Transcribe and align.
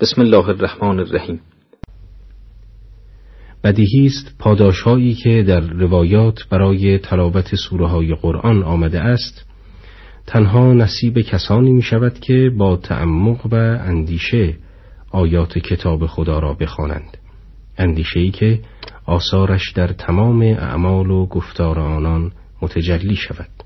بسم 0.00 0.20
الله 0.20 0.48
الرحمن 0.48 0.98
الرحیم 1.00 1.40
بدیهی 3.64 4.06
است 4.06 4.34
پاداشهایی 4.38 5.14
که 5.14 5.42
در 5.42 5.60
روایات 5.60 6.48
برای 6.50 6.98
تلاوت 6.98 7.54
سوره 7.54 7.86
های 7.86 8.14
قرآن 8.14 8.62
آمده 8.62 9.00
است. 9.00 9.46
تنها 10.26 10.72
نصیب 10.72 11.20
کسانی 11.20 11.72
می 11.72 11.82
شود 11.82 12.18
که 12.18 12.50
با 12.58 12.76
تعمق 12.76 13.46
و 13.46 13.54
اندیشه 13.54 14.56
آیات 15.10 15.58
کتاب 15.58 16.06
خدا 16.06 16.38
را 16.38 16.54
بخوانند. 16.54 17.16
اندیشه‌ای 17.78 18.30
که 18.30 18.60
آثارش 19.06 19.72
در 19.72 19.88
تمام 19.88 20.42
اعمال 20.42 21.10
و 21.10 21.26
گفتار 21.26 21.80
آنان 21.80 22.32
متجلی 22.62 23.16
شود. 23.16 23.59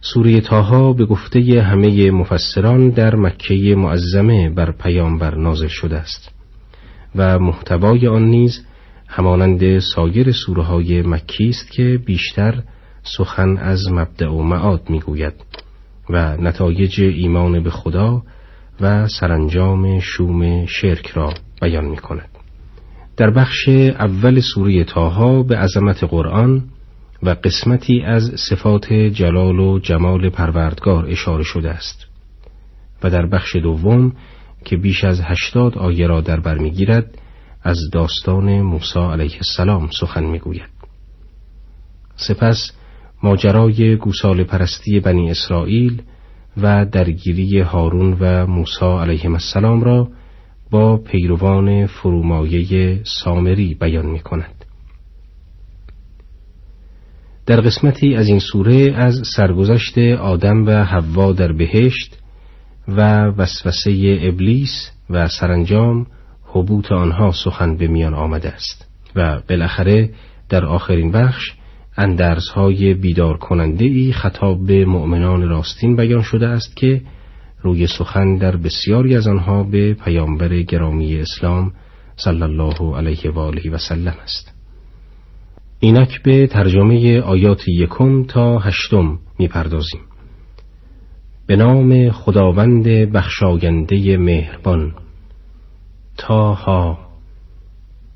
سوره 0.00 0.40
تاها 0.40 0.92
به 0.92 1.06
گفته 1.06 1.62
همه 1.62 2.10
مفسران 2.10 2.90
در 2.90 3.16
مکه 3.16 3.74
معظمه 3.78 4.50
بر 4.50 4.72
پیامبر 4.72 5.34
نازل 5.34 5.66
شده 5.66 5.96
است 5.96 6.30
و 7.16 7.38
محتوای 7.38 8.06
آن 8.06 8.24
نیز 8.24 8.66
همانند 9.08 9.78
سایر 9.78 10.32
سوره 10.32 10.62
های 10.62 11.02
مکی 11.02 11.48
است 11.48 11.70
که 11.70 12.00
بیشتر 12.06 12.62
سخن 13.02 13.56
از 13.56 13.92
مبدع 13.92 14.28
و 14.28 14.42
معاد 14.42 14.90
می‌گوید 14.90 15.34
و 16.10 16.36
نتایج 16.36 17.00
ایمان 17.00 17.62
به 17.62 17.70
خدا 17.70 18.22
و 18.80 19.08
سرانجام 19.08 20.00
شوم 20.00 20.66
شرک 20.66 21.06
را 21.06 21.34
بیان 21.62 21.84
می 21.84 21.96
کند. 21.96 22.28
در 23.16 23.30
بخش 23.30 23.68
اول 23.98 24.40
سوره 24.40 24.84
تاها 24.84 25.42
به 25.42 25.56
عظمت 25.56 26.04
قرآن 26.04 26.62
و 27.22 27.30
قسمتی 27.30 28.02
از 28.02 28.22
صفات 28.50 28.92
جلال 28.92 29.58
و 29.58 29.78
جمال 29.78 30.28
پروردگار 30.28 31.06
اشاره 31.06 31.42
شده 31.42 31.70
است 31.70 32.06
و 33.02 33.10
در 33.10 33.26
بخش 33.26 33.56
دوم 33.56 34.12
که 34.64 34.76
بیش 34.76 35.04
از 35.04 35.20
هشتاد 35.20 35.78
آیه 35.78 36.06
را 36.06 36.20
در 36.20 36.40
بر 36.40 36.58
می‌گیرد 36.58 37.18
از 37.62 37.78
داستان 37.92 38.60
موسی 38.60 38.98
علیه 38.98 39.36
السلام 39.36 39.88
سخن 40.00 40.24
می‌گوید 40.24 40.70
سپس 42.16 42.72
ماجرای 43.22 43.96
گوسال 43.96 44.44
پرستی 44.44 45.00
بنی 45.00 45.30
اسرائیل 45.30 46.02
و 46.56 46.86
درگیری 46.86 47.60
هارون 47.60 48.16
و 48.20 48.46
موسی 48.46 48.84
علیه 48.84 49.30
السلام 49.30 49.84
را 49.84 50.08
با 50.70 50.96
پیروان 50.96 51.86
فرومایه 51.86 53.00
سامری 53.04 53.74
بیان 53.74 54.06
می 54.06 54.20
کند. 54.20 54.59
در 57.50 57.60
قسمتی 57.60 58.14
از 58.14 58.28
این 58.28 58.38
سوره 58.38 58.92
از 58.96 59.22
سرگذشت 59.36 59.98
آدم 59.98 60.66
و 60.66 60.70
حوا 60.84 61.32
در 61.32 61.52
بهشت 61.52 62.18
و 62.88 63.24
وسوسه 63.24 64.18
ابلیس 64.22 64.90
و 65.10 65.28
سرانجام 65.28 66.06
حبوط 66.44 66.92
آنها 66.92 67.32
سخن 67.32 67.76
به 67.76 67.86
میان 67.86 68.14
آمده 68.14 68.48
است 68.48 68.88
و 69.16 69.40
بالاخره 69.48 70.10
در 70.48 70.64
آخرین 70.64 71.12
بخش 71.12 71.52
اندرزهای 71.96 72.94
بیدار 72.94 73.36
کننده 73.36 73.84
ای 73.84 74.12
خطاب 74.12 74.66
به 74.66 74.84
مؤمنان 74.84 75.48
راستین 75.48 75.96
بیان 75.96 76.22
شده 76.22 76.46
است 76.46 76.76
که 76.76 77.02
روی 77.62 77.86
سخن 77.86 78.36
در 78.36 78.56
بسیاری 78.56 79.16
از 79.16 79.26
آنها 79.26 79.62
به 79.62 79.94
پیامبر 79.94 80.62
گرامی 80.62 81.16
اسلام 81.16 81.72
صلی 82.16 82.42
الله 82.42 82.96
علیه 82.96 83.30
و 83.30 83.38
آله 83.38 83.70
و 83.70 83.78
سلم 83.78 84.14
است. 84.22 84.59
اینک 85.82 86.22
به 86.22 86.46
ترجمه 86.46 87.20
آیات 87.20 87.68
یکم 87.68 88.24
تا 88.24 88.58
هشتم 88.58 89.18
می‌پردازیم. 89.38 90.00
به 91.46 91.56
نام 91.56 92.10
خداوند 92.10 92.84
بخشاینده 92.88 94.16
مهربان 94.16 94.94
تاها 96.18 96.98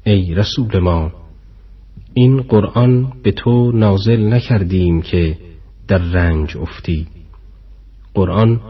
ای 0.04 0.34
رسول 0.34 0.78
ما 0.78 1.12
این 2.14 2.42
قرآن 2.42 3.12
به 3.22 3.32
تو 3.32 3.72
نازل 3.72 4.32
نکردیم 4.32 5.02
که 5.02 5.38
در 5.88 5.98
رنج 5.98 6.56
افتی. 6.56 7.06
قرآن 8.14 8.60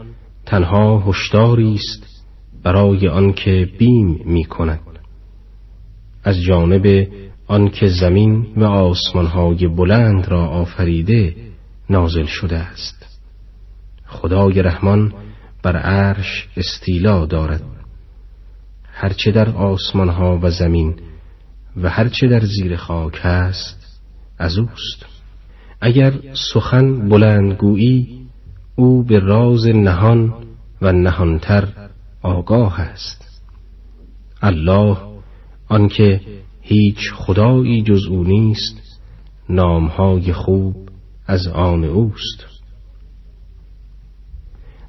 تنها 0.45 0.99
هشداری 0.99 1.73
است 1.73 2.25
برای 2.63 3.07
آنکه 3.07 3.69
بیم 3.77 4.21
می 4.25 4.45
کند 4.45 4.81
از 6.23 6.41
جانب 6.41 7.07
آنکه 7.47 7.87
زمین 7.87 8.47
و 8.57 8.63
آسمانهای 8.63 9.67
بلند 9.67 10.27
را 10.27 10.45
آفریده 10.45 11.35
نازل 11.89 12.25
شده 12.25 12.57
است. 12.57 13.19
خدای 14.07 14.61
رحمان 14.61 15.13
بر 15.63 15.77
عرش 15.77 16.47
استیلا 16.57 17.25
دارد. 17.25 17.61
هرچه 18.83 19.31
در 19.31 19.49
آسمانها 19.49 20.39
و 20.41 20.49
زمین 20.49 20.95
و 21.77 21.89
هرچه 21.89 22.27
در 22.27 22.39
زیر 22.39 22.75
خاک 22.75 23.21
است 23.23 24.01
از 24.37 24.57
اوست. 24.57 25.05
اگر 25.81 26.13
سخن 26.53 27.09
بلندگویی 27.09 28.27
او 28.75 29.03
به 29.03 29.19
راز 29.19 29.67
نهان 29.67 30.33
و 30.81 30.91
نهانتر 30.91 31.67
آگاه 32.21 32.81
است. 32.81 33.41
الله 34.41 34.97
آنکه 35.67 36.21
هیچ 36.67 37.13
خدایی 37.13 37.81
جز 37.83 38.05
او 38.05 38.23
نیست 38.23 39.01
نامهای 39.49 40.33
خوب 40.33 40.75
از 41.27 41.47
آن 41.47 41.83
اوست 41.83 42.45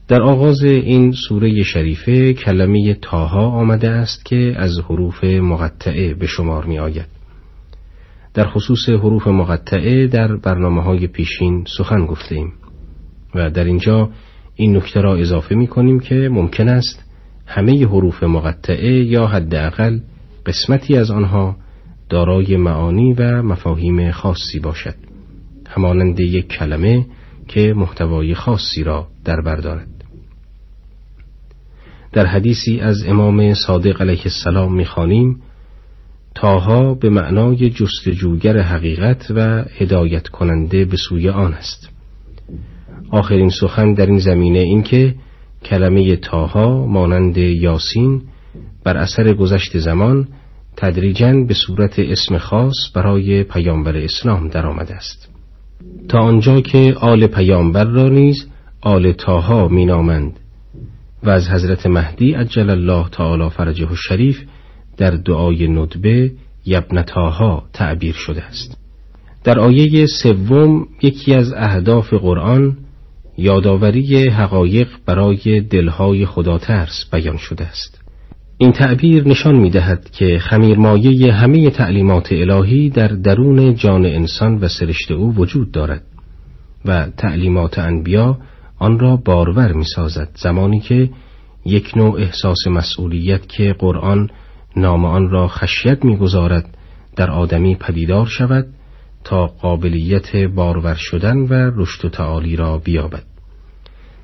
در 0.09 0.23
آغاز 0.23 0.63
این 0.63 1.13
سوره 1.13 1.63
شریفه 1.63 2.33
کلمه 2.35 2.95
تاها 2.95 3.47
آمده 3.47 3.91
است 3.91 4.25
که 4.25 4.55
از 4.57 4.79
حروف 4.79 5.25
مقطعه 5.25 6.15
به 6.15 6.27
شمار 6.27 6.65
می 6.65 6.79
آید. 6.79 7.07
در 8.35 8.47
خصوص 8.47 8.89
حروف 8.89 9.27
مقطعه 9.27 10.07
در 10.07 10.37
برنامه 10.37 10.83
های 10.83 11.07
پیشین 11.07 11.65
سخن 11.79 12.07
گفته 12.07 12.35
ایم 12.35 12.53
و 13.35 13.51
در 13.51 13.65
اینجا 13.65 14.11
این 14.55 14.77
نکته 14.77 15.01
را 15.01 15.17
اضافه 15.17 15.55
می 15.55 15.67
کنیم 15.67 16.01
که 16.01 16.29
ممکن 16.33 16.69
است 16.69 17.05
همه 17.47 17.87
حروف 17.87 18.23
مقطعه 18.23 19.05
یا 19.05 19.27
حداقل 19.27 19.99
قسمتی 20.47 20.97
از 20.97 21.11
آنها 21.11 21.57
دارای 22.09 22.57
معانی 22.57 23.13
و 23.13 23.43
مفاهیم 23.43 24.11
خاصی 24.11 24.59
باشد. 24.59 24.95
همانند 25.69 26.21
یک 26.21 26.49
کلمه 26.49 27.07
که 27.49 27.75
محتوای 27.77 28.35
خاصی 28.35 28.85
را 28.85 29.07
در 29.25 29.41
بر 29.41 29.57
دارد. 29.57 29.89
در 32.13 32.27
حدیثی 32.27 32.81
از 32.81 33.07
امام 33.07 33.55
صادق 33.55 34.03
علیه 34.03 34.23
السلام 34.25 34.75
می‌خوانیم 34.75 35.43
تاها 36.35 36.95
به 36.95 37.11
معنای 37.11 37.71
جستجوگر 37.71 38.59
حقیقت 38.59 39.27
و 39.31 39.65
هدایت 39.79 40.29
کننده 40.29 40.85
به 40.85 40.97
سوی 40.97 41.29
آن 41.29 41.55
است. 41.55 41.89
آخرین 43.11 43.51
سخن 43.51 43.95
در 43.95 44.07
این 44.07 44.19
زمینه 44.19 44.59
این 44.59 44.83
که 44.83 45.15
کلمه 45.65 46.17
تاها 46.17 46.87
مانند 46.87 47.37
یاسین 47.37 48.23
بر 48.85 48.97
اثر 48.97 49.35
گذشت 49.35 49.79
زمان 49.79 50.29
تدریجا 50.77 51.33
به 51.49 51.55
صورت 51.55 51.99
اسم 51.99 52.39
خاص 52.39 52.75
برای 52.95 53.43
پیامبر 53.43 53.97
اسلام 53.97 54.49
درآمده 54.49 54.95
است. 54.95 55.29
تا 56.09 56.19
آنجا 56.19 56.61
که 56.61 56.95
آل 57.01 57.27
پیامبر 57.27 57.85
را 57.85 58.09
نیز 58.09 58.47
آل 58.81 59.13
تاها 59.13 59.69
مینامند 59.69 60.41
و 61.23 61.31
از 61.31 61.49
حضرت 61.49 61.87
مهدی 61.87 62.33
عجل 62.33 62.71
الله 62.71 63.09
تعالی 63.09 63.49
فرجه 63.49 63.89
شریف 63.95 64.43
در 64.97 65.11
دعای 65.11 65.69
ندبه 65.69 66.33
یبنتاها 66.67 67.63
تعبیر 67.73 68.15
شده 68.15 68.43
است. 68.43 68.77
در 69.45 69.59
آیه 69.59 70.07
سوم 70.07 70.87
یکی 71.03 71.35
از 71.35 71.53
اهداف 71.53 72.15
قرآن 72.15 72.77
یادآوری 73.39 74.29
حقایق 74.29 74.89
برای 75.07 75.61
دلهای 75.61 76.27
خدا 76.27 76.59
ترس 76.59 77.05
بیان 77.13 77.37
شده 77.37 77.65
است. 77.67 78.06
این 78.59 78.73
تعبیر 78.73 79.29
نشان 79.29 79.57
می 79.57 79.71
دهد 79.71 80.11
که 80.11 80.39
خمیرمایه 80.39 81.33
همه 81.33 81.71
تعلیمات 81.71 82.33
الهی 82.33 82.91
در 82.91 83.09
درون 83.09 83.75
جان 83.75 84.07
انسان 84.07 84.59
و 84.59 84.69
سرشت 84.69 85.11
او 85.11 85.35
وجود 85.35 85.73
دارد 85.73 86.03
و 86.85 87.07
تعلیمات 87.17 87.79
انبیا 87.79 88.39
آن 88.79 88.99
را 88.99 89.17
بارور 89.17 89.73
می 89.73 89.85
سازد 89.85 90.29
زمانی 90.35 90.81
که 90.81 91.11
یک 91.65 91.97
نوع 91.97 92.21
احساس 92.21 92.67
مسئولیت 92.67 93.49
که 93.49 93.75
قرآن 93.79 94.31
نام 94.77 95.05
آن 95.05 95.31
را 95.31 95.49
خشیت 95.49 96.05
می‌گذارد 96.05 96.77
در 97.17 97.31
آدمی 97.31 97.75
پدیدار 97.75 98.27
شود 98.27 98.67
تا 99.25 99.47
قابلیت 99.47 100.37
بارور 100.37 100.95
شدن 100.95 101.37
و 101.37 101.53
رشد 101.75 102.05
و 102.05 102.09
تعالی 102.09 102.57
را 102.57 102.79
بیابد. 102.79 103.25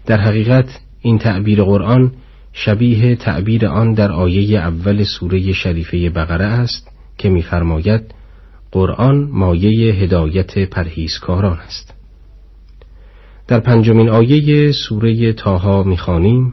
در 0.07 0.21
حقیقت 0.21 0.81
این 1.01 1.19
تعبیر 1.19 1.63
قرآن 1.63 2.13
شبیه 2.53 3.17
تعبیر 3.17 3.67
آن 3.67 3.95
در 3.95 4.13
آیه 4.13 4.59
اول 4.59 5.05
سوره 5.05 5.53
شریفه 5.53 6.11
بقره 6.11 6.45
است 6.45 6.91
که 7.19 7.29
می‌فرماید 7.29 8.15
قرآن 8.73 9.29
مایه 9.31 9.95
هدایت 9.95 10.59
پرهیزکاران 10.59 11.59
است. 11.59 11.95
در 13.49 13.61
پنجمین 13.61 14.09
آیه 14.09 14.73
سوره 14.73 15.33
تاها 15.33 15.83
می‌خوانیم 15.83 16.53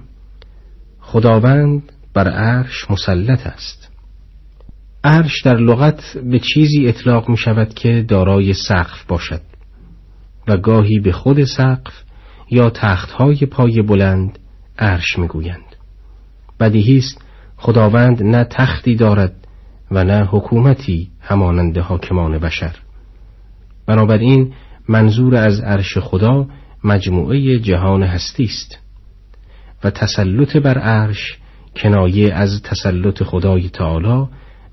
خداوند 1.00 1.84
بر 2.14 2.30
عرش 2.30 2.92
مسلط 2.92 3.48
است. 3.48 3.90
عرش 5.04 5.42
در 5.42 5.58
لغت 5.58 6.18
به 6.18 6.40
چیزی 6.40 6.88
اطلاق 6.88 7.30
می 7.30 7.38
شود 7.38 7.74
که 7.74 8.06
دارای 8.08 8.54
سقف 8.54 9.06
باشد 9.08 9.42
و 10.48 10.58
گاهی 10.58 11.00
به 11.00 11.12
خود 11.12 11.44
سقف 11.44 11.94
یا 12.52 12.70
تختهای 12.70 13.46
پای 13.46 13.82
بلند 13.82 14.40
عرش 14.80 15.20
می‌گویند. 15.20 15.69
بدیهی 16.60 16.98
است 16.98 17.22
خداوند 17.58 18.24
نه 18.24 18.44
تختی 18.44 18.96
دارد 18.96 19.34
و 19.92 20.04
نه 20.04 20.26
حکومتی 20.26 21.10
همانند 21.22 21.78
حاکمان 21.78 22.38
بشر. 22.38 22.76
بنابراین 23.86 24.54
منظور 24.90 25.36
از 25.36 25.60
عرش 25.62 25.98
خدا 25.98 26.48
مجموعه 26.84 27.60
جهان 27.60 28.04
هستی 28.04 28.44
است 28.44 28.78
و 29.84 29.90
تسلط 29.90 30.58
بر 30.58 30.78
عرش 30.78 31.38
کنایه 31.76 32.34
از 32.34 32.62
تسلط 32.64 33.24
خدای 33.24 33.70
تعالی 33.70 34.28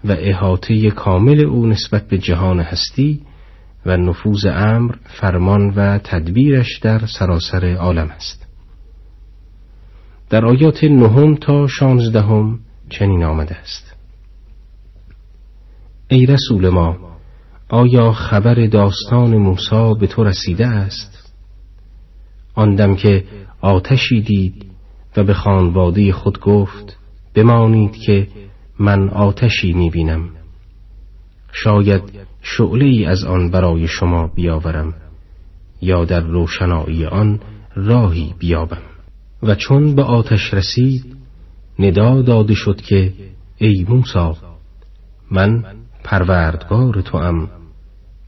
و 0.04 0.12
احاطه 0.18 0.90
کامل 0.90 1.44
او 1.44 1.66
نسبت 1.66 2.08
به 2.08 2.18
جهان 2.18 2.60
هستی 2.60 3.20
و 3.86 3.96
نفوذ 3.96 4.46
امر 4.46 4.94
فرمان 5.04 5.70
و 5.70 5.98
تدبیرش 5.98 6.78
در 6.78 7.06
سراسر 7.06 7.74
عالم 7.74 8.10
است. 8.10 8.45
در 10.30 10.46
آیات 10.46 10.84
نهم 10.84 11.34
تا 11.34 11.66
شانزدهم 11.66 12.58
چنین 12.90 13.24
آمده 13.24 13.56
است. 13.56 13.96
ای 16.08 16.26
رسول 16.26 16.68
ما 16.68 16.96
آیا 17.68 18.12
خبر 18.12 18.66
داستان 18.66 19.36
موسی 19.36 19.94
به 20.00 20.06
تو 20.06 20.24
رسیده 20.24 20.66
است؟ 20.66 21.32
آندم 22.54 22.94
که 22.94 23.24
آتشی 23.60 24.20
دید 24.20 24.66
و 25.16 25.24
به 25.24 25.34
خانواده 25.34 26.12
خود 26.12 26.40
گفت 26.40 26.96
بمانید 27.34 27.96
که 27.96 28.28
من 28.78 29.08
آتشی 29.08 29.72
می‌بینم. 29.72 30.28
شاید 31.52 32.02
شعله 32.42 32.84
ای 32.84 33.04
از 33.04 33.24
آن 33.24 33.50
برای 33.50 33.88
شما 33.88 34.26
بیاورم 34.26 34.94
یا 35.82 36.04
در 36.04 36.20
روشنایی 36.20 37.04
آن 37.04 37.40
راهی 37.74 38.34
بیابم. 38.38 38.95
و 39.42 39.54
چون 39.54 39.94
به 39.94 40.02
آتش 40.02 40.54
رسید 40.54 41.16
ندا 41.78 42.22
داده 42.22 42.54
شد 42.54 42.80
که 42.80 43.12
ای 43.58 43.86
موسا 43.88 44.36
من 45.30 45.64
پروردگار 46.04 47.00
تو 47.00 47.16
ام 47.16 47.50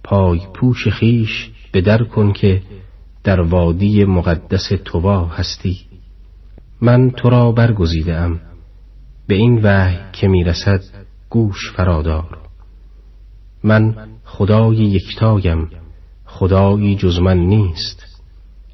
پای 0.04 0.40
پوش 0.54 0.88
خیش 0.88 1.50
به 1.72 1.80
در 1.80 2.04
کن 2.04 2.32
که 2.32 2.62
در 3.24 3.40
وادی 3.40 4.04
مقدس 4.04 4.68
توبا 4.84 5.24
هستی. 5.24 5.78
من 6.80 7.10
تو 7.10 7.30
را 7.30 7.52
برگزیده 7.52 8.16
ام 8.16 8.40
به 9.26 9.34
این 9.34 9.60
وحی 9.62 9.98
که 10.12 10.28
می‌رسد 10.28 10.82
گوش 11.30 11.72
فرادار. 11.72 12.38
من 13.64 13.94
خدای 14.24 14.76
یکتایم 14.76 15.70
خدایی 16.24 16.96
جز 16.96 17.18
من 17.18 17.38
نیست 17.38 18.06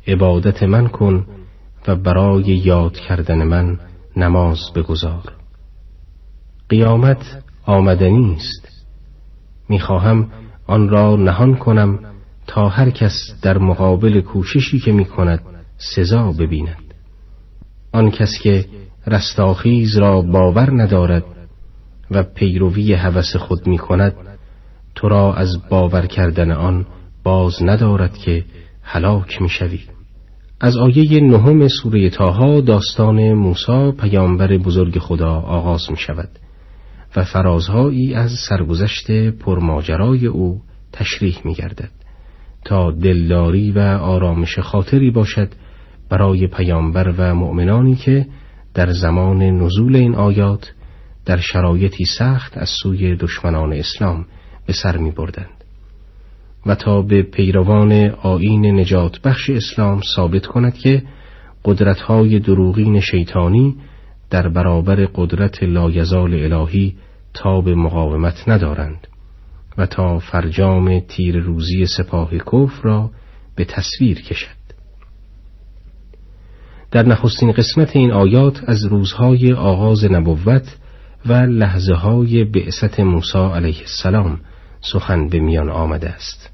عبادت 0.07 0.63
من 0.63 0.89
کن 0.89 1.27
و 1.89 1.97
برای 1.97 2.45
یاد 2.45 2.97
کردن 2.97 3.43
من 3.43 3.79
نماز 4.17 4.59
بگذار. 4.75 5.33
قیامت 6.69 7.43
آمدنی 7.67 8.35
است 8.35 8.69
می‌خواهم 9.69 10.31
آن 10.67 10.89
را 10.89 11.17
نهان 11.17 11.57
کنم 11.57 11.99
تا 12.47 12.69
هر 12.69 12.91
کس 12.91 13.15
در 13.43 13.59
مقابل 13.59 14.21
کوششی 14.21 14.79
که 14.79 14.93
می 14.93 15.05
کند 15.05 15.41
سزا 15.77 16.33
ببیند. 16.33 16.95
آن 17.93 18.11
کس 18.11 18.39
که 18.43 18.65
رستاخیز 19.07 19.97
را 19.97 20.23
باور 20.23 20.83
ندارد 20.83 21.25
و 22.11 22.23
پیروی 22.23 22.95
هوس 22.95 23.37
خود 23.37 23.67
می 23.67 23.79
کند 23.79 24.15
تو 24.95 25.09
را 25.09 25.35
از 25.35 25.69
باور 25.69 26.07
کردن 26.07 26.53
آن 26.53 26.87
باز 27.23 27.63
ندارد 27.63 28.17
که 28.17 28.45
هلاک 28.83 29.43
می 29.43 29.49
شوید. 29.49 29.94
از 30.61 30.77
آیه 30.77 31.21
نهم 31.21 31.69
سوره 31.69 32.11
تاها 32.11 32.61
داستان 32.61 33.33
موسی 33.33 33.93
پیامبر 34.01 34.57
بزرگ 34.57 34.99
خدا 34.99 35.33
آغاز 35.33 35.91
می 35.91 35.97
شود 35.97 36.29
و 37.17 37.25
فرازهایی 37.25 38.15
از 38.15 38.31
سرگذشت 38.49 39.11
پرماجرای 39.31 40.27
او 40.27 40.61
تشریح 40.93 41.39
می 41.45 41.55
گردد 41.55 41.91
تا 42.65 42.91
دلداری 42.91 43.73
و 43.73 43.79
آرامش 43.81 44.59
خاطری 44.59 45.11
باشد 45.11 45.49
برای 46.11 46.47
پیامبر 46.47 47.15
و 47.19 47.35
مؤمنانی 47.35 47.97
که 47.97 48.27
در 48.75 48.93
زمان 48.93 49.43
نزول 49.43 49.97
این 49.97 50.15
آیات 50.15 50.73
در 51.27 51.37
شرایطی 51.37 52.05
سخت 52.19 52.59
از 52.59 52.69
سوی 52.83 53.17
دشمنان 53.17 53.73
اسلام 53.73 54.27
به 54.67 54.73
سر 54.73 54.97
می 54.97 55.11
بردند 55.11 55.64
و 56.67 56.75
تا 56.75 57.03
به 57.03 57.23
پیروان 57.23 57.93
آین 58.11 58.81
نجات 58.81 59.21
بخش 59.21 59.51
اسلام 59.51 60.01
ثابت 60.17 60.47
کند 60.47 60.75
که 60.75 61.03
قدرتهای 61.65 62.39
دروغین 62.39 63.01
شیطانی 63.01 63.77
در 64.31 64.49
برابر 64.49 65.09
قدرت 65.15 65.63
لایزال 65.63 66.35
الهی 66.35 66.97
تا 67.35 67.61
به 67.61 67.75
مقاومت 67.75 68.49
ندارند 68.49 69.07
و 69.79 69.87
تا 69.87 70.19
فرجام 70.19 71.01
تیر 71.01 71.39
روزی 71.39 71.87
سپاه 71.87 72.31
کفر 72.39 72.83
را 72.83 73.11
به 73.57 73.65
تصویر 73.65 74.23
کشد. 74.23 74.65
در 76.91 77.07
نخستین 77.07 77.53
قسمت 77.53 77.97
این 77.97 78.13
آیات 78.13 78.61
از 78.67 78.85
روزهای 78.85 79.53
آغاز 79.53 80.05
نبوت 80.05 80.77
و 81.27 81.33
لحظه 81.33 81.95
های 81.95 82.45
بعثت 82.45 83.01
موسی 83.01 83.39
علیه 83.39 83.81
السلام 83.81 84.41
سخن 84.81 85.29
به 85.29 85.41
میان 85.41 85.71
آمده 85.71 86.09
است. 86.09 86.54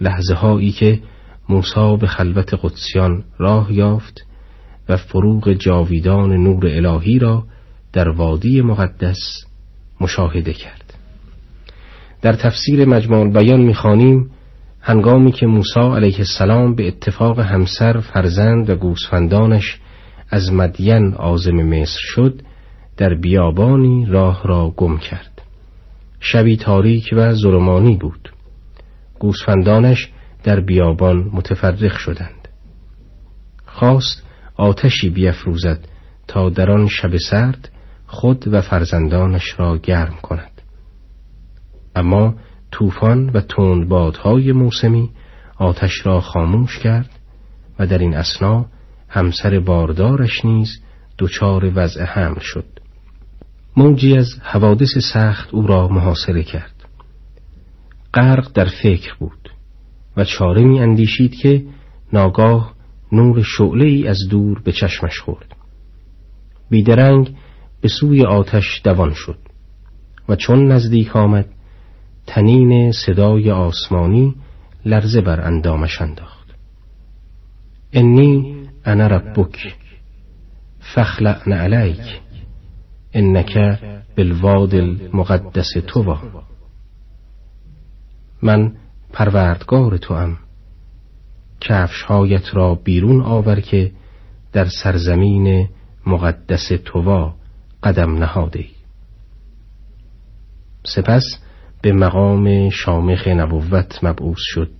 لحظه 0.00 0.34
هایی 0.34 0.72
که 0.72 1.00
موسی 1.48 1.96
به 2.00 2.06
خلوت 2.06 2.54
قدسیان 2.62 3.24
راه 3.38 3.72
یافت 3.72 4.26
و 4.88 4.96
فروغ 4.96 5.52
جاویدان 5.52 6.32
نور 6.32 6.66
الهی 6.66 7.18
را 7.18 7.44
در 7.92 8.08
وادی 8.08 8.62
مقدس 8.62 9.44
مشاهده 10.00 10.52
کرد. 10.52 10.94
در 12.22 12.32
تفسیر 12.32 12.84
مجموع 12.84 13.32
بیان 13.32 13.60
می‌خوانیم 13.60 14.30
هنگامی 14.80 15.32
که 15.32 15.46
موسی 15.46 15.80
علیه 15.80 16.18
السلام 16.18 16.74
به 16.74 16.88
اتفاق 16.88 17.40
همسر 17.40 18.00
فرزند 18.00 18.70
و 18.70 18.76
گوسفندانش 18.76 19.80
از 20.30 20.52
مدین 20.52 21.14
آزم 21.14 21.56
مصر 21.56 21.98
شد 22.00 22.42
در 22.96 23.14
بیابانی 23.14 24.06
راه 24.06 24.42
را 24.44 24.74
گم 24.76 24.98
کرد. 24.98 25.42
شبی 26.20 26.56
تاریک 26.56 27.08
و 27.12 27.34
ظلمانی 27.34 27.96
بود. 27.96 28.32
گوسفندانش 29.18 30.12
در 30.44 30.60
بیابان 30.60 31.30
متفرق 31.32 31.96
شدند. 31.96 32.48
خواست 33.66 34.22
آتشی 34.56 35.10
بیافروزد 35.10 35.80
تا 36.28 36.50
در 36.50 36.70
آن 36.70 36.88
شب 36.88 37.16
سرد 37.16 37.68
خود 38.06 38.48
و 38.48 38.60
فرزندانش 38.60 39.54
را 39.58 39.78
گرم 39.78 40.14
کند. 40.22 40.62
اما 41.96 42.34
طوفان 42.70 43.30
و 43.30 43.40
تندبادهای 43.40 44.52
موسمی 44.52 45.10
آتش 45.56 46.06
را 46.06 46.20
خاموش 46.20 46.78
کرد 46.78 47.10
و 47.78 47.86
در 47.86 47.98
این 47.98 48.14
اسنا 48.14 48.66
همسر 49.08 49.60
باردارش 49.60 50.44
نیز 50.44 50.82
دچار 51.18 51.72
وضع 51.74 52.04
حمل 52.04 52.40
شد. 52.40 52.64
موجی 53.76 54.16
از 54.16 54.28
حوادث 54.42 54.98
سخت 55.12 55.54
او 55.54 55.66
را 55.66 55.88
محاصره 55.88 56.42
کرد. 56.42 56.77
غرق 58.18 58.52
در 58.54 58.68
فکر 58.82 59.14
بود 59.18 59.50
و 60.16 60.24
چاره 60.24 60.64
می 60.64 60.80
اندیشید 60.80 61.34
که 61.34 61.64
ناگاه 62.12 62.74
نور 63.12 63.42
شعله 63.42 63.84
ای 63.84 64.08
از 64.08 64.18
دور 64.30 64.62
به 64.64 64.72
چشمش 64.72 65.18
خورد. 65.20 65.56
بیدرنگ 66.70 67.34
به 67.80 67.88
سوی 67.88 68.24
آتش 68.24 68.80
دوان 68.84 69.12
شد 69.14 69.38
و 70.28 70.36
چون 70.36 70.72
نزدیک 70.72 71.16
آمد 71.16 71.48
تنین 72.26 72.92
صدای 72.92 73.50
آسمانی 73.50 74.34
لرزه 74.84 75.20
بر 75.20 75.40
اندامش 75.40 76.02
انداخت. 76.02 76.48
انی 77.92 78.56
انا 78.84 79.06
ربک 79.06 79.74
فخلعن 80.94 81.52
علیک 81.52 82.20
انک 83.14 83.78
بالواد 84.16 84.74
المقدس 84.74 85.72
توبا 85.86 86.18
من 88.48 88.72
پروردگار 89.12 89.96
تو 89.96 90.14
ام 90.14 90.36
کفشهایت 91.60 92.54
را 92.54 92.74
بیرون 92.74 93.20
آور 93.20 93.60
که 93.60 93.90
در 94.52 94.68
سرزمین 94.82 95.68
مقدس 96.06 96.68
تووا 96.84 97.34
قدم 97.82 98.18
نهاده 98.18 98.64
سپس 100.84 101.22
به 101.82 101.92
مقام 101.92 102.70
شامخ 102.70 103.28
نبوت 103.28 104.04
مبعوث 104.04 104.38
شد 104.38 104.70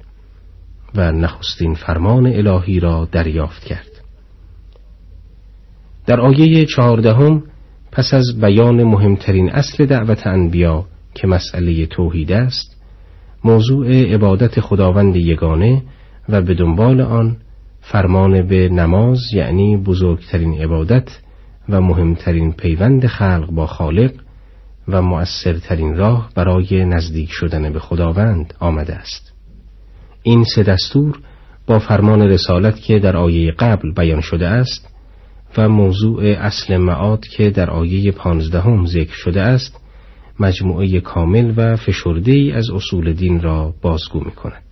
و 0.95 1.13
نخستین 1.13 1.75
فرمان 1.75 2.27
الهی 2.27 2.81
را 2.81 3.09
دریافت 3.13 3.65
کرد. 3.65 3.91
در 6.07 6.21
آیه 6.21 6.67
چهاردهم 6.67 7.43
پس 7.93 8.15
از 8.15 8.41
بیان 8.41 8.83
مهمترین 8.83 9.51
اصل 9.51 9.87
دعوت 9.87 10.27
انبیا 10.27 10.87
که 11.15 11.27
مسئله 11.27 11.87
توحید 11.87 12.33
است 12.33 12.78
موضوع 13.45 14.15
عبادت 14.15 14.61
خداوند 14.61 15.17
یگانه 15.17 15.83
و 16.29 16.43
به 16.43 16.55
دنبال 16.55 17.01
آن 17.01 17.37
فرمان 17.81 18.47
به 18.47 18.69
نماز 18.69 19.21
یعنی 19.35 19.77
بزرگترین 19.77 20.55
عبادت 20.63 21.19
و 21.69 21.81
مهمترین 21.81 22.53
پیوند 22.53 23.07
خلق 23.07 23.51
با 23.51 23.67
خالق 23.67 24.13
و 24.89 25.03
مؤثرترین 25.03 25.97
راه 25.97 26.31
برای 26.35 26.85
نزدیک 26.85 27.29
شدن 27.31 27.73
به 27.73 27.79
خداوند 27.79 28.55
آمده 28.61 28.95
است. 28.95 29.33
این 30.23 30.45
سه 30.55 30.63
دستور 30.63 31.19
با 31.67 31.79
فرمان 31.79 32.23
رسالت 32.23 32.81
که 32.81 32.99
در 32.99 33.17
آیه 33.17 33.53
قبل 33.53 33.93
بیان 33.93 34.21
شده 34.21 34.49
است 34.49 34.89
و 35.59 35.69
موضوع 35.69 36.23
اصل 36.25 36.77
معاد 36.77 37.27
که 37.27 37.51
در 37.51 37.71
آیه 37.71 38.13
پانزدهم 38.13 38.87
ذکر 38.87 39.15
شده 39.15 39.43
است 39.43 39.81
مجموعه 40.41 41.01
کامل 41.01 41.53
و 41.57 41.77
فشرده 41.77 42.33
ای 42.33 42.53
از 42.53 42.71
اصول 42.71 43.13
دین 43.13 43.41
را 43.41 43.75
بازگو 43.83 44.21
می 44.25 44.31
کند. 44.31 44.63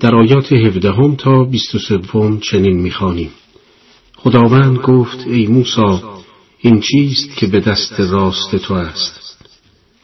در 0.00 0.14
آیات 0.14 0.52
هفدهم 0.52 1.16
تا 1.16 1.44
بیست 1.44 1.74
و 1.74 1.78
سوم 1.78 2.40
چنین 2.40 2.80
می‌خوانیم. 2.80 3.30
خداوند 4.16 4.76
گفت 4.76 5.26
ای 5.26 5.46
موسا 5.46 6.02
این 6.58 6.80
چیست 6.80 7.36
که 7.36 7.46
به 7.46 7.60
دست 7.60 8.00
راست 8.00 8.56
تو 8.56 8.74
است؟ 8.74 9.44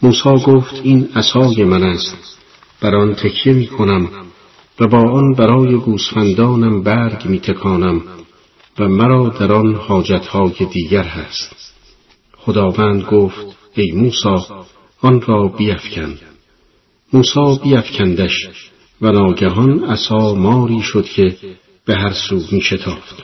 موسا 0.03 0.35
گفت 0.35 0.81
این 0.83 1.09
عصای 1.15 1.65
من 1.65 1.83
است. 1.83 2.39
بر 2.81 2.95
آن 2.95 3.15
تکیه 3.15 3.53
می 3.53 3.67
کنم 3.67 4.09
و 4.81 4.87
با 4.87 5.11
آن 5.11 5.35
برای 5.35 5.77
گوسفندانم 5.77 6.83
برگ 6.83 7.27
می 7.29 7.41
تکانم 7.41 8.03
و 8.79 8.89
مرا 8.89 9.29
در 9.29 9.53
آن 9.53 9.75
حاجتهای 9.75 10.67
دیگر 10.73 11.05
هست. 11.05 11.75
خداوند 12.37 13.03
گفت 13.03 13.60
ای 13.81 13.93
موسا 13.93 14.67
آن 15.01 15.21
را 15.21 15.49
بیفکن. 15.49 16.19
موسا 17.13 17.55
بیفکندش 17.55 18.49
و 19.01 19.13
ناگهان 19.13 19.85
عصا 19.85 20.35
ماری 20.35 20.83
شد 20.83 21.05
که 21.05 21.37
به 21.87 21.95
هر 21.95 22.13
سو 22.13 22.41
می 22.53 22.61
شتافت 22.61 23.23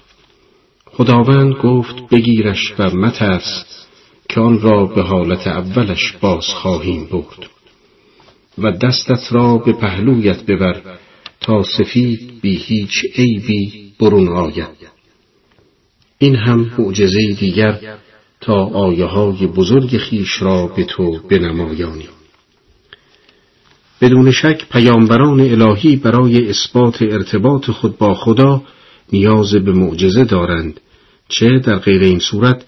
خداوند 0.86 1.52
گفت 1.52 2.08
بگیرش 2.10 2.74
و 2.78 2.90
مترس 2.90 3.64
که 4.28 4.40
آن 4.40 4.60
را 4.60 4.86
به 4.86 5.02
حالت 5.02 5.46
اولش 5.46 6.12
باز 6.20 6.44
خواهیم 6.44 7.04
برد. 7.04 7.50
و 8.58 8.70
دستت 8.70 9.32
را 9.32 9.58
به 9.58 9.72
پهلویت 9.72 10.46
ببر 10.46 10.82
تا 11.40 11.62
سفید 11.62 12.40
بی 12.40 12.56
هیچ 12.56 13.04
عیبی 13.16 13.92
برون 14.00 14.28
آید. 14.28 14.76
این 16.18 16.36
هم 16.36 16.70
معجزه 16.78 17.32
دیگر 17.40 17.98
تا 18.46 18.64
آیه 18.64 19.04
های 19.04 19.46
بزرگ 19.46 19.98
خیش 19.98 20.42
را 20.42 20.66
به 20.66 20.84
تو 20.84 21.20
بنمایانیم 21.30 22.08
بدون 24.00 24.30
شک 24.30 24.68
پیامبران 24.70 25.40
الهی 25.40 25.96
برای 25.96 26.50
اثبات 26.50 27.02
ارتباط 27.02 27.70
خود 27.70 27.98
با 27.98 28.14
خدا 28.14 28.62
نیاز 29.12 29.54
به 29.54 29.72
معجزه 29.72 30.24
دارند 30.24 30.80
چه 31.28 31.58
در 31.64 31.76
غیر 31.76 32.02
این 32.02 32.18
صورت 32.18 32.64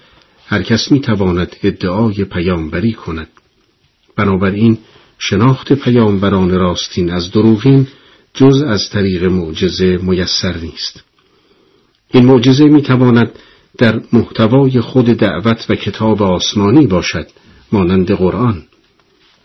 هر 0.46 0.62
کس 0.62 0.92
می 0.92 1.00
تواند 1.00 1.56
ادعای 1.62 2.24
پیامبری 2.24 2.92
کند. 2.92 3.28
بنابراین 4.16 4.78
شناخت 5.18 5.72
پیامبران 5.72 6.50
راستین 6.50 7.10
از 7.10 7.30
دروغین 7.30 7.86
جز 8.34 8.62
از 8.62 8.90
طریق 8.90 9.24
معجزه 9.24 9.98
میسر 10.02 10.56
نیست. 10.56 11.04
این 12.10 12.26
معجزه 12.26 12.64
می 12.64 12.82
تواند 12.82 13.30
در 13.78 14.00
محتوای 14.12 14.80
خود 14.80 15.06
دعوت 15.06 15.66
و 15.68 15.74
کتاب 15.74 16.22
آسمانی 16.22 16.86
باشد 16.86 17.26
مانند 17.72 18.12
قرآن 18.12 18.62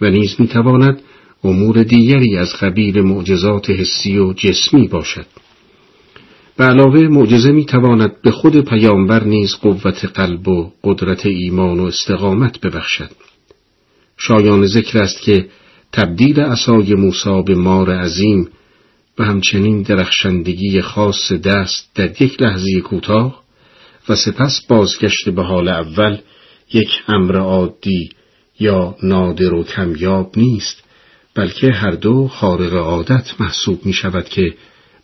و 0.02 0.10
نیز 0.10 0.36
می 0.40 0.48
تواند 0.48 1.02
امور 1.44 1.84
دیگری 1.84 2.38
از 2.38 2.54
قبیل 2.62 3.02
معجزات 3.02 3.70
حسی 3.70 4.18
و 4.18 4.34
جسمی 4.34 4.88
باشد. 4.88 5.26
به 6.58 6.64
علاوه 6.64 7.00
معجزه 7.00 7.52
می 7.52 7.66
تواند 7.66 8.22
به 8.22 8.32
خود 8.32 8.70
پیامبر 8.70 9.24
نیز 9.24 9.56
قوت 9.56 10.06
قلب 10.06 10.48
و 10.48 10.72
قدرت 10.84 11.26
ایمان 11.26 11.80
و 11.80 11.84
استقامت 11.84 12.60
ببخشد. 12.60 13.10
شایان 14.18 14.66
ذکر 14.66 15.00
است 15.00 15.22
که 15.22 15.48
تبدیل 15.92 16.40
عصای 16.40 16.94
موسی 16.96 17.44
به 17.46 17.56
مار 17.56 17.92
عظیم 17.92 18.50
و 19.20 19.24
همچنین 19.24 19.82
درخشندگی 19.82 20.82
خاص 20.82 21.32
دست 21.32 21.92
در 21.96 22.22
یک 22.22 22.42
لحظه 22.42 22.82
کوتاه 22.82 23.43
و 24.10 24.16
سپس 24.16 24.62
بازگشت 24.70 25.30
به 25.30 25.44
حال 25.44 25.68
اول 25.68 26.18
یک 26.74 26.90
امر 27.08 27.38
عادی 27.38 28.10
یا 28.60 28.96
نادر 29.04 29.54
و 29.54 29.64
کمیاب 29.64 30.32
نیست 30.38 30.84
بلکه 31.36 31.72
هر 31.72 31.92
دو 31.92 32.28
خارق 32.28 32.74
عادت 32.74 33.42
محسوب 33.42 33.86
می 33.86 33.94
شود 33.94 34.30
که 34.30 34.54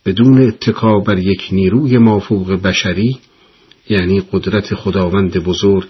بدون 0.05 0.47
اتکا 0.47 0.99
بر 0.99 1.19
یک 1.19 1.47
نیروی 1.51 1.97
مافوق 1.97 2.51
بشری 2.51 3.19
یعنی 3.89 4.23
قدرت 4.31 4.75
خداوند 4.75 5.37
بزرگ 5.37 5.89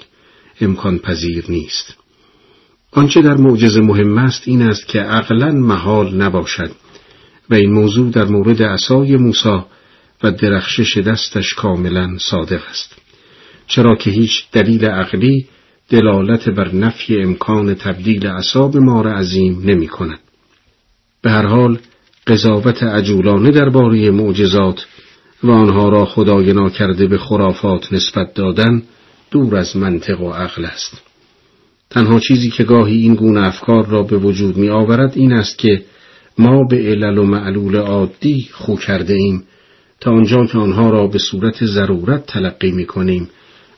امکان 0.61 0.99
پذیر 0.99 1.45
نیست. 1.49 1.95
آنچه 2.91 3.21
در 3.21 3.37
معجزه 3.37 3.81
مهم 3.81 4.17
است 4.17 4.41
این 4.45 4.61
است 4.61 4.87
که 4.87 4.99
عقلا 4.99 5.51
محال 5.51 6.15
نباشد 6.15 6.71
و 7.49 7.55
این 7.55 7.71
موضوع 7.71 8.11
در 8.11 8.25
مورد 8.25 8.63
عصای 8.63 9.17
موسی 9.17 9.59
و 10.23 10.31
درخشش 10.31 10.97
دستش 10.97 11.53
کاملا 11.53 12.17
صادق 12.17 12.61
است. 12.69 12.99
چرا 13.69 13.95
که 13.95 14.11
هیچ 14.11 14.45
دلیل 14.51 14.85
عقلی 14.85 15.45
دلالت 15.89 16.49
بر 16.49 16.75
نفی 16.75 17.21
امکان 17.21 17.75
تبدیل 17.75 18.27
عصاب 18.27 18.77
مار 18.77 19.07
عظیم 19.07 19.61
نمی 19.65 19.88
کند. 19.88 20.19
به 21.21 21.31
هر 21.31 21.45
حال 21.45 21.79
قضاوت 22.27 22.83
عجولانه 22.83 23.51
درباره 23.51 24.11
معجزات 24.11 24.85
و 25.43 25.51
آنها 25.51 25.89
را 25.89 26.05
خدای 26.05 26.69
کرده 26.69 27.07
به 27.07 27.17
خرافات 27.17 27.93
نسبت 27.93 28.33
دادن 28.33 28.83
دور 29.31 29.57
از 29.57 29.77
منطق 29.77 30.21
و 30.21 30.29
عقل 30.29 30.65
است. 30.65 31.01
تنها 31.89 32.19
چیزی 32.19 32.49
که 32.49 32.63
گاهی 32.63 32.97
این 32.97 33.15
گونه 33.15 33.47
افکار 33.47 33.88
را 33.88 34.03
به 34.03 34.17
وجود 34.17 34.57
می 34.57 34.69
آورد 34.69 35.13
این 35.15 35.33
است 35.33 35.57
که 35.57 35.83
ما 36.38 36.63
به 36.63 36.77
علل 36.77 37.17
و 37.17 37.23
معلول 37.23 37.75
عادی 37.75 38.49
خو 38.51 38.75
کرده 38.75 39.13
ایم 39.13 39.43
تا 40.01 40.11
آنجا 40.11 40.45
که 40.45 40.57
آنها 40.57 40.89
را 40.89 41.07
به 41.07 41.19
صورت 41.19 41.65
ضرورت 41.65 42.25
تلقی 42.25 42.71
می 42.71 42.85
کنیم 42.85 43.29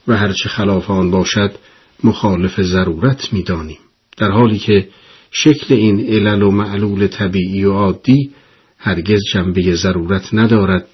و 0.08 0.18
هرچه 0.18 0.50
خلاف 0.50 0.90
آن 0.90 1.12
باشد 1.12 1.56
مخالف 2.04 2.62
ضرورت 2.62 3.34
می 3.34 3.44
دانیم. 3.44 3.80
در 4.18 4.32
حالی 4.32 4.60
که 4.60 4.90
شکل 5.32 5.74
این 5.74 6.00
علل 6.00 6.44
و 6.44 6.52
معلول 6.52 7.08
طبیعی 7.08 7.66
و 7.66 7.72
عادی 7.72 8.32
هرگز 8.78 9.20
جنبه 9.34 9.76
ضرورت 9.76 10.34
ندارد 10.34 10.88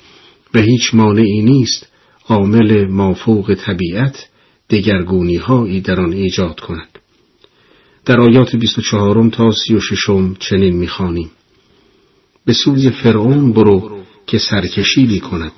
و 0.54 0.60
هیچ 0.60 0.94
مانعی 0.94 1.42
نیست 1.42 1.88
عامل 2.30 2.88
مافوق 2.88 3.56
طبیعت 3.66 4.28
دگرگونی 4.70 5.36
هایی 5.36 5.82
در 5.82 6.02
آن 6.02 6.14
ایجاد 6.14 6.60
کند. 6.60 7.00
در 8.06 8.20
آیات 8.20 8.56
24 8.56 9.30
تا 9.30 9.52
36 9.52 10.10
چنین 10.40 10.76
می‌خوانیم 10.76 11.32
به 12.46 12.54
سوی 12.54 12.90
فرعون 12.90 13.54
برو 13.54 14.00
که 14.28 14.38
سرکشی 14.38 15.06
می 15.06 15.20
کند 15.20 15.52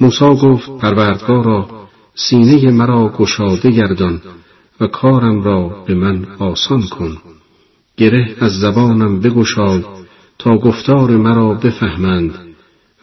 موسا 0.00 0.34
گفت 0.34 0.70
پروردگارا 0.70 1.83
سینه 2.14 2.70
مرا 2.70 3.08
گشاده 3.08 3.70
گردان 3.70 4.20
و 4.80 4.86
کارم 4.86 5.42
را 5.42 5.84
به 5.86 5.94
من 5.94 6.26
آسان 6.38 6.82
کن 6.82 7.16
گره 7.96 8.36
از 8.40 8.52
زبانم 8.60 9.20
بگشای 9.20 9.84
تا 10.38 10.58
گفتار 10.58 11.10
مرا 11.10 11.54
بفهمند 11.54 12.34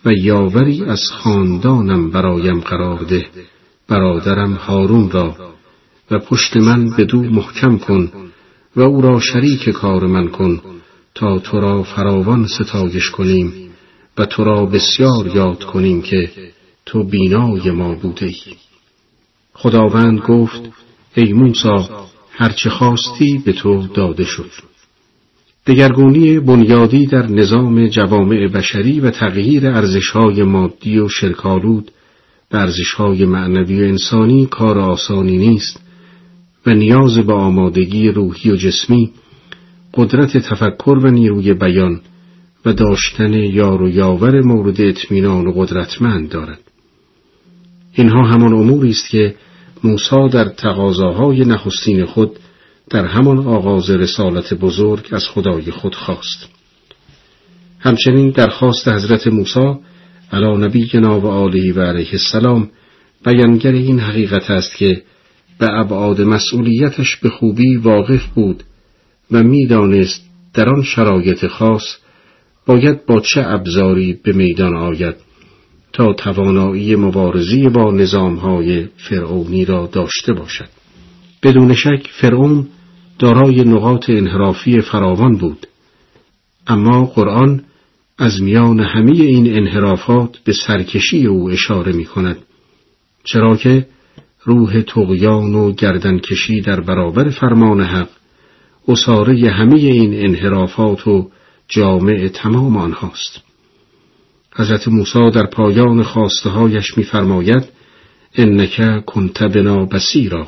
و 0.06 0.12
یاوری 0.12 0.84
از 0.86 1.02
خاندانم 1.12 2.10
برایم 2.10 2.60
قرار 2.60 3.00
ده 3.00 3.26
برادرم 3.88 4.54
هارون 4.54 5.12
را 5.12 5.36
و 6.12 6.20
پشت 6.20 6.58
من 6.58 6.90
به 6.90 7.06
دو 7.06 7.22
محکم 7.22 7.78
کن 7.78 8.12
و 8.76 8.82
او 8.82 9.02
را 9.02 9.20
شریک 9.20 9.70
کار 9.70 10.08
من 10.08 10.28
کن 10.28 10.62
تا 11.16 11.40
تو 11.40 11.60
را 11.60 11.84
فراوان 11.84 12.48
ستایش 12.48 13.10
کنیم 13.10 13.54
و 14.18 14.26
تو 14.26 14.44
را 14.44 14.66
بسیار 14.66 15.28
یاد 15.36 15.64
کنیم 15.64 16.02
که 16.02 16.32
تو 16.86 17.04
بینای 17.04 17.72
ما 17.72 17.96
بوده 17.96 18.26
ای. 18.26 18.36
خداوند 19.54 20.20
گفت 20.20 20.62
ای 21.16 21.34
موسا 21.34 21.90
هرچه 22.32 22.70
خواستی 22.70 23.42
به 23.46 23.54
تو 23.54 23.88
داده 23.88 24.24
شد. 24.24 24.52
دگرگونی 25.68 26.40
بنیادی 26.40 27.06
در 27.06 27.28
نظام 27.28 27.88
جوامع 27.88 28.48
بشری 28.48 29.00
و 29.00 29.12
تغییر 29.12 29.68
ارزشهای 29.68 30.44
مادی 30.44 31.00
و 31.00 31.08
شرکالود 31.08 31.92
به 32.50 32.58
ارزشهای 32.58 33.26
معنوی 33.26 33.82
و 33.84 33.88
انسانی 33.88 34.46
کار 34.46 34.80
آسانی 34.80 35.38
نیست 35.38 35.80
و 36.66 36.74
نیاز 36.74 37.18
به 37.18 37.34
آمادگی 37.34 38.10
روحی 38.10 38.52
و 38.52 38.56
جسمی 38.56 39.12
قدرت 39.94 40.38
تفکر 40.38 40.98
و 41.04 41.12
نیروی 41.12 41.54
بیان 41.54 42.02
و 42.66 42.74
داشتن 42.74 43.34
یار 43.34 43.82
و 43.82 43.90
یاور 43.90 44.42
مورد 44.42 44.82
اطمینان 44.82 45.48
و 45.48 45.52
قدرتمند 45.52 46.30
دارد. 46.30 46.71
اینها 47.94 48.28
همان 48.28 48.54
اموری 48.54 48.90
است 48.90 49.10
که 49.10 49.36
موسی 49.84 50.30
در 50.32 50.46
تقاضاهای 50.46 51.46
نخستین 51.46 52.06
خود 52.06 52.40
در 52.90 53.06
همان 53.06 53.38
آغاز 53.38 53.90
رسالت 53.90 54.54
بزرگ 54.54 55.08
از 55.12 55.28
خدای 55.28 55.72
خود 55.72 55.96
خواست. 55.96 56.50
همچنین 57.80 58.30
درخواست 58.30 58.88
حضرت 58.88 59.28
موسی 59.28 59.74
علی 60.32 60.58
نبینا 60.58 61.20
و 61.20 61.28
آله 61.28 61.74
و 61.74 61.80
علیه 61.80 62.10
السلام 62.12 62.70
بیانگر 63.26 63.72
این 63.72 64.00
حقیقت 64.00 64.52
است 64.52 64.76
که 64.76 65.02
به 65.60 65.68
ابعاد 65.72 66.22
مسئولیتش 66.22 67.16
به 67.16 67.30
خوبی 67.30 67.76
واقف 67.76 68.26
بود 68.26 68.64
و 69.32 69.44
می‌دانست 69.44 70.22
در 70.54 70.70
آن 70.70 70.84
شرایط 70.84 71.48
خاص 71.48 71.98
باید 72.66 73.06
با 73.06 73.20
چه 73.20 73.44
ابزاری 73.48 74.20
به 74.24 74.32
میدان 74.32 74.76
آید. 74.78 75.16
تا 75.94 76.14
توانایی 76.14 76.96
مبارزی 76.96 77.70
با 77.70 77.92
نظامهای 77.92 78.88
فرعونی 78.98 79.66
را 79.66 79.90
داشته 79.92 80.34
باشد. 80.34 80.70
بدون 81.44 81.74
شک 81.74 82.08
فرعون 82.22 82.68
دارای 83.20 83.64
نقاط 83.64 84.10
انحرافی 84.10 84.82
فراوان 84.82 85.38
بود. 85.38 85.68
اما 86.68 87.06
قرآن 87.06 87.64
از 88.18 88.42
میان 88.42 88.80
همه 88.80 89.12
این 89.12 89.58
انحرافات 89.58 90.38
به 90.38 90.54
سرکشی 90.68 91.26
او 91.26 91.50
اشاره 91.50 91.92
می 91.92 92.06
کند 92.06 92.38
چرا 93.24 93.58
که 93.58 93.88
روح 94.44 94.82
تغیان 94.82 95.56
و 95.56 95.72
گردنکشی 95.72 96.62
در 96.62 96.80
برابر 96.80 97.30
فرمان 97.30 97.82
حق 97.82 98.10
اصاره 98.88 99.52
همه 99.52 99.76
این 99.76 100.26
انحرافات 100.26 101.08
و 101.08 101.30
جامع 101.68 102.28
تمام 102.28 102.78
آنهاست. 102.78 103.51
حضرت 104.56 104.88
موسی 104.88 105.32
در 105.34 105.46
پایان 105.46 106.04
خواسته 106.04 106.50
هایش 106.50 106.98
می‌فرماید 106.98 107.64
انک 108.36 109.06
کنت 109.06 109.44
بنا 109.44 109.86
بسیرا 109.86 110.48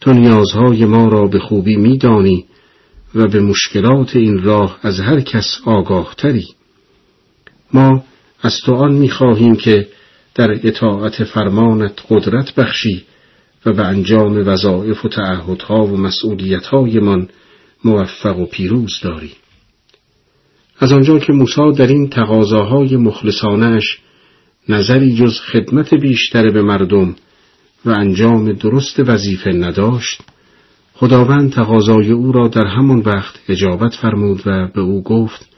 تو 0.00 0.12
نیازهای 0.12 0.84
ما 0.84 1.08
را 1.08 1.26
به 1.26 1.38
خوبی 1.38 1.76
میدانی 1.76 2.44
و 3.14 3.28
به 3.28 3.40
مشکلات 3.40 4.16
این 4.16 4.42
راه 4.42 4.78
از 4.82 5.00
هر 5.00 5.20
کس 5.20 5.60
آگاه 5.64 6.14
تری 6.18 6.46
ما 7.72 8.04
از 8.42 8.60
تو 8.60 8.74
آن 8.74 8.92
می‌خواهیم 8.92 9.56
که 9.56 9.88
در 10.34 10.50
اطاعت 10.50 11.24
فرمانت 11.24 12.00
قدرت 12.10 12.54
بخشی 12.54 13.04
و 13.66 13.72
به 13.72 13.86
انجام 13.86 14.48
وظایف 14.48 15.04
و 15.04 15.08
تعهدها 15.08 15.84
و 15.84 15.96
مسئولیتهایمان 15.96 17.28
موفق 17.84 18.38
و 18.38 18.46
پیروز 18.46 19.00
داری. 19.02 19.32
از 20.80 20.92
آنجا 20.92 21.18
که 21.18 21.32
موسی 21.32 21.72
در 21.76 21.86
این 21.86 22.08
تقاضاهای 22.08 22.96
مخلصانش 22.96 23.98
نظری 24.68 25.14
جز 25.14 25.40
خدمت 25.40 25.94
بیشتر 25.94 26.50
به 26.50 26.62
مردم 26.62 27.16
و 27.84 27.90
انجام 27.90 28.52
درست 28.52 29.00
وظیفه 29.00 29.52
نداشت 29.52 30.20
خداوند 30.94 31.52
تقاضای 31.52 32.10
او 32.10 32.32
را 32.32 32.48
در 32.48 32.66
همان 32.66 32.98
وقت 32.98 33.40
اجابت 33.48 33.94
فرمود 33.94 34.42
و 34.46 34.68
به 34.74 34.80
او 34.80 35.02
گفت 35.02 35.48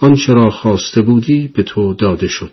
آنچه 0.00 0.32
را 0.32 0.50
خواسته 0.50 1.02
بودی 1.02 1.48
به 1.54 1.62
تو 1.62 1.94
داده 1.94 2.28
شد. 2.28 2.52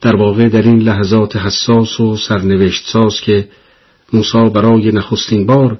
در 0.00 0.16
واقع 0.16 0.48
در 0.48 0.62
این 0.62 0.78
لحظات 0.78 1.36
حساس 1.36 2.00
و 2.00 2.16
سرنوشت 2.16 2.86
ساز 2.86 3.20
که 3.20 3.48
موسی 4.12 4.48
برای 4.54 4.92
نخستین 4.92 5.46
بار 5.46 5.78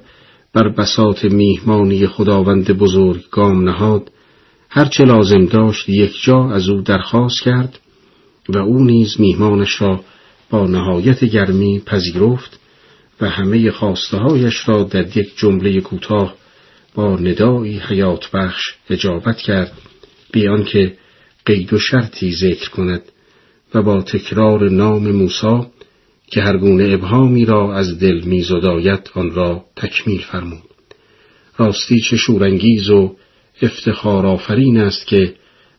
بر 0.53 0.69
بساط 0.69 1.25
میهمانی 1.25 2.07
خداوند 2.07 2.71
بزرگ 2.71 3.23
گام 3.31 3.69
نهاد 3.69 4.11
هرچه 4.77 5.03
لازم 5.03 5.45
داشت 5.45 5.89
یک 5.89 6.23
جا 6.23 6.49
از 6.49 6.69
او 6.69 6.81
درخواست 6.81 7.41
کرد 7.43 7.79
و 8.49 8.57
او 8.57 8.83
نیز 8.83 9.15
میهمانش 9.19 9.81
را 9.81 10.03
با 10.49 10.67
نهایت 10.67 11.25
گرمی 11.25 11.81
پذیرفت 11.85 12.59
و 13.21 13.29
همه 13.29 13.71
خواستهایش 13.71 14.69
را 14.69 14.83
در 14.83 15.17
یک 15.17 15.37
جمله 15.37 15.81
کوتاه 15.81 16.35
با 16.95 17.15
ندایی 17.15 17.79
حیات 17.79 18.31
بخش 18.31 18.63
اجابت 18.89 19.37
کرد 19.37 19.71
بیان 20.31 20.63
که 20.63 20.93
قید 21.45 21.73
و 21.73 21.79
شرطی 21.79 22.31
ذکر 22.31 22.69
کند 22.69 23.01
و 23.73 23.81
با 23.81 24.01
تکرار 24.01 24.69
نام 24.69 25.11
موسی 25.11 25.67
که 26.27 26.41
هر 26.41 26.57
گونه 26.57 26.93
ابهامی 26.93 27.45
را 27.45 27.75
از 27.75 27.99
دل 27.99 28.21
میزداید 28.25 29.09
آن 29.13 29.31
را 29.31 29.65
تکمیل 29.75 30.21
فرمود. 30.21 30.63
راستی 31.57 31.99
چه 31.99 32.17
شورانگیز 32.17 32.89
و 32.89 33.15
افتخار 33.61 34.25
آفرین 34.25 34.77
است 34.77 35.07
که 35.07 35.35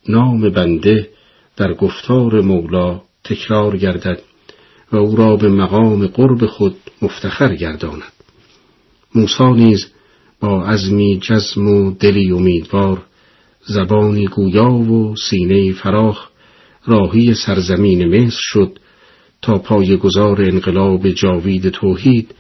نام 0.09 0.51
بنده 0.51 1.09
در 1.57 1.75
گفتار 1.75 2.41
مولا 2.41 3.01
تکرار 3.25 3.77
گردد 3.77 4.23
و 4.93 4.97
او 4.97 5.17
را 5.17 5.37
به 5.37 5.49
مقام 5.49 6.07
قرب 6.07 6.47
خود 6.47 6.77
مفتخر 7.03 7.55
گرداند. 7.55 8.13
موسی 9.15 9.53
نیز 9.53 9.87
با 10.41 10.65
عزمی 10.65 11.21
جزم 11.23 11.69
و 11.69 11.91
دلی 11.91 12.33
امیدوار 12.33 13.03
زبانی 13.67 14.27
گویا 14.27 14.71
و 14.71 15.15
سینه 15.17 15.73
فراخ 15.73 16.29
راهی 16.87 17.35
سرزمین 17.35 18.07
مصر 18.07 18.39
شد 18.41 18.79
تا 19.43 19.59
گذار 20.03 20.43
انقلاب 20.43 21.09
جاوید 21.09 21.69
توحید 21.69 22.35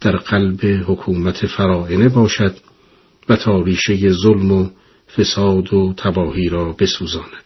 در 0.00 0.16
قلب 0.16 0.60
حکومت 0.86 1.46
فرائنه 1.46 2.08
باشد 2.08 2.54
و 3.28 3.36
تا 3.36 3.62
ریشه 3.62 4.12
ظلم 4.12 4.52
و 4.52 4.68
فساد 5.16 5.74
و 5.74 5.92
تباهی 5.96 6.48
را 6.48 6.72
بسوزاند 6.78 7.44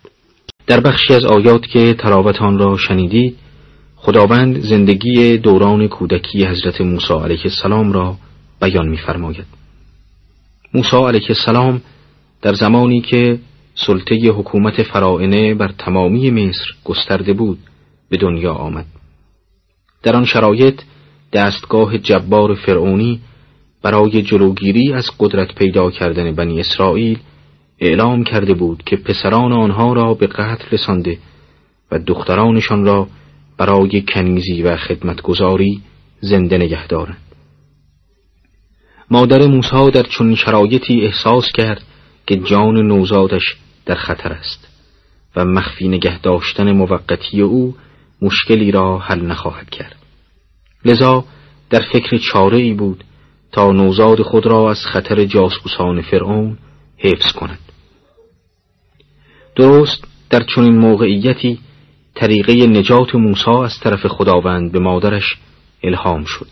در 0.67 0.81
بخشی 0.81 1.15
از 1.15 1.25
آیات 1.25 1.67
که 1.67 1.95
تراوت 1.95 2.43
آن 2.43 2.59
را 2.59 2.77
شنیدید 2.77 3.37
خداوند 3.97 4.61
زندگی 4.61 5.39
دوران 5.39 5.89
کودکی 5.89 6.45
حضرت 6.45 6.81
موسی 6.81 7.15
علیه 7.15 7.41
السلام 7.45 7.93
را 7.93 8.17
بیان 8.61 8.89
می‌فرماید. 8.89 9.47
موسی 10.75 10.97
علیه 10.97 11.27
السلام 11.29 11.83
در 12.43 12.55
زمانی 12.55 13.01
که 13.01 13.39
سلطه 13.75 14.15
حکومت 14.15 14.83
فرائنه 14.83 15.55
بر 15.55 15.73
تمامی 15.79 16.31
مصر 16.31 16.65
گسترده 16.85 17.33
بود 17.33 17.59
به 18.11 18.17
دنیا 18.17 18.53
آمد. 18.53 18.87
در 20.03 20.17
آن 20.17 20.25
شرایط 20.25 20.81
دستگاه 21.33 21.99
جبار 21.99 22.55
فرعونی 22.55 23.21
برای 23.83 24.23
جلوگیری 24.23 24.93
از 24.93 25.07
قدرت 25.19 25.55
پیدا 25.55 25.91
کردن 25.91 26.35
بنی 26.35 26.61
اسرائیل 26.61 27.19
اعلام 27.81 28.25
کرده 28.25 28.55
بود 28.55 28.83
که 28.87 28.97
پسران 28.97 29.53
آنها 29.53 29.93
را 29.93 30.15
به 30.15 30.27
قتل 30.27 30.65
رسانده 30.73 31.19
و 31.91 31.99
دخترانشان 31.99 32.85
را 32.85 33.09
برای 33.59 34.03
کنیزی 34.03 34.63
و 34.63 34.77
خدمتگذاری 34.77 35.83
زنده 36.21 36.57
نگه 36.57 36.87
دارند. 36.87 37.19
مادر 39.11 39.47
موسی 39.47 39.91
در 39.91 40.03
چنین 40.03 40.35
شرایطی 40.35 41.01
احساس 41.01 41.45
کرد 41.55 41.83
که 42.27 42.37
جان 42.37 42.87
نوزادش 42.87 43.57
در 43.87 43.95
خطر 43.95 44.33
است 44.33 44.69
و 45.37 45.45
مخفی 45.45 45.89
نگه 45.89 46.21
داشتن 46.21 46.73
موقتی 46.73 47.41
او 47.41 47.75
مشکلی 48.23 48.71
را 48.71 48.99
حل 48.99 49.21
نخواهد 49.21 49.71
کرد. 49.71 49.97
لذا 50.85 51.25
در 51.71 51.83
فکر 51.93 52.19
چاره 52.19 52.59
ای 52.59 52.73
بود 52.73 53.05
تا 53.53 53.73
نوزاد 53.73 54.23
خود 54.23 54.47
را 54.47 54.71
از 54.71 54.87
خطر 54.87 55.25
جاسوسان 55.25 56.03
فرعون 56.03 56.59
حفظ 56.99 57.33
کند. 57.33 57.59
درست 59.57 60.05
در 60.31 60.43
چنین 60.55 60.79
موقعیتی 60.79 61.59
طریقه 62.15 62.67
نجات 62.67 63.15
موسی 63.15 63.51
از 63.51 63.81
طرف 63.81 64.07
خداوند 64.07 64.73
به 64.73 64.79
مادرش 64.79 65.39
الهام 65.83 66.25
شد. 66.25 66.49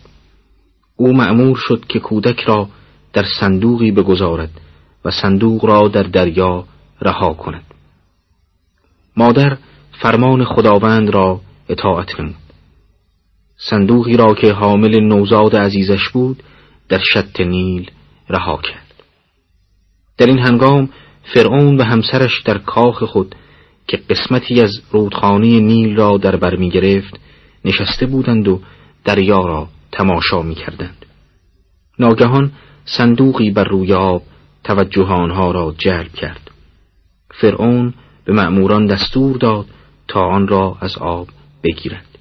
او 0.95 1.13
مأمور 1.13 1.57
شد 1.57 1.85
که 1.87 1.99
کودک 1.99 2.39
را 2.39 2.69
در 3.13 3.25
صندوقی 3.39 3.91
بگذارد 3.91 4.49
و 5.05 5.11
صندوق 5.11 5.65
را 5.65 5.87
در 5.87 6.03
دریا 6.03 6.65
رها 7.01 7.33
کند. 7.33 7.63
مادر 9.17 9.57
فرمان 9.91 10.45
خداوند 10.45 11.09
را 11.09 11.41
اطاعت 11.69 12.19
نمود. 12.19 12.35
صندوقی 13.57 14.17
را 14.17 14.33
که 14.33 14.53
حامل 14.53 14.99
نوزاد 14.99 15.55
عزیزش 15.55 16.09
بود 16.09 16.43
در 16.89 17.01
شط 17.13 17.41
نیل 17.41 17.91
رها 18.29 18.57
کرد. 18.57 18.82
در 20.17 20.25
این 20.25 20.39
هنگام 20.39 20.89
فرعون 21.33 21.77
و 21.77 21.83
همسرش 21.83 22.41
در 22.41 22.57
کاخ 22.57 23.03
خود 23.03 23.35
که 23.87 23.97
قسمتی 24.09 24.61
از 24.61 24.71
رودخانه 24.91 25.59
نیل 25.59 25.95
را 25.95 26.17
در 26.17 26.35
بر 26.35 26.55
می 26.55 26.69
گرفت 26.69 27.19
نشسته 27.65 28.05
بودند 28.05 28.47
و 28.47 28.61
دریا 29.05 29.39
را 29.39 29.67
تماشا 29.91 30.41
می 30.41 30.55
کردند. 30.55 31.05
ناگهان 31.99 32.51
صندوقی 32.85 33.51
بر 33.51 33.63
روی 33.63 33.93
آب 33.93 34.23
توجه 34.63 35.05
آنها 35.05 35.51
را 35.51 35.75
جلب 35.77 36.13
کرد. 36.13 36.51
فرعون 37.31 37.93
به 38.25 38.33
مأموران 38.33 38.87
دستور 38.87 39.37
داد 39.37 39.65
تا 40.07 40.19
آن 40.19 40.47
را 40.47 40.77
از 40.81 40.97
آب 40.97 41.27
بگیرند. 41.63 42.17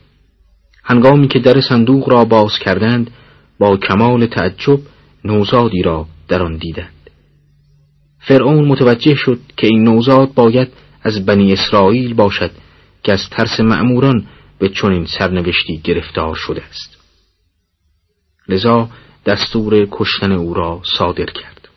هنگامی 0.84 1.28
که 1.28 1.38
در 1.38 1.60
صندوق 1.60 2.08
را 2.08 2.24
باز 2.24 2.58
کردند 2.58 3.10
با 3.58 3.76
کمال 3.76 4.26
تعجب 4.26 4.80
نوزادی 5.24 5.82
را 5.82 6.06
در 6.28 6.42
آن 6.42 6.56
دیدند. 6.56 7.01
فرعون 8.22 8.64
متوجه 8.68 9.14
شد 9.14 9.38
که 9.56 9.66
این 9.66 9.84
نوزاد 9.84 10.34
باید 10.34 10.68
از 11.02 11.26
بنی 11.26 11.52
اسرائیل 11.52 12.14
باشد 12.14 12.50
که 13.02 13.12
از 13.12 13.30
ترس 13.30 13.60
مأموران 13.60 14.26
به 14.58 14.68
چنین 14.68 15.06
سرنوشتی 15.18 15.80
گرفتار 15.84 16.34
شده 16.34 16.62
است. 16.64 16.98
لذا 18.48 18.88
دستور 19.26 19.88
کشتن 19.90 20.32
او 20.32 20.54
را 20.54 20.80
صادر 20.98 21.26
کرد. 21.26 21.68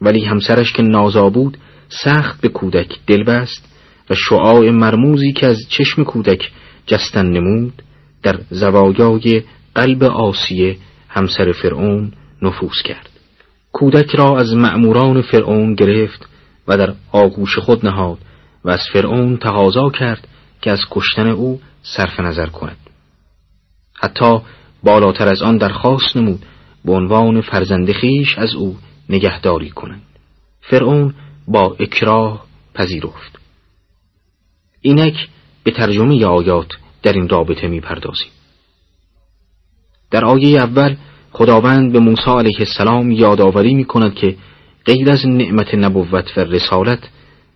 ولی 0.00 0.24
همسرش 0.24 0.72
که 0.72 0.82
نازا 0.82 1.30
بود 1.30 1.58
سخت 1.88 2.40
به 2.40 2.48
کودک 2.48 2.98
دل 3.06 3.24
بست 3.24 3.64
و 4.10 4.14
شعاع 4.14 4.70
مرموزی 4.70 5.32
که 5.32 5.46
از 5.46 5.58
چشم 5.68 6.04
کودک 6.04 6.50
جستن 6.86 7.26
نمود 7.26 7.82
در 8.22 8.40
زوایای 8.50 9.42
قلب 9.74 10.02
آسیه 10.02 10.76
همسر 11.08 11.52
فرعون 11.52 12.12
نفوذ 12.42 12.82
کرد. 12.84 13.09
کودک 13.72 14.10
را 14.14 14.38
از 14.38 14.54
مأموران 14.54 15.22
فرعون 15.22 15.74
گرفت 15.74 16.28
و 16.68 16.76
در 16.76 16.94
آغوش 17.12 17.58
خود 17.58 17.86
نهاد 17.86 18.18
و 18.64 18.70
از 18.70 18.80
فرعون 18.92 19.36
تقاضا 19.36 19.90
کرد 19.90 20.28
که 20.62 20.70
از 20.70 20.80
کشتن 20.90 21.26
او 21.26 21.60
صرف 21.82 22.20
نظر 22.20 22.46
کند. 22.46 22.76
حتی 23.94 24.38
بالاتر 24.82 25.28
از 25.28 25.42
آن 25.42 25.56
درخواست 25.56 26.16
نمود 26.16 26.46
به 26.84 26.92
عنوان 26.92 27.40
فرزند 27.40 27.92
خیش 27.92 28.38
از 28.38 28.54
او 28.54 28.76
نگهداری 29.08 29.70
کنند. 29.70 30.02
فرعون 30.60 31.14
با 31.48 31.76
اکراه 31.80 32.44
پذیرفت. 32.74 33.38
اینک 34.80 35.28
به 35.64 35.70
ترجمه 35.70 36.24
آیات 36.26 36.68
در 37.02 37.12
این 37.12 37.28
رابطه 37.28 37.68
می‌پردازیم. 37.68 38.30
در 40.10 40.24
آیه 40.24 40.62
اول 40.62 40.96
خداوند 41.32 41.92
به 41.92 41.98
موسی 41.98 42.30
علیه 42.30 42.58
السلام 42.58 43.10
یادآوری 43.10 43.74
می 43.74 43.84
کند 43.84 44.14
که 44.14 44.36
غیر 44.84 45.10
از 45.10 45.26
نعمت 45.26 45.74
نبوت 45.74 46.38
و 46.38 46.40
رسالت 46.40 47.08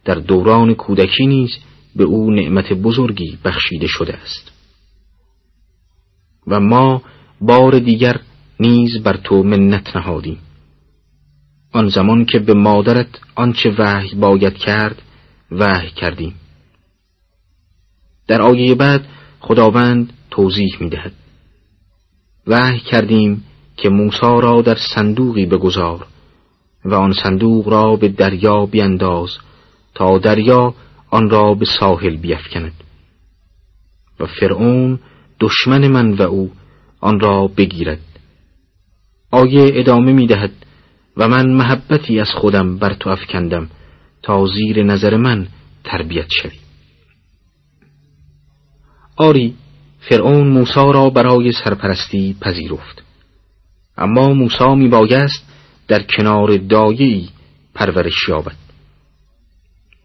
در 0.04 0.14
دوران 0.14 0.74
کودکی 0.74 1.26
نیز 1.26 1.50
به 1.96 2.04
او 2.04 2.30
نعمت 2.30 2.72
بزرگی 2.72 3.38
بخشیده 3.44 3.86
شده 3.86 4.14
است. 4.14 4.52
و 6.46 6.60
ما 6.60 7.02
بار 7.40 7.78
دیگر 7.78 8.20
نیز 8.60 9.02
بر 9.02 9.16
تو 9.16 9.42
منت 9.42 9.96
نهادیم. 9.96 10.38
آن 11.72 11.88
زمان 11.88 12.24
که 12.24 12.38
به 12.38 12.54
مادرت 12.54 13.20
آنچه 13.34 13.74
وحی 13.78 14.14
باید 14.14 14.54
کرد 14.54 15.02
وحی 15.50 15.90
کردیم. 15.90 16.34
در 18.26 18.42
آیه 18.42 18.74
بعد 18.74 19.06
خداوند 19.40 20.12
توضیح 20.30 20.76
می 20.80 20.88
دهد 20.88 21.12
وحی 22.46 22.80
کردیم 22.80 23.44
که 23.76 23.88
موسی 23.88 24.40
را 24.42 24.62
در 24.62 24.76
صندوقی 24.94 25.46
بگذار 25.46 26.06
و 26.84 26.94
آن 26.94 27.12
صندوق 27.12 27.68
را 27.68 27.96
به 27.96 28.08
دریا 28.08 28.66
بینداز 28.66 29.38
تا 29.94 30.18
دریا 30.18 30.74
آن 31.10 31.30
را 31.30 31.54
به 31.54 31.64
ساحل 31.64 32.16
بیفکند. 32.16 32.72
و 34.20 34.26
فرعون 34.26 34.98
دشمن 35.40 35.88
من 35.88 36.12
و 36.12 36.22
او 36.22 36.52
آن 37.00 37.20
را 37.20 37.46
بگیرد. 37.46 38.00
آیه 39.30 39.70
ادامه 39.74 40.12
می 40.12 40.26
دهد 40.26 40.52
و 41.16 41.28
من 41.28 41.50
محبتی 41.50 42.20
از 42.20 42.30
خودم 42.30 42.76
بر 42.76 42.94
تو 42.94 43.10
افکندم 43.10 43.68
تا 44.22 44.46
زیر 44.46 44.82
نظر 44.82 45.16
من 45.16 45.48
تربیت 45.84 46.26
شوی. 46.30 46.58
آری 49.16 49.54
فرعون 50.00 50.48
موسا 50.48 50.90
را 50.90 51.10
برای 51.10 51.52
سرپرستی 51.52 52.36
پذیرفت. 52.40 53.03
اما 53.98 54.28
موسا 54.28 54.74
می 54.74 54.88
بایست 54.88 55.44
در 55.88 56.02
کنار 56.02 56.56
دایه‌ای 56.56 57.28
پرورش 57.74 58.28
یابد. 58.28 58.56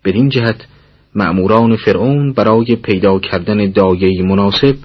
بدین 0.05 0.29
جهت 0.29 0.67
مأموران 1.15 1.75
فرعون 1.75 2.33
برای 2.33 2.75
پیدا 2.75 3.19
کردن 3.19 3.71
دایه‌ای 3.71 4.21
مناسب 4.21 4.75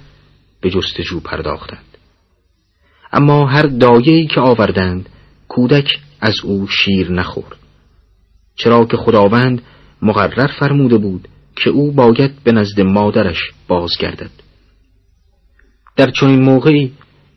به 0.60 0.70
جستجو 0.70 1.20
پرداختند. 1.20 1.98
اما 3.12 3.46
هر 3.46 3.62
دایه‌ای 3.62 4.26
که 4.26 4.40
آوردند 4.40 5.08
کودک 5.48 5.98
از 6.20 6.34
او 6.44 6.68
شیر 6.68 7.12
نخورد. 7.12 7.56
چرا 8.56 8.84
که 8.84 8.96
خداوند 8.96 9.62
مقرر 10.02 10.46
فرموده 10.46 10.98
بود 10.98 11.28
که 11.56 11.70
او 11.70 11.92
باید 11.92 12.42
به 12.44 12.52
نزد 12.52 12.80
مادرش 12.80 13.38
بازگردد. 13.68 14.30
در 15.96 16.10
چنین 16.10 16.42
موقعی 16.42 16.92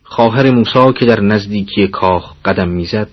خواهر 0.10 0.52
موسی 0.52 0.94
که 1.00 1.06
در 1.06 1.20
نزدیکی 1.20 1.88
کاخ 1.88 2.34
قدم 2.46 2.70
می‌زد 2.70 3.08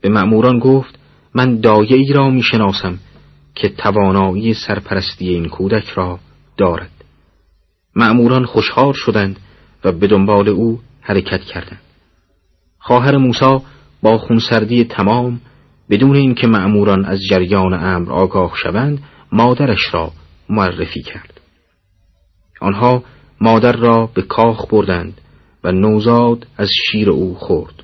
به 0.00 0.08
مأموران 0.08 0.58
گفت 0.58 0.98
من 1.34 1.60
دایه 1.60 1.96
ای 1.96 2.12
را 2.12 2.30
می‌شناسم 2.30 2.98
که 3.54 3.68
توانایی 3.68 4.54
سرپرستی 4.54 5.28
این 5.28 5.48
کودک 5.48 5.88
را 5.88 6.18
دارد. 6.56 6.90
مأموران 7.96 8.44
خوشحال 8.44 8.92
شدند 8.92 9.40
و 9.84 9.92
به 9.92 10.06
دنبال 10.06 10.48
او 10.48 10.80
حرکت 11.00 11.40
کردند. 11.40 11.80
خواهر 12.78 13.16
موسی 13.16 13.58
با 14.02 14.18
خونسردی 14.18 14.84
تمام 14.84 15.40
بدون 15.90 16.16
اینکه 16.16 16.46
مأموران 16.46 17.04
از 17.04 17.20
جریان 17.30 17.74
امر 17.74 18.12
آگاه 18.12 18.52
شوند 18.62 19.02
مادرش 19.32 19.94
را 19.94 20.12
معرفی 20.48 21.02
کرد. 21.02 21.40
آنها 22.60 23.04
مادر 23.40 23.72
را 23.72 24.10
به 24.14 24.22
کاخ 24.22 24.66
بردند 24.66 25.20
و 25.64 25.72
نوزاد 25.72 26.46
از 26.56 26.70
شیر 26.90 27.10
او 27.10 27.34
خورد 27.34 27.74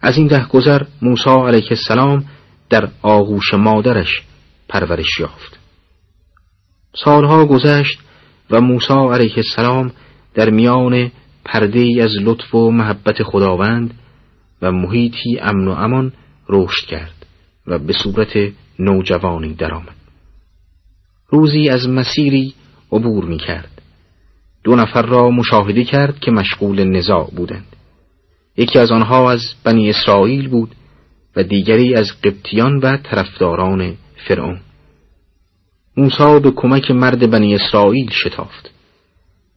از 0.00 0.16
این 0.16 0.26
ده 0.26 0.46
گذر 0.46 0.82
موسی 1.02 1.30
علیه 1.30 1.68
السلام 1.70 2.24
در 2.70 2.88
آغوش 3.02 3.54
مادرش 3.54 4.22
پرورش 4.68 5.20
یافت 5.20 5.58
سالها 7.04 7.44
گذشت 7.46 7.98
و 8.50 8.60
موسی 8.60 8.94
علیه 8.94 9.34
السلام 9.36 9.92
در 10.34 10.50
میان 10.50 11.10
پرده 11.44 12.02
از 12.02 12.12
لطف 12.20 12.54
و 12.54 12.70
محبت 12.70 13.22
خداوند 13.22 13.94
و 14.62 14.72
محیطی 14.72 15.38
امن 15.40 15.68
و 15.68 15.70
امان 15.70 16.12
رشد 16.48 16.86
کرد 16.86 17.26
و 17.66 17.78
به 17.78 17.92
صورت 17.92 18.52
نوجوانی 18.78 19.54
درآمد. 19.54 19.96
روزی 21.28 21.68
از 21.68 21.88
مسیری 21.88 22.54
عبور 22.92 23.24
می 23.24 23.38
کرد. 23.38 23.77
دو 24.64 24.76
نفر 24.76 25.02
را 25.02 25.30
مشاهده 25.30 25.84
کرد 25.84 26.18
که 26.18 26.30
مشغول 26.30 26.84
نزاع 26.84 27.30
بودند. 27.36 27.76
یکی 28.56 28.78
از 28.78 28.92
آنها 28.92 29.30
از 29.30 29.40
بنی 29.64 29.90
اسرائیل 29.90 30.48
بود 30.48 30.74
و 31.36 31.42
دیگری 31.42 31.94
از 31.94 32.20
قبطیان 32.24 32.78
و 32.78 32.96
طرفداران 32.96 33.94
فرعون. 34.28 34.60
موسی 35.96 36.40
به 36.42 36.50
کمک 36.50 36.90
مرد 36.90 37.30
بنی 37.30 37.54
اسرائیل 37.54 38.10
شتافت 38.10 38.70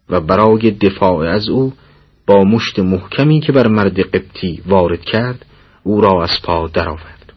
و 0.10 0.22
برای 0.22 0.72
دفاع 0.72 1.30
از 1.30 1.50
او 1.50 1.74
با 2.28 2.44
مشت 2.44 2.80
محکمی 2.80 3.40
که 3.40 3.52
بر 3.52 3.68
مرد 3.68 4.00
قبطی 4.00 4.62
وارد 4.66 5.02
کرد 5.02 5.46
او 5.84 6.02
را 6.02 6.24
از 6.24 6.42
پا 6.44 6.68
درآورد. 6.68 7.34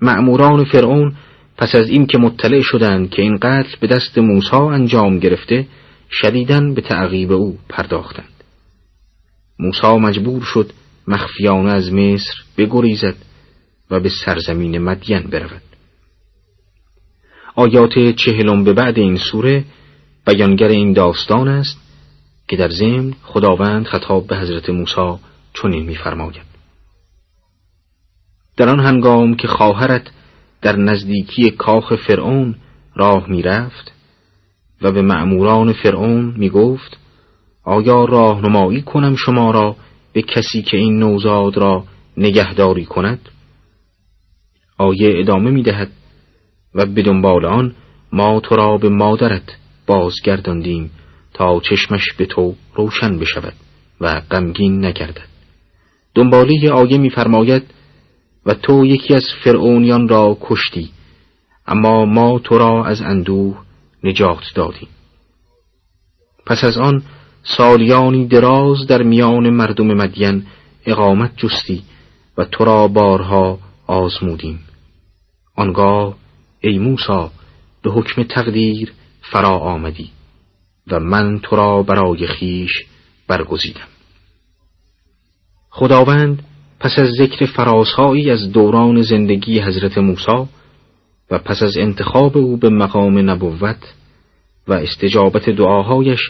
مأموران 0.00 0.64
فرعون 0.64 1.14
پس 1.56 1.74
از 1.74 1.88
این 1.88 2.06
که 2.06 2.18
مطلع 2.18 2.60
شدند 2.60 3.10
که 3.10 3.22
این 3.22 3.36
قتل 3.36 3.76
به 3.80 3.86
دست 3.86 4.18
موسی 4.18 4.56
انجام 4.56 5.18
گرفته 5.18 5.66
شدیدن 6.10 6.74
به 6.74 6.80
تعقیب 6.80 7.32
او 7.32 7.58
پرداختند. 7.68 8.44
موسی 9.58 9.86
مجبور 9.86 10.42
شد 10.42 10.72
مخفیانه 11.08 11.72
از 11.72 11.92
مصر 11.92 12.34
بگریزد 12.56 13.16
و 13.90 14.00
به 14.00 14.08
سرزمین 14.24 14.78
مدین 14.78 15.22
برود. 15.22 15.62
آیات 17.54 17.98
چهلم 18.16 18.64
به 18.64 18.72
بعد 18.72 18.98
این 18.98 19.16
سوره 19.16 19.64
بیانگر 20.26 20.68
این 20.68 20.92
داستان 20.92 21.48
است 21.48 21.80
که 22.48 22.56
در 22.56 22.68
ضمن 22.68 23.14
خداوند 23.22 23.86
خطاب 23.86 24.26
به 24.26 24.36
حضرت 24.36 24.70
موسی 24.70 25.18
چنین 25.54 25.86
می‌فرماید. 25.86 26.50
در 28.56 28.68
آن 28.68 28.80
هنگام 28.80 29.36
که 29.36 29.48
خواهرت 29.48 30.10
در 30.62 30.76
نزدیکی 30.76 31.50
کاخ 31.50 31.94
فرعون 31.94 32.56
راه 32.94 33.30
می‌رفت 33.30 33.92
و 34.82 34.92
به 34.92 35.02
مأموران 35.02 35.72
فرعون 35.72 36.34
می‌گفت 36.36 36.98
آیا 37.64 38.04
راهنمایی 38.04 38.82
کنم 38.82 39.16
شما 39.16 39.50
را 39.50 39.76
به 40.12 40.22
کسی 40.22 40.62
که 40.62 40.76
این 40.76 40.98
نوزاد 40.98 41.56
را 41.56 41.84
نگهداری 42.16 42.84
کند؟ 42.84 43.28
آیه 44.78 45.20
ادامه 45.20 45.50
می‌دهد 45.50 45.90
و 46.74 46.86
به 46.86 47.02
دنبال 47.02 47.44
آن 47.44 47.74
ما 48.12 48.40
تو 48.40 48.56
را 48.56 48.78
به 48.78 48.88
مادرت 48.88 49.56
بازگرداندیم 49.86 50.90
تا 51.34 51.60
چشمش 51.60 52.12
به 52.16 52.26
تو 52.26 52.54
روشن 52.74 53.18
بشود 53.18 53.54
و 54.00 54.20
غمگین 54.30 54.84
نگردد. 54.84 55.28
دنباله 56.14 56.70
آیه 56.70 56.98
میفرماید 56.98 57.62
و 58.46 58.54
تو 58.54 58.86
یکی 58.86 59.14
از 59.14 59.24
فرعونیان 59.44 60.08
را 60.08 60.38
کشتی 60.40 60.90
اما 61.66 62.04
ما 62.04 62.38
تو 62.38 62.58
را 62.58 62.84
از 62.84 63.00
اندوه 63.02 63.58
نجات 64.04 64.42
دادیم 64.54 64.88
پس 66.46 66.64
از 66.64 66.78
آن 66.78 67.02
سالیانی 67.42 68.26
دراز 68.26 68.86
در 68.86 69.02
میان 69.02 69.50
مردم 69.50 69.86
مدین 69.86 70.46
اقامت 70.86 71.36
جستی 71.36 71.82
و 72.36 72.44
تو 72.44 72.64
را 72.64 72.88
بارها 72.88 73.58
آزمودیم. 73.86 74.60
آنگاه 75.56 76.16
ای 76.60 76.78
موسا 76.78 77.30
به 77.82 77.90
حکم 77.90 78.22
تقدیر 78.22 78.92
فرا 79.20 79.58
آمدی 79.58 80.10
و 80.86 81.00
من 81.00 81.38
تو 81.38 81.56
را 81.56 81.82
برای 81.82 82.26
خیش 82.26 82.70
برگزیدم. 83.28 83.88
خداوند 85.70 86.42
پس 86.80 86.98
از 86.98 87.08
ذکر 87.18 87.46
فرازهایی 87.46 88.30
از 88.30 88.52
دوران 88.52 89.02
زندگی 89.02 89.60
حضرت 89.60 89.98
موسی 89.98 90.46
و 91.30 91.38
پس 91.38 91.62
از 91.62 91.76
انتخاب 91.76 92.36
او 92.36 92.56
به 92.56 92.68
مقام 92.68 93.30
نبوت 93.30 93.94
و 94.68 94.72
استجابت 94.72 95.50
دعاهایش 95.50 96.20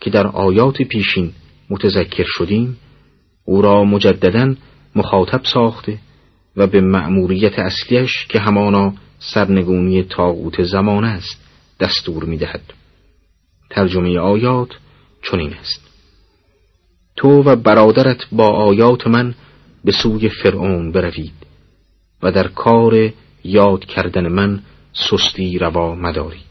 که 0.00 0.10
در 0.10 0.26
آیات 0.26 0.82
پیشین 0.82 1.32
متذکر 1.70 2.26
شدیم 2.26 2.76
او 3.44 3.62
را 3.62 3.84
مجددا 3.84 4.54
مخاطب 4.96 5.40
ساخته 5.44 5.98
و 6.56 6.66
به 6.66 6.80
مأموریت 6.80 7.58
اصلیش 7.58 8.26
که 8.28 8.38
همانا 8.38 8.92
سرنگونی 9.18 10.02
تاغوت 10.02 10.62
زمان 10.62 11.04
است 11.04 11.44
دستور 11.80 12.24
می‌دهد. 12.24 12.62
ترجمه 13.70 14.18
آیات 14.18 14.68
چنین 15.30 15.54
است. 15.54 15.88
تو 17.16 17.28
و 17.28 17.56
برادرت 17.56 18.26
با 18.32 18.48
آیات 18.48 19.06
من 19.06 19.34
به 19.84 19.92
سوی 19.92 20.28
فرعون 20.28 20.92
بروید 20.92 21.32
و 22.22 22.32
در 22.32 22.48
کار 22.48 23.12
یاد 23.48 23.84
کردن 23.84 24.28
من 24.28 24.62
سستی 24.92 25.58
روا 25.58 25.94
مدارید. 25.94 26.42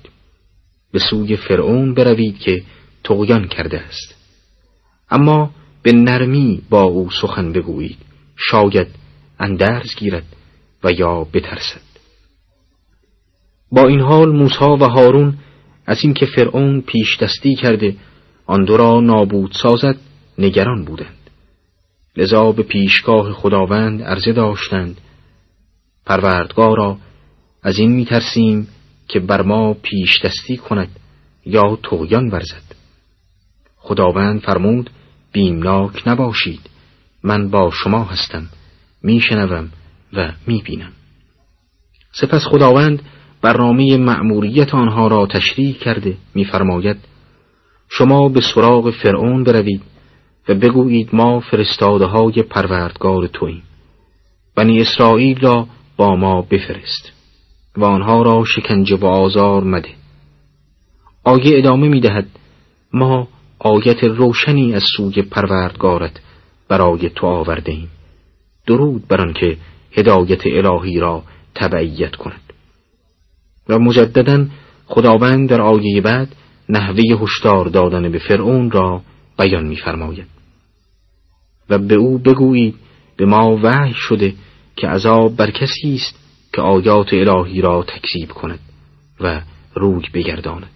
به 0.92 1.00
سوی 1.00 1.36
فرعون 1.36 1.94
بروید 1.94 2.40
که 2.40 2.64
تغیان 3.04 3.48
کرده 3.48 3.80
است. 3.80 4.16
اما 5.10 5.52
به 5.84 5.92
نرمی 5.92 6.62
با 6.70 6.84
او 6.84 7.10
سخن 7.10 7.52
بگویید. 7.52 7.98
شاید 8.36 8.88
اندرز 9.40 9.96
گیرد 9.96 10.26
و 10.84 10.92
یا 10.92 11.24
بترسد. 11.34 11.88
با 13.72 13.88
این 13.88 14.02
حال 14.02 14.32
موسی 14.32 14.66
و 14.66 14.88
هارون 14.88 15.38
از 15.86 15.98
اینکه 16.04 16.26
فرعون 16.26 16.82
پیش 16.82 17.18
دستی 17.18 17.56
کرده 17.56 17.96
آن 18.46 18.66
دو 18.66 18.78
را 18.78 19.02
نابود 19.02 19.52
سازد 19.52 19.96
نگران 20.38 20.86
بودند. 20.86 21.18
لذا 22.18 22.52
به 22.52 22.64
پیشگاه 22.64 23.34
خداوند 23.34 24.02
عرضه 24.02 24.34
داشتند 24.34 25.02
پروردگارا 26.08 26.98
از 27.64 27.80
این 27.80 27.92
میترسیم 27.92 28.68
که 29.08 29.20
بر 29.20 29.42
ما 29.42 29.74
پیش 29.74 30.26
دستی 30.26 30.58
کند 30.58 30.90
یا 31.46 31.80
تویان 31.84 32.30
ورزد. 32.30 32.64
خداوند 33.76 34.42
فرمود 34.42 34.90
بیمناک 35.32 36.08
نباشید. 36.08 36.60
من 37.24 37.50
با 37.50 37.72
شما 37.72 38.04
هستم 38.04 38.50
میشنوم 39.04 39.70
و 40.14 40.32
می‌بینم. 40.48 40.92
سپس 42.12 42.46
خداوند 42.46 43.02
برنامه 43.42 43.98
مأموریت 43.98 44.76
آنها 44.76 45.08
را 45.08 45.28
تشریح 45.28 45.76
کرده 45.78 46.18
میفرماید 46.36 46.98
شما 47.90 48.30
به 48.30 48.42
سراغ 48.42 48.90
فرعون 48.90 49.44
بروید 49.44 49.82
و 50.50 50.56
بگویید 50.56 51.10
ما 51.14 51.40
فرستاده 51.40 52.06
های 52.06 52.44
پروردگار 52.44 53.28
توییم. 53.28 53.64
بنی 54.56 54.82
اسرائیل 54.82 55.40
را 55.40 55.68
با 55.98 56.16
ما 56.16 56.42
بفرست 56.42 57.12
و 57.78 57.86
آنها 57.86 58.22
را 58.22 58.44
شکنجه 58.46 58.96
و 58.96 59.06
آزار 59.06 59.64
مده. 59.64 59.90
آیه 61.24 61.58
ادامه 61.58 61.88
می 61.88 62.00
دهد 62.00 62.28
ما 62.94 63.28
آیت 63.60 64.04
روشنی 64.04 64.74
از 64.74 64.84
سوی 64.98 65.22
پروردگارت 65.22 66.22
برای 66.70 67.10
تو 67.10 67.28
آورده 67.28 67.72
ایم 67.72 67.90
درود 68.68 69.08
بر 69.08 69.34
که 69.34 69.58
هدایت 69.92 70.42
الهی 70.46 71.00
را 71.00 71.24
تبعیت 71.56 72.16
کند. 72.16 72.42
و 73.70 73.80
مجددا 73.80 74.46
خداوند 74.86 75.50
در 75.50 75.62
آیه 75.62 76.02
بعد 76.02 76.36
نحوه 76.70 77.04
هشدار 77.22 77.66
دادن 77.66 78.12
به 78.12 78.20
فرعون 78.20 78.72
را 78.72 79.02
بیان 79.40 79.68
می‌فرماید. 79.68 80.28
و 81.70 81.78
به 81.78 81.96
او 81.96 82.18
بگویید 82.18 82.76
به 83.18 83.26
ما 83.26 83.60
وحی 83.64 83.94
شده 83.94 84.34
که 84.78 84.88
عذاب 84.88 85.36
بر 85.36 85.52
کسی 85.52 85.96
است 85.96 86.20
که 86.54 86.62
آیات 86.62 87.14
الهی 87.14 87.62
را 87.62 87.84
تکذیب 87.84 88.32
کند 88.32 88.60
و 89.20 89.42
روی 89.74 90.10
بگرداند. 90.14 90.72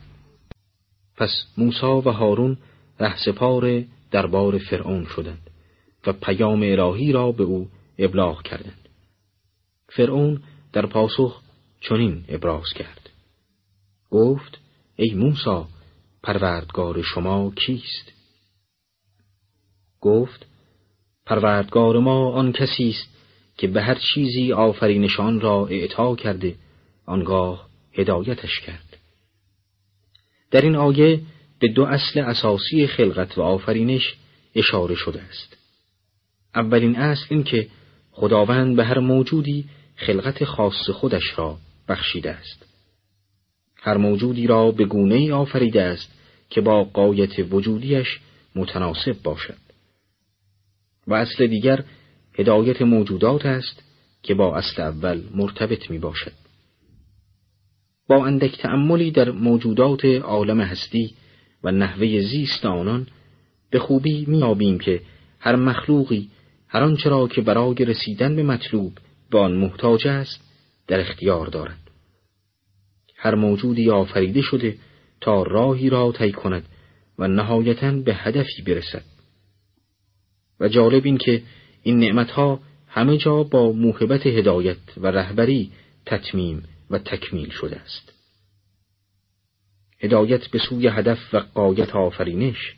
پس 1.18 1.46
موسی 1.58 1.86
و 1.86 2.12
هارون 2.12 2.58
رهسپار 3.00 3.84
دربار 4.12 4.58
فرعون 4.58 5.06
شدند 5.06 5.50
و 6.08 6.14
پیام 6.14 6.62
الهی 6.64 7.12
را 7.12 7.32
به 7.32 7.44
او 7.44 7.70
ابلاغ 7.98 8.42
کردند. 8.42 8.90
فرعون 9.90 10.44
در 10.74 10.86
پاسخ 10.86 11.42
چنین 11.82 12.26
ابراز 12.28 12.74
کرد. 12.76 13.10
گفت 14.10 14.58
ای 14.96 15.14
موسی 15.14 15.66
پروردگار 16.24 17.02
شما 17.02 17.52
کیست؟ 17.66 18.12
گفت 20.02 20.46
پروردگار 21.26 22.00
ما 22.00 22.32
آن 22.32 22.52
کسی 22.52 22.90
است 22.90 23.11
که 23.62 23.67
به 23.67 23.82
هر 23.82 23.97
چیزی 24.13 24.54
آفرینشان 24.54 25.41
را 25.41 25.67
اعطا 25.67 26.15
کرده 26.15 26.56
آنگاه 27.06 27.67
هدایتش 27.93 28.60
کرد. 28.60 28.97
در 30.52 30.62
این 30.62 30.76
آیه 30.76 31.21
به 31.60 31.67
دو 31.67 31.84
اصل 31.84 32.19
اساسی 32.19 32.88
خلقت 32.88 33.38
و 33.38 33.41
آفرینش 33.41 34.15
اشاره 34.56 34.95
شده 34.95 35.21
است. 35.21 35.58
اولین 36.56 36.95
اصل 36.95 37.26
این 37.30 37.43
که 37.43 37.67
خداوند 38.12 38.76
به 38.76 38.86
هر 38.86 39.00
موجودی 39.00 39.65
خلقت 39.95 40.43
خاص 40.43 40.89
خودش 40.89 41.38
را 41.38 41.58
بخشیده 41.88 42.32
است. 42.32 42.65
هر 43.76 43.97
موجودی 43.97 44.47
را 44.47 44.71
به 44.71 44.86
گونه 44.86 45.15
ای 45.15 45.32
آفریده 45.32 45.82
است 45.82 46.12
که 46.50 46.62
با 46.62 46.84
قایت 46.84 47.54
وجودیش 47.54 48.19
متناسب 48.56 49.21
باشد. 49.24 49.58
و 51.08 51.13
اصل 51.13 51.47
دیگر 51.47 51.84
هدایت 52.34 52.82
موجودات 52.82 53.46
است 53.46 53.84
که 54.24 54.34
با 54.34 54.58
اصل 54.58 54.82
اول 54.82 55.22
مرتبط 55.36 55.89
می 55.89 55.98
باشد. 55.98 56.34
با 58.08 58.26
اندک 58.26 58.58
تأملی 58.58 59.12
در 59.12 59.32
موجودات 59.32 60.06
عالم 60.06 60.62
هستی 60.62 61.13
و 61.63 61.72
نحوه 61.72 62.22
زیست 62.22 62.65
آنان 62.65 63.08
به 63.70 63.80
خوبی 63.80 64.26
میابیم 64.26 64.80
که 64.80 65.02
هر 65.39 65.56
مخلوقی 65.56 66.30
هر 66.67 66.84
آنچه 66.84 67.10
را 67.10 67.28
که 67.28 67.41
برای 67.41 67.76
رسیدن 67.76 68.36
به 68.36 68.44
مطلوب 68.44 68.98
به 69.32 69.39
آن 69.39 69.52
محتاج 69.52 70.08
است 70.08 70.41
در 70.88 71.00
اختیار 71.00 71.48
دارد 71.48 71.80
هر 73.15 73.36
موجودی 73.36 73.89
آفریده 73.89 74.41
شده 74.41 74.78
تا 75.22 75.44
راهی 75.44 75.89
را 75.89 76.12
طی 76.12 76.32
کند 76.32 76.65
و 77.20 77.28
نهایتا 77.28 77.91
به 77.91 78.15
هدفی 78.15 78.62
برسد 78.62 79.04
و 80.60 80.67
جالب 80.67 81.06
این 81.06 81.17
که 81.17 81.41
این 81.84 82.00
نعمتها 82.00 82.60
همه 82.88 83.17
جا 83.17 83.44
با 83.44 83.72
موهبت 83.72 84.28
هدایت 84.28 84.78
و 84.98 85.08
رهبری 85.08 85.72
تتمیم 86.06 86.63
و 86.89 87.00
تکمیل 87.00 87.50
شده 87.50 87.76
است 87.76 88.13
هدایت 90.00 90.48
به 90.48 90.60
سوی 90.60 90.88
هدف 90.88 91.34
و 91.34 91.38
قایت 91.38 91.96
آفرینش 91.96 92.76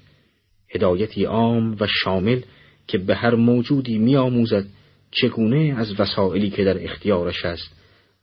هدایتی 0.69 1.25
عام 1.25 1.77
و 1.79 1.87
شامل 2.03 2.41
که 2.87 2.97
به 2.97 3.15
هر 3.15 3.35
موجودی 3.35 3.97
میآموزد 3.97 4.65
چگونه 5.11 5.75
از 5.77 5.99
وسائلی 5.99 6.49
که 6.49 6.63
در 6.63 6.83
اختیارش 6.83 7.45
است 7.45 7.75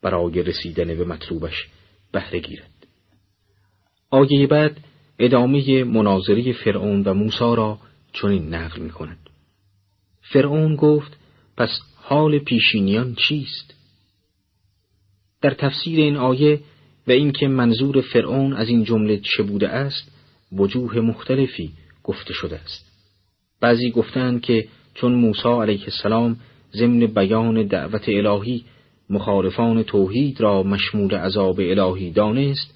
برای 0.03 0.43
رسیدن 0.43 0.87
به 0.87 1.05
مطلوبش 1.05 1.69
بهره 2.13 2.39
گیرد 2.39 2.71
آیه 4.11 4.47
بعد 4.47 4.77
ادامه 5.19 5.85
مناظری 5.85 6.53
فرعون 6.53 7.03
و 7.03 7.15
موسی 7.15 7.39
را 7.57 7.79
چنین 8.13 8.55
نقل 8.55 8.83
می 8.83 8.91
کند. 8.91 9.30
فرعون 10.33 10.77
گفت 10.77 11.17
پس 11.57 11.81
حال 11.95 12.39
پیشینیان 12.39 13.15
چیست؟ 13.15 13.75
در 15.43 15.55
تفسیر 15.55 16.01
این 16.01 16.17
آیه 16.17 16.61
و 17.07 17.11
اینکه 17.11 17.49
منظور 17.49 18.01
فرعون 18.01 18.53
از 18.53 18.69
این 18.69 18.85
جمله 18.85 19.21
چه 19.37 19.43
بوده 19.43 19.69
است 19.69 20.13
وجوه 20.53 21.01
مختلفی 21.01 21.71
گفته 22.05 22.33
شده 22.33 22.59
است 22.59 22.91
بعضی 23.61 23.91
گفتند 23.91 24.41
که 24.41 24.69
چون 24.95 25.15
موسی 25.15 25.49
علیه 25.49 25.85
السلام 25.85 26.37
ضمن 26.77 27.07
بیان 27.07 27.67
دعوت 27.67 28.09
الهی 28.09 28.65
مخالفان 29.11 29.83
توحید 29.83 30.41
را 30.41 30.63
مشمول 30.63 31.15
عذاب 31.15 31.61
الهی 31.61 32.11
دانست 32.11 32.75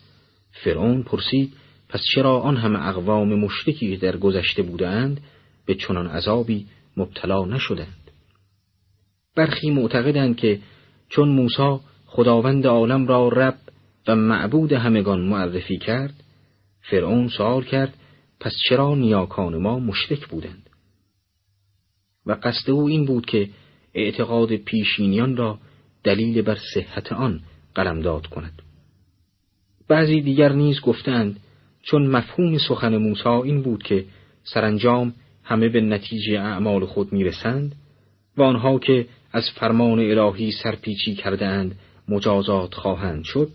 فرعون 0.51 1.03
پرسید 1.03 1.53
پس 1.89 2.01
چرا 2.15 2.41
آن 2.41 2.57
همه 2.57 2.89
اقوام 2.89 3.35
مشرکی 3.35 3.97
در 3.97 4.17
گذشته 4.17 4.63
بودند 4.63 5.21
به 5.67 5.75
چنان 5.75 6.07
عذابی 6.07 6.67
مبتلا 6.97 7.45
نشدند. 7.45 8.11
برخی 9.37 9.71
معتقدند 9.71 10.37
که 10.37 10.61
چون 11.09 11.29
موسی 11.29 11.79
خداوند 12.07 12.67
عالم 12.67 13.07
را 13.07 13.29
رب 13.29 13.59
و 14.09 14.17
معبود 14.17 14.73
همگان 14.73 15.21
معرفی 15.21 15.79
کرد 15.79 16.15
فرعون 16.81 17.29
سوال 17.29 17.65
کرد 17.65 17.95
پس 18.41 18.53
چرا 18.69 18.95
نیاکان 18.95 19.57
ما 19.57 19.79
مشرک 19.79 20.27
بودند؟ 20.29 20.71
و 22.27 22.33
قصد 22.43 22.71
او 22.71 22.89
این 22.89 23.05
بود 23.05 23.27
که 23.27 23.51
اعتقاد 23.95 24.57
پیشینیان 24.57 25.37
را 25.37 25.59
دلیل 26.05 26.43
بر 26.43 26.59
صحت 26.75 27.13
آن 27.13 27.41
قلمداد 27.75 28.27
کند. 28.27 28.63
بعضی 29.89 30.21
دیگر 30.21 30.53
نیز 30.53 30.81
گفتند 30.81 31.41
چون 31.83 32.07
مفهوم 32.07 32.59
سخن 32.59 32.97
موسی 32.97 33.29
این 33.29 33.63
بود 33.63 33.83
که 33.83 34.05
سرانجام 34.43 35.15
همه 35.45 35.69
به 35.69 35.81
نتیجه 35.81 36.41
اعمال 36.41 36.85
خود 36.85 37.13
می‌رسند 37.13 37.75
و 38.37 38.43
آنها 38.43 38.79
که 38.79 39.07
از 39.33 39.51
فرمان 39.51 39.99
الهی 39.99 40.53
سرپیچی 40.53 41.15
کرده 41.15 41.47
اند 41.47 41.79
مجازات 42.09 42.75
خواهند 42.75 43.25
شد 43.25 43.51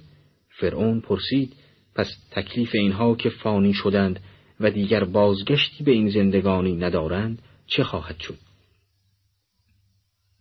فرعون 0.50 1.02
پرسید 1.02 1.54
پس 1.96 2.08
تکلیف 2.32 2.70
اینها 2.74 3.16
که 3.16 3.30
فانی 3.30 3.74
شدند 3.74 4.20
و 4.60 4.72
دیگر 4.72 5.04
بازگشتی 5.04 5.84
به 5.84 5.92
این 5.92 6.10
زندگانی 6.10 6.76
ندارند 6.76 7.42
چه 7.68 7.84
خواهد 7.84 8.20
شد؟ 8.20 8.38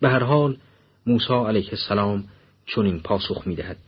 به 0.00 0.08
هر 0.08 0.22
حال 0.22 0.58
موسی 1.06 1.32
علیه 1.32 1.70
السلام 1.70 2.24
چون 2.66 2.86
این 2.86 3.00
پاسخ 3.00 3.46
می‌دهد. 3.46 3.78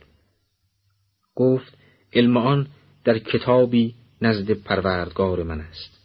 گفت 1.35 1.77
علم 2.13 2.37
آن 2.37 2.67
در 3.03 3.19
کتابی 3.19 3.95
نزد 4.21 4.51
پروردگار 4.51 5.43
من 5.43 5.61
است. 5.61 6.00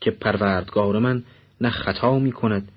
که 0.00 0.10
پروردگار 0.10 0.98
من 0.98 1.24
نه 1.60 1.70
خطا 1.70 2.18
می 2.18 2.32
کند 2.32 2.72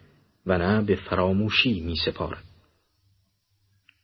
و 0.45 0.57
نه 0.57 0.81
به 0.81 0.95
فراموشی 0.95 1.79
می 1.81 1.95
سپارد. 2.05 2.43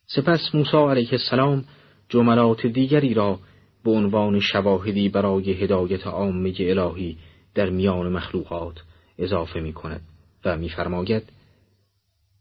سپس 0.07 0.55
موسی 0.55 0.77
علیه 0.77 1.09
السلام 1.11 1.65
جملات 2.09 2.65
دیگری 2.65 3.13
را 3.13 3.39
به 3.83 3.91
عنوان 3.91 4.39
شواهدی 4.39 5.09
برای 5.09 5.51
هدایت 5.51 6.07
عامه 6.07 6.53
الهی 6.59 7.17
در 7.55 7.69
میان 7.69 8.11
مخلوقات 8.11 8.75
اضافه 9.17 9.59
می 9.59 9.73
کند 9.73 10.01
و 10.45 10.57
میفرماید 10.57 11.23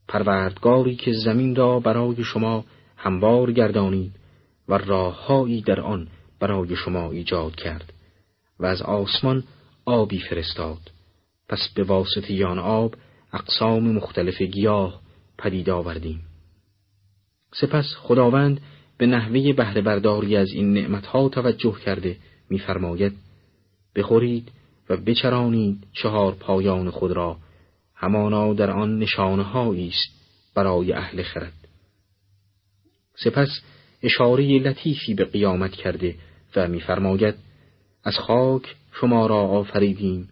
پروردگاری 0.08 0.96
که 0.96 1.12
زمین 1.12 1.56
را 1.56 1.80
برای 1.80 2.24
شما 2.24 2.64
هموار 2.96 3.52
گردانید 3.52 4.12
و 4.68 4.78
راههایی 4.78 5.62
در 5.62 5.80
آن 5.80 6.08
برای 6.40 6.76
شما 6.76 7.10
ایجاد 7.10 7.54
کرد 7.54 7.92
و 8.60 8.66
از 8.66 8.82
آسمان 8.82 9.44
آبی 9.84 10.18
فرستاد. 10.18 10.80
پس 11.48 11.68
به 11.74 11.82
واسطه 11.82 12.32
یان 12.32 12.58
آب 12.58 12.94
اقسام 13.32 13.92
مختلف 13.92 14.42
گیاه 14.42 15.00
پدید 15.38 15.70
آوردیم. 15.70 16.20
سپس 17.52 17.94
خداوند 17.98 18.60
به 18.98 19.06
نحوه 19.06 19.52
بهره 19.52 19.80
برداری 19.80 20.36
از 20.36 20.52
این 20.52 20.72
نعمتها 20.72 21.28
توجه 21.28 21.76
کرده 21.84 22.16
میفرماید 22.50 23.12
بخورید 23.96 24.52
و 24.88 24.96
بچرانید 24.96 25.86
چهار 25.92 26.34
پایان 26.34 26.90
خود 26.90 27.12
را. 27.12 27.36
همانا 27.94 28.54
در 28.54 28.70
آن 28.70 28.98
نشانه 28.98 29.56
است 29.56 30.14
برای 30.54 30.92
اهل 30.92 31.22
خرد. 31.22 31.68
سپس 33.16 33.48
اشاره 34.02 34.58
لطیفی 34.58 35.14
به 35.14 35.24
قیامت 35.24 35.72
کرده 35.72 36.14
و 36.56 36.68
میفرماید 36.68 37.34
از 38.04 38.18
خاک 38.18 38.76
شما 39.00 39.26
را 39.26 39.36
آفریدیم 39.36 40.28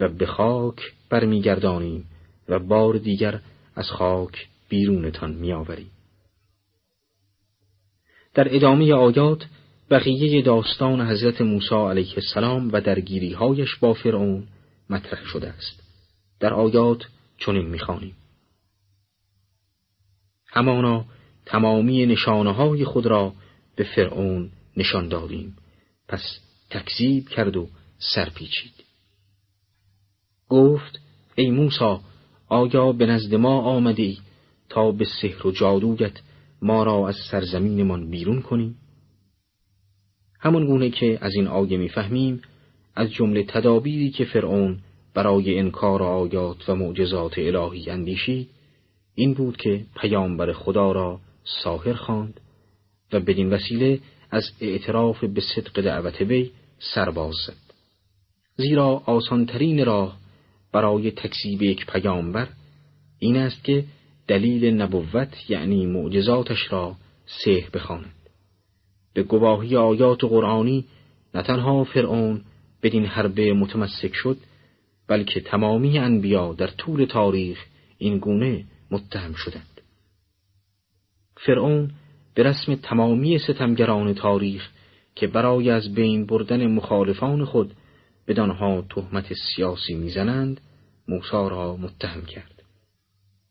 و 0.00 0.08
به 0.08 0.26
خاک 0.26 0.92
برمیگردانیم 1.10 2.06
و 2.48 2.58
بار 2.58 2.98
دیگر 2.98 3.40
از 3.74 3.90
خاک 3.90 4.48
بیرونتان 4.68 5.34
میآوریم. 5.34 5.90
در 8.34 8.54
ادامه 8.54 8.94
آیات 8.94 9.46
بقیه 9.90 10.42
داستان 10.42 11.00
حضرت 11.00 11.40
موسی 11.40 11.74
علیه 11.74 12.14
السلام 12.16 12.72
و 12.72 12.80
درگیریهایش 12.80 13.76
با 13.76 13.94
فرعون 13.94 14.46
مطرح 14.90 15.24
شده 15.24 15.48
است. 15.48 15.82
در 16.40 16.54
آیات 16.54 17.06
چنین 17.38 17.66
می‌خوانیم. 17.66 18.16
همانا 20.46 21.04
تمامی 21.46 22.06
نشانه 22.06 22.52
های 22.52 22.84
خود 22.84 23.06
را 23.06 23.32
به 23.76 23.84
فرعون 23.84 24.50
نشان 24.76 25.08
دادیم. 25.08 25.56
پس 26.08 26.40
تکذیب 26.70 27.28
کرد 27.28 27.56
و 27.56 27.68
سرپیچید 28.00 28.84
گفت 30.48 31.00
ای 31.34 31.50
موسا 31.50 32.00
آیا 32.48 32.92
به 32.92 33.06
نزد 33.06 33.34
ما 33.34 33.60
آمده 33.60 34.16
تا 34.68 34.92
به 34.92 35.04
سحر 35.04 35.46
و 35.46 35.50
جادوگت 35.50 36.20
ما 36.62 36.82
را 36.82 37.08
از 37.08 37.16
سرزمینمان 37.30 38.10
بیرون 38.10 38.42
کنی؟ 38.42 38.74
همان 40.40 40.66
گونه 40.66 40.90
که 40.90 41.18
از 41.20 41.34
این 41.34 41.46
آیه 41.46 41.78
می‌فهمیم 41.78 42.42
از 42.94 43.12
جمله 43.12 43.42
تدابیری 43.42 44.10
که 44.10 44.24
فرعون 44.24 44.78
برای 45.14 45.58
انکار 45.58 46.02
آیات 46.02 46.68
و 46.68 46.74
معجزات 46.74 47.38
الهی 47.38 47.90
اندیشید 47.90 48.48
این 49.14 49.34
بود 49.34 49.56
که 49.56 49.86
پیامبر 50.00 50.52
خدا 50.52 50.92
را 50.92 51.20
ساهر 51.62 51.92
خواند 51.92 52.40
و 53.12 53.20
بدین 53.20 53.50
وسیله 53.50 54.00
از 54.30 54.50
اعتراف 54.60 55.24
به 55.24 55.40
صدق 55.40 55.80
دعوت 55.80 56.20
وی 56.20 56.50
سرباز 56.94 57.34
زد 57.46 57.69
زیرا 58.60 59.02
آسانترین 59.06 59.84
راه 59.84 60.16
برای 60.72 61.10
تکذیب 61.10 61.62
یک 61.62 61.86
پیامبر 61.86 62.48
این 63.18 63.36
است 63.36 63.64
که 63.64 63.84
دلیل 64.28 64.74
نبوت 64.74 65.50
یعنی 65.50 65.86
معجزاتش 65.86 66.72
را 66.72 66.96
سه 67.26 67.64
بخواند. 67.74 68.14
به 69.14 69.22
گواهی 69.22 69.76
آیات 69.76 70.24
قرآنی 70.24 70.84
نه 71.34 71.42
تنها 71.42 71.84
فرعون 71.84 72.40
بدین 72.82 73.04
حربه 73.06 73.52
متمسک 73.52 74.14
شد 74.14 74.36
بلکه 75.08 75.40
تمامی 75.40 75.98
انبیا 75.98 76.52
در 76.52 76.66
طول 76.66 77.04
تاریخ 77.04 77.64
این 77.98 78.18
گونه 78.18 78.64
متهم 78.90 79.32
شدند. 79.34 79.80
فرعون 81.36 81.90
به 82.34 82.42
رسم 82.42 82.74
تمامی 82.74 83.38
ستمگران 83.38 84.14
تاریخ 84.14 84.70
که 85.14 85.26
برای 85.26 85.70
از 85.70 85.94
بین 85.94 86.26
بردن 86.26 86.66
مخالفان 86.66 87.44
خود 87.44 87.74
بدانها 88.30 88.84
تهمت 88.90 89.32
سیاسی 89.34 89.94
می‌زنند 89.94 90.60
موسی 91.08 91.30
را 91.32 91.76
متهم 91.76 92.24
کرد. 92.24 92.62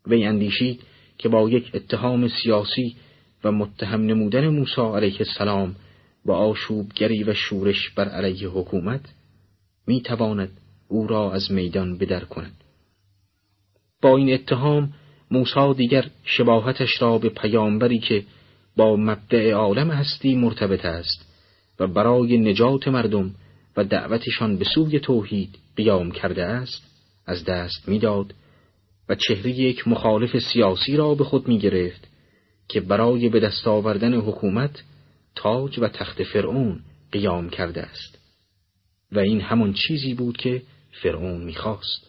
وی 0.07 0.25
اندیشید 0.25 0.81
که 1.17 1.29
با 1.29 1.49
یک 1.49 1.71
اتهام 1.73 2.27
سیاسی 2.27 2.95
و 3.43 3.51
متهم 3.51 4.01
نمودن 4.01 4.47
موسی 4.47 4.81
علیه 4.81 5.17
السلام 5.19 5.75
با 6.25 6.37
آشوبگری 6.37 7.23
و 7.23 7.33
شورش 7.33 7.89
بر 7.89 8.09
علیه 8.09 8.47
حکومت 8.47 9.01
می‌تواند 9.87 10.51
او 10.87 11.07
را 11.07 11.33
از 11.33 11.51
میدان 11.51 11.97
بدر 11.97 12.23
کند. 12.23 12.63
با 14.01 14.17
این 14.17 14.33
اتهام 14.33 14.93
موسی 15.31 15.73
دیگر 15.77 16.05
شباهتش 16.23 17.01
را 17.01 17.17
به 17.17 17.29
پیامبری 17.29 17.99
که 17.99 18.23
با 18.75 18.95
مبدع 18.95 19.51
عالم 19.51 19.91
هستی 19.91 20.35
مرتبط 20.35 20.85
است 20.85 21.25
و 21.79 21.87
برای 21.87 22.37
نجات 22.37 22.87
مردم 22.87 23.35
و 23.79 23.83
دعوتشان 23.83 24.57
به 24.57 24.65
سوی 24.65 24.99
توحید 24.99 25.59
قیام 25.75 26.11
کرده 26.11 26.45
است 26.45 26.83
از 27.25 27.45
دست 27.45 27.89
می‌داد 27.89 28.33
و 29.09 29.15
چهره 29.15 29.51
یک 29.51 29.87
مخالف 29.87 30.39
سیاسی 30.39 30.97
را 30.97 31.15
به 31.15 31.23
خود 31.23 31.47
می 31.47 31.59
گرفت 31.59 32.07
که 32.67 32.81
برای 32.81 33.29
به 33.29 33.39
دست 33.39 33.67
آوردن 33.67 34.13
حکومت 34.13 34.83
تاج 35.35 35.79
و 35.79 35.87
تخت 35.87 36.23
فرعون 36.23 36.79
قیام 37.11 37.49
کرده 37.49 37.81
است 37.81 38.17
و 39.11 39.19
این 39.19 39.41
همان 39.41 39.73
چیزی 39.73 40.13
بود 40.13 40.37
که 40.37 40.61
فرعون 41.01 41.41
می‌خواست. 41.41 42.07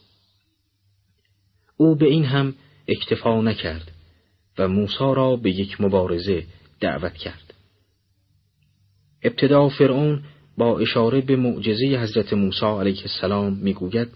او 1.76 1.94
به 1.94 2.06
این 2.06 2.24
هم 2.24 2.54
اکتفا 2.88 3.42
نکرد 3.42 3.92
و 4.59 4.68
موسی 4.68 4.98
را 4.98 5.37
به 5.37 5.50
یک 5.50 5.80
مبارزه 5.80 6.46
دعوت 6.80 7.14
کرد. 7.14 7.54
ابتدا 9.22 9.68
فرعون 9.68 10.24
با 10.60 10.78
اشاره 10.78 11.20
به 11.20 11.36
معجزه 11.36 11.86
حضرت 11.86 12.32
موسی 12.32 12.66
علیه 12.66 13.00
السلام 13.00 13.52
می‌گوید 13.52 14.08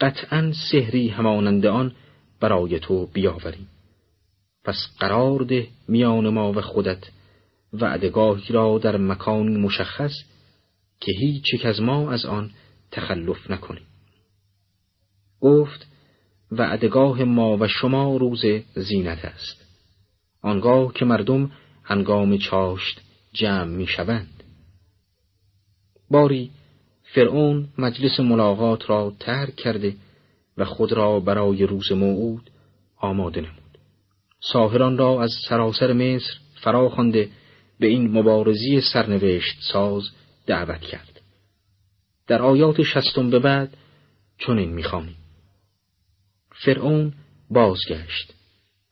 قطعا 0.00 0.52
سحری 0.70 1.08
همانند 1.08 1.66
آن 1.66 1.92
برای 2.40 2.78
تو 2.78 3.06
بیاوریم 3.06 3.68
پس 4.64 4.76
قرار 4.98 5.40
ده 5.40 5.68
میان 5.88 6.28
ما 6.28 6.52
و 6.52 6.60
خودت 6.60 7.04
وعدگاهی 7.72 8.54
را 8.54 8.78
در 8.78 8.96
مکانی 8.96 9.56
مشخص 9.56 10.12
که 11.00 11.12
هیچ 11.20 11.54
یک 11.54 11.66
از 11.66 11.80
ما 11.80 12.10
از 12.10 12.24
آن 12.24 12.50
تخلف 12.90 13.50
نکنیم 13.50 13.86
گفت 15.40 15.86
وعدگاه 16.52 17.24
ما 17.24 17.56
و 17.56 17.68
شما 17.68 18.16
روز 18.16 18.44
زینت 18.74 19.24
است. 19.24 19.64
آنگاه 20.42 20.92
که 20.92 21.04
مردم 21.04 21.50
هنگام 21.84 22.38
چاشت 22.38 23.00
جمع 23.32 23.76
می 23.76 23.86
شوند. 23.86 24.37
باری 26.10 26.50
فرعون 27.02 27.68
مجلس 27.78 28.20
ملاقات 28.20 28.90
را 28.90 29.12
ترک 29.20 29.56
کرده 29.56 29.96
و 30.56 30.64
خود 30.64 30.92
را 30.92 31.20
برای 31.20 31.66
روز 31.66 31.92
موعود 31.92 32.50
آماده 32.96 33.40
نمود. 33.40 33.78
ساهران 34.52 34.98
را 34.98 35.22
از 35.22 35.30
سراسر 35.48 35.92
مصر 35.92 36.34
فرا 36.54 36.88
خوانده 36.88 37.28
به 37.80 37.86
این 37.86 38.10
مبارزی 38.18 38.80
سرنوشت 38.92 39.56
ساز 39.72 40.02
دعوت 40.46 40.80
کرد. 40.80 41.20
در 42.26 42.42
آیات 42.42 42.82
شستم 42.82 43.30
به 43.30 43.38
بعد 43.38 43.76
چنین 44.38 44.72
می‌خوانیم. 44.72 45.16
فرعون 46.50 47.14
بازگشت 47.50 48.34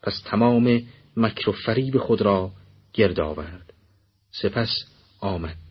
پس 0.02 0.22
تمام 0.24 0.82
مکر 1.16 1.50
و 1.50 1.52
فریب 1.52 1.98
خود 1.98 2.22
را 2.22 2.50
گرد 2.92 3.20
آورد 3.20 3.72
سپس 4.30 4.70
آمد 5.20 5.65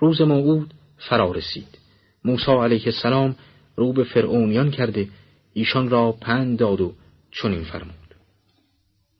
روز 0.00 0.20
موعود 0.20 0.74
فرا 0.96 1.32
رسید. 1.32 1.78
موسی 2.24 2.50
علیه 2.50 2.82
السلام 2.86 3.36
رو 3.76 3.92
به 3.92 4.04
فرعونیان 4.04 4.70
کرده 4.70 5.08
ایشان 5.52 5.90
را 5.90 6.12
پند 6.12 6.58
داد 6.58 6.80
و 6.80 6.94
چنین 7.30 7.64
فرمود. 7.64 8.14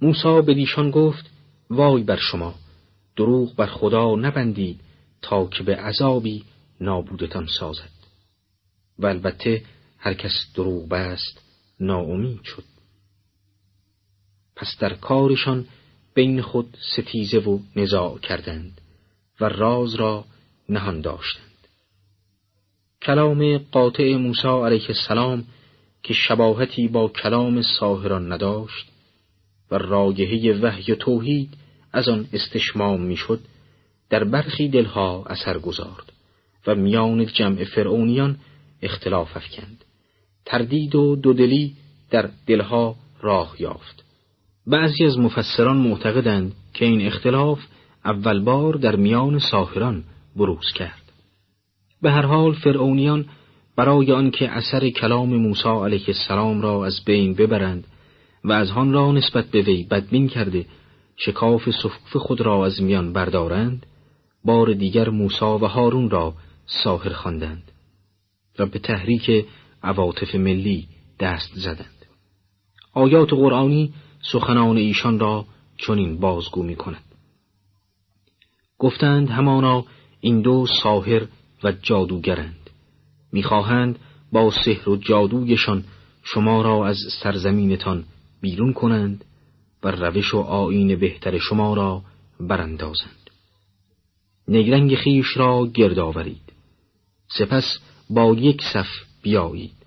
موسی 0.01 0.43
به 0.47 0.55
دیشان 0.55 0.91
گفت 0.91 1.31
وای 1.71 2.03
بر 2.03 2.17
شما 2.17 2.55
دروغ 3.17 3.57
بر 3.57 3.67
خدا 3.67 4.17
نبندید 4.17 4.81
تا 5.23 5.47
که 5.47 5.63
به 5.63 5.77
عذابی 5.77 6.45
نابودتان 6.81 7.47
سازد. 7.47 7.91
و 8.99 9.07
البته 9.07 9.63
هر 9.99 10.15
کس 10.15 10.33
دروغ 10.55 10.89
بست 10.89 11.41
ناامید 11.81 12.43
شد. 12.43 12.65
پس 14.57 14.77
در 14.81 14.95
کارشان 14.95 15.67
بین 16.15 16.43
خود 16.43 16.77
ستیزه 16.93 17.39
و 17.39 17.59
نزاع 17.77 18.19
کردند 18.19 18.81
و 19.41 19.45
راز 19.45 19.95
را 19.95 20.25
نهان 20.71 21.01
داشتند. 21.01 21.45
کلام 23.03 23.59
قاطع 23.59 24.15
موسی 24.15 24.49
علیه 24.49 24.87
السلام 24.89 25.45
که 26.03 26.15
شباهتی 26.15 26.89
با 26.89 27.09
کلام 27.09 27.63
ساهران 27.63 28.33
نداشت 28.33 28.87
و 29.71 29.79
رایحه 29.79 30.61
وحی 30.61 30.95
توحید 30.95 31.49
از 31.93 32.09
آن 32.09 32.29
استشمام 32.33 33.03
می‌شد 33.03 33.41
در 34.11 34.25
برخی 34.25 34.69
دلها 34.69 35.25
اثر 35.27 35.59
گذارد 35.59 36.13
و 36.67 36.75
میان 36.75 37.27
جمع 37.27 37.65
فرعونیان 37.65 38.37
اختلاف 38.83 39.37
افکند. 39.37 39.85
تردید 40.45 40.95
و 40.95 41.17
دودلی 41.17 41.77
در 42.11 42.31
دلها 42.47 42.97
راه 43.21 43.57
یافت. 43.59 44.05
بعضی 44.67 45.05
از 45.05 45.19
مفسران 45.19 45.77
معتقدند 45.77 46.53
که 46.75 46.85
این 46.85 47.07
اختلاف 47.07 47.61
اول 48.05 48.41
بار 48.41 48.75
در 48.75 48.97
میان 48.97 49.39
ساهران 49.39 50.05
بروز 50.41 50.73
کرد. 50.75 51.13
به 52.03 52.11
هر 52.11 52.27
حال 52.27 52.53
فرعونیان 52.53 53.27
برای 53.77 54.13
آنکه 54.13 54.51
اثر 54.51 54.91
کلام 54.91 55.37
موسی 55.37 55.69
علیه 55.69 56.05
السلام 56.09 56.63
را 56.63 56.87
از 56.87 57.05
بین 57.05 57.35
ببرند 57.35 57.87
و 58.45 58.53
از 58.53 58.71
آن 58.71 58.93
را 58.93 59.13
نسبت 59.13 59.45
به 59.45 59.63
وی 59.63 59.83
بدبین 59.83 60.29
کرده 60.29 60.67
شکاف 61.17 61.71
صفوف 61.71 62.17
خود 62.17 62.41
را 62.41 62.67
از 62.67 62.83
میان 62.83 63.13
بردارند 63.13 63.87
بار 64.45 64.73
دیگر 64.73 65.09
موسی 65.09 65.45
و 65.45 65.67
هارون 65.67 66.11
را 66.11 66.35
ساهر 66.67 67.13
خواندند. 67.13 67.73
و 68.59 68.67
به 68.67 68.79
تحریک 68.79 69.47
عواطف 69.83 70.35
ملی 70.35 70.89
دست 71.21 71.51
زدند. 71.55 72.07
آیات 72.93 73.33
قرآنی 73.33 73.93
سخنان 74.33 74.77
ایشان 74.77 75.19
را 75.19 75.47
چنین 75.77 76.21
بازگو 76.21 76.63
می 76.63 76.77
کند 76.77 77.05
گفتند 78.79 79.31
همانا 79.31 79.85
این 80.21 80.41
دو 80.41 80.67
ساهر 80.83 81.27
و 81.65 81.73
جادوگرند. 81.73 82.71
می‌خواهند 83.33 83.99
با 84.33 84.51
سحر 84.51 84.89
و 84.89 84.97
جادویشان 84.97 85.85
شما 86.23 86.63
را 86.63 86.87
از 86.87 86.99
سرزمینتان 87.23 88.05
بیرون 88.41 88.73
کنند 88.73 89.25
و 89.83 89.91
روش 89.91 90.35
و 90.35 90.39
آین 90.39 90.97
بهتر 90.97 91.39
شما 91.39 91.75
را 91.75 92.03
براندازند. 92.41 93.31
نیرنگ 94.49 94.95
خیش 94.95 95.37
را 95.37 95.67
گرد 95.67 95.99
آورید. 95.99 96.53
سپس 97.29 97.79
با 98.11 98.35
یک 98.35 98.63
صف 98.63 98.89
بیایید. 99.23 99.81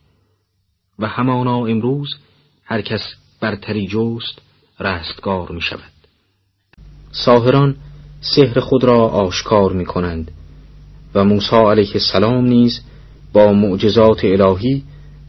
و 1.00 1.08
همانا 1.08 1.66
امروز 1.66 2.16
هر 2.64 2.82
کس 2.82 3.16
برتری 3.40 3.88
جست 3.88 4.42
رستگار 4.80 5.52
می 5.52 5.62
شود 5.62 5.94
ساهران 7.12 7.76
سحر 8.24 8.60
خود 8.60 8.84
را 8.84 9.08
آشکار 9.08 9.74
می 9.74 9.86
کنند 9.86 10.32
و 11.16 11.24
موسی 11.24 11.56
علیه 11.56 11.92
السلام 11.94 12.46
نیز 12.46 12.82
با 13.34 13.54
معجزات 13.54 14.26
الهی 14.26 14.84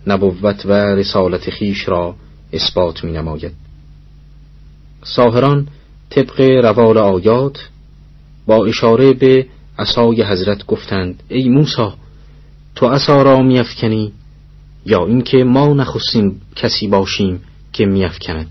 نبوت 0.06 0.66
و 0.66 0.72
رسالت 0.72 1.50
خیش 1.50 1.88
را 1.88 2.14
اثبات 2.52 3.04
می 3.04 3.12
نماید. 3.12 3.52
ساهران 5.02 5.68
طبق 6.10 6.40
روال 6.40 6.98
آیات 6.98 7.68
با 8.46 8.66
اشاره 8.66 9.12
به 9.12 9.46
عصای 9.78 10.22
حضرت 10.22 10.66
گفتند 10.66 11.22
ای 11.28 11.48
موسی 11.48 11.88
تو 12.74 12.86
عصا 12.86 13.22
را 13.22 13.42
میافکنی 13.42 14.12
یا 14.86 15.06
اینکه 15.06 15.44
ما 15.44 15.66
نخستین 15.66 16.40
کسی 16.56 16.88
باشیم 16.88 17.40
که 17.72 17.86
میافکند 17.86 18.46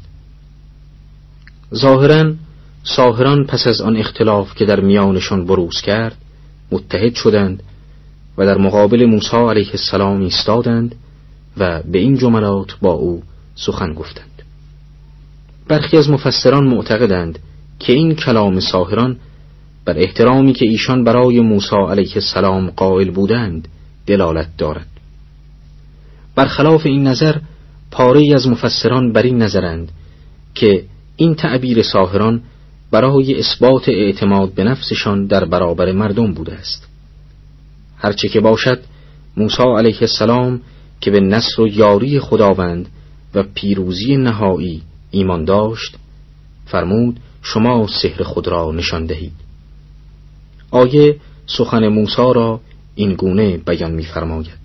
ظاهرا 1.75 2.33
ساهران 2.83 3.45
پس 3.45 3.67
از 3.67 3.81
آن 3.81 3.97
اختلاف 3.97 4.55
که 4.55 4.65
در 4.65 4.79
میانشان 4.79 5.45
بروز 5.45 5.81
کرد 5.81 6.17
متحد 6.71 7.13
شدند 7.15 7.63
و 8.37 8.45
در 8.45 8.57
مقابل 8.57 9.05
موسی 9.05 9.37
علیه 9.37 9.69
السلام 9.69 10.21
ایستادند 10.21 10.95
و 11.57 11.81
به 11.91 11.99
این 11.99 12.17
جملات 12.17 12.77
با 12.81 12.91
او 12.91 13.23
سخن 13.55 13.93
گفتند. 13.93 14.43
برخی 15.67 15.97
از 15.97 16.09
مفسران 16.09 16.67
معتقدند 16.67 17.39
که 17.79 17.93
این 17.93 18.15
کلام 18.15 18.59
ساهران 18.59 19.17
بر 19.85 19.97
احترامی 19.97 20.53
که 20.53 20.65
ایشان 20.65 21.03
برای 21.03 21.39
موسی 21.39 21.75
علیه 21.75 22.15
السلام 22.15 22.69
قائل 22.69 23.11
بودند 23.11 23.67
دلالت 24.05 24.47
دارد. 24.57 24.87
برخلاف 26.35 26.85
این 26.85 27.07
نظر 27.07 27.35
پاره 27.91 28.33
از 28.35 28.47
مفسران 28.47 29.13
بر 29.13 29.21
این 29.21 29.41
نظرند 29.41 29.91
که 30.55 30.85
این 31.15 31.35
تعبیر 31.35 31.81
ساهران 31.83 32.41
برای 32.93 33.39
اثبات 33.39 33.89
اعتماد 33.89 34.53
به 34.53 34.63
نفسشان 34.63 35.25
در 35.25 35.45
برابر 35.45 35.91
مردم 35.91 36.33
بوده 36.33 36.53
است. 36.53 36.87
هرچه 37.97 38.27
که 38.27 38.39
باشد 38.39 38.83
موسی 39.37 39.63
علیه 39.77 39.97
السلام 40.01 40.61
که 41.01 41.11
به 41.11 41.19
نصر 41.19 41.61
و 41.61 41.67
یاری 41.67 42.19
خداوند 42.19 42.89
و 43.35 43.43
پیروزی 43.43 44.17
نهایی 44.17 44.81
ایمان 45.11 45.45
داشت 45.45 45.95
فرمود 46.65 47.19
شما 47.41 47.87
سحر 47.87 48.23
خود 48.23 48.47
را 48.47 48.71
نشان 48.71 49.05
دهید. 49.05 49.33
آیه 50.71 51.15
سخن 51.45 51.87
موسی 51.87 52.33
را 52.35 52.59
این 52.95 53.13
گونه 53.13 53.57
بیان 53.57 53.91
می‌فرماید. 53.91 54.63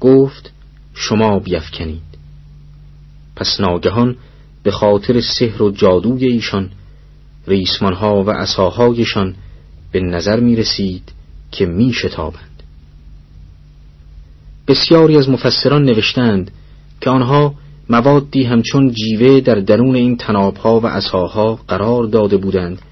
گفت 0.00 0.52
شما 0.94 1.38
بیفکنید. 1.38 2.10
پس 3.36 3.60
ناگهان 3.60 4.16
به 4.62 4.70
خاطر 4.70 5.20
سحر 5.20 5.62
و 5.62 5.70
جادوی 5.70 6.26
ایشان 6.26 6.70
ریسمانها 7.50 8.22
و 8.24 8.30
عصاهایشان 8.30 9.34
به 9.92 10.00
نظر 10.00 10.40
می 10.40 10.56
رسید 10.56 11.12
که 11.52 11.66
می 11.66 11.92
شتابند. 11.92 12.62
بسیاری 14.68 15.16
از 15.16 15.28
مفسران 15.28 15.84
نوشتند 15.84 16.50
که 17.00 17.10
آنها 17.10 17.54
موادی 17.88 18.44
همچون 18.44 18.92
جیوه 18.92 19.40
در 19.40 19.54
درون 19.54 19.94
این 19.94 20.16
تنابها 20.16 20.80
و 20.80 20.86
عصاها 20.86 21.58
قرار 21.68 22.04
داده 22.04 22.36
بودند 22.36 22.82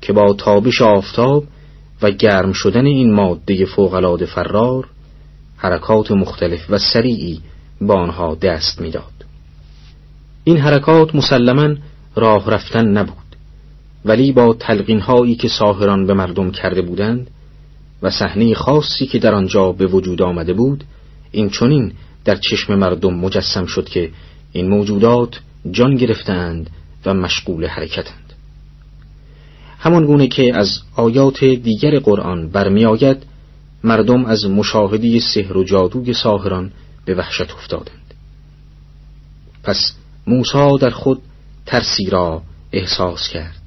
که 0.00 0.12
با 0.12 0.32
تابش 0.32 0.82
آفتاب 0.82 1.44
و 2.02 2.10
گرم 2.10 2.52
شدن 2.52 2.86
این 2.86 3.14
ماده 3.14 3.64
فوقالعاده 3.64 4.26
فرار 4.26 4.88
حرکات 5.56 6.10
مختلف 6.10 6.70
و 6.70 6.78
سریعی 6.78 7.40
با 7.80 7.94
آنها 7.94 8.34
دست 8.34 8.80
می‌داد. 8.80 9.24
این 10.44 10.56
حرکات 10.56 11.14
مسلما 11.14 11.74
راه 12.14 12.50
رفتن 12.50 12.88
نبود 12.88 13.27
ولی 14.04 14.32
با 14.32 14.54
تلقین 14.54 15.00
هایی 15.00 15.34
که 15.34 15.48
ساهران 15.48 16.06
به 16.06 16.14
مردم 16.14 16.50
کرده 16.50 16.82
بودند 16.82 17.30
و 18.02 18.10
صحنه 18.10 18.54
خاصی 18.54 19.06
که 19.06 19.18
در 19.18 19.34
آنجا 19.34 19.72
به 19.72 19.86
وجود 19.86 20.22
آمده 20.22 20.52
بود 20.52 20.84
این 21.30 21.50
چنین 21.50 21.92
در 22.24 22.36
چشم 22.36 22.74
مردم 22.74 23.14
مجسم 23.14 23.66
شد 23.66 23.88
که 23.88 24.10
این 24.52 24.68
موجودات 24.68 25.40
جان 25.70 25.96
گرفتند 25.96 26.70
و 27.06 27.14
مشغول 27.14 27.66
حرکتند. 27.66 28.32
همان 29.78 30.06
گونه 30.06 30.26
که 30.26 30.56
از 30.56 30.80
آیات 30.96 31.44
دیگر 31.44 31.98
قرآن 31.98 32.48
برمیآید 32.48 33.26
مردم 33.84 34.24
از 34.24 34.46
مشاهده 34.46 35.20
سحر 35.20 35.56
و 35.56 35.64
جادوی 35.64 36.14
ساهران 36.14 36.72
به 37.04 37.14
وحشت 37.14 37.52
افتادند. 37.52 38.14
پس 39.62 39.92
موسی 40.26 40.78
در 40.80 40.90
خود 40.90 41.22
ترسی 41.66 42.10
را 42.10 42.42
احساس 42.72 43.28
کرد. 43.28 43.57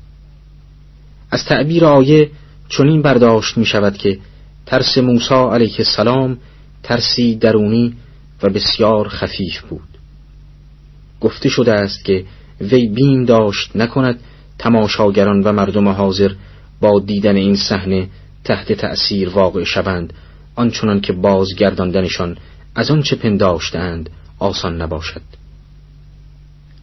از 1.31 1.45
تعبیر 1.45 1.85
آیه 1.85 2.31
چنین 2.69 3.01
برداشت 3.01 3.57
می 3.57 3.65
شود 3.65 3.97
که 3.97 4.19
ترس 4.65 4.97
موسی 4.97 5.33
علیه 5.33 5.75
السلام 5.79 6.37
ترسی 6.83 7.35
درونی 7.35 7.93
و 8.43 8.49
بسیار 8.49 9.07
خفیف 9.07 9.61
بود. 9.61 9.87
گفته 11.21 11.49
شده 11.49 11.73
است 11.73 12.05
که 12.05 12.25
وی 12.61 12.87
بین 12.87 13.25
داشت 13.25 13.75
نکند 13.75 14.19
تماشاگران 14.59 15.41
و 15.43 15.51
مردم 15.51 15.87
حاضر 15.87 16.31
با 16.81 16.99
دیدن 16.99 17.35
این 17.35 17.55
صحنه 17.55 18.07
تحت 18.43 18.73
تأثیر 18.73 19.29
واقع 19.29 19.63
شوند 19.63 20.13
آنچنان 20.55 21.01
که 21.01 21.13
بازگرداندنشان 21.13 22.37
از 22.75 22.91
آنچه 22.91 23.15
پنداشتند 23.15 24.09
آسان 24.39 24.81
نباشد. 24.81 25.21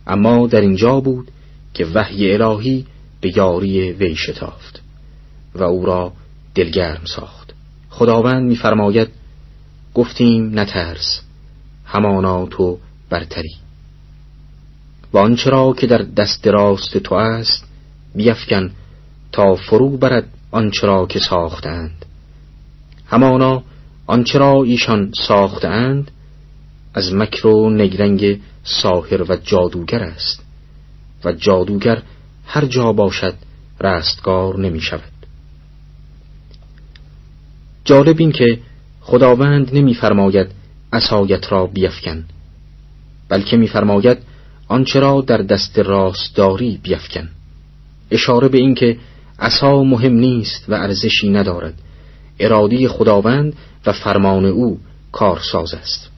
اما 0.06 0.46
در 0.46 0.60
اینجا 0.60 1.00
بود 1.00 1.30
که 1.74 1.86
وحی 1.94 2.32
الهی 2.32 2.86
به 3.20 3.38
یاری 3.38 3.92
وی 3.92 4.16
شتافت 4.16 4.82
و 5.54 5.62
او 5.62 5.86
را 5.86 6.12
دلگرم 6.54 7.04
ساخت. 7.04 7.54
خداوند 7.90 8.48
میفرماید 8.48 9.08
گفتیم 9.94 10.58
نترس 10.58 11.22
همانا 11.84 12.46
تو 12.46 12.78
برتری. 13.10 13.54
و 15.12 15.18
آنچه 15.18 15.50
را 15.50 15.72
که 15.72 15.86
در 15.86 15.98
دست 15.98 16.46
راست 16.46 16.98
تو 16.98 17.14
است 17.14 17.64
بیفکن 18.14 18.70
تا 19.32 19.54
فرو 19.54 19.96
برد 19.96 20.28
آنچه 20.50 20.86
را 20.86 21.06
که 21.06 21.18
ساختند. 21.18 22.06
همانا 23.06 23.62
آنچه 24.06 24.38
را 24.38 24.62
ایشان 24.62 25.12
ساختند 25.28 26.10
از 26.94 27.14
مکر 27.14 27.46
و 27.46 27.70
نگرنگ 27.70 28.40
ساهر 28.64 29.32
و 29.32 29.36
جادوگر 29.36 30.02
است. 30.02 30.42
و 31.24 31.32
جادوگر 31.32 32.02
هر 32.48 32.64
جا 32.64 32.92
باشد 32.92 33.34
رستگار 33.80 34.58
نمی 34.58 34.80
شود. 34.80 35.12
جالب 37.84 38.16
این 38.18 38.32
که 38.32 38.58
خداوند 39.00 39.76
نمیفرماید 39.76 40.46
عصایت 40.92 41.52
را 41.52 41.66
بیفکن 41.66 42.24
بلکه 43.28 43.56
میفرماید 43.56 44.18
آنچه 44.68 45.00
را 45.00 45.20
در 45.20 45.38
دست 45.38 45.78
راست 45.78 46.36
داری 46.36 46.80
بیفکن. 46.82 47.28
اشاره 48.10 48.48
به 48.48 48.58
اینکه 48.58 48.96
عصا 49.38 49.82
مهم 49.82 50.12
نیست 50.12 50.64
و 50.68 50.74
ارزشی 50.74 51.30
ندارد. 51.30 51.74
ارادی 52.40 52.88
خداوند 52.88 53.56
و 53.86 53.92
فرمان 53.92 54.44
او 54.44 54.80
کارساز 55.12 55.74
است. 55.74 56.10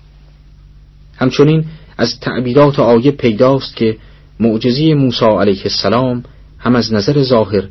همچنین 1.16 1.64
از 1.98 2.20
تعبیرات 2.20 2.78
آیه 2.78 3.10
پیداست 3.10 3.76
که 3.76 3.96
معجزی 4.40 4.94
موسی 4.94 5.24
علیه 5.24 5.62
السلام 5.64 6.24
هم 6.58 6.76
از 6.76 6.92
نظر 6.92 7.22
ظاهر 7.22 7.68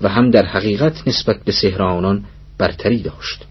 و 0.00 0.08
هم 0.08 0.30
در 0.30 0.46
حقیقت 0.46 1.08
نسبت 1.08 1.44
به 1.44 1.52
سحر 1.52 1.82
آنان 1.82 2.24
برتری 2.58 3.02
داشت. 3.02 3.44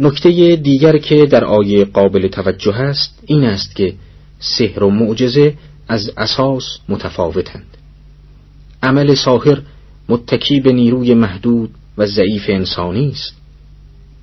نکته 0.00 0.56
دیگر 0.56 0.98
که 0.98 1.26
در 1.26 1.44
آیه 1.44 1.84
قابل 1.84 2.28
توجه 2.28 2.74
است 2.74 3.18
این 3.26 3.44
است 3.44 3.76
که 3.76 3.94
سحر 4.38 4.84
و 4.84 4.90
معجزه 4.90 5.54
از 5.88 6.10
اساس 6.16 6.78
متفاوتند. 6.88 7.76
عمل 8.82 9.14
ساحر 9.14 9.58
متکی 10.08 10.60
به 10.60 10.72
نیروی 10.72 11.14
محدود 11.14 11.70
و 11.98 12.06
ضعیف 12.06 12.44
انسانی 12.48 13.10
است. 13.10 13.34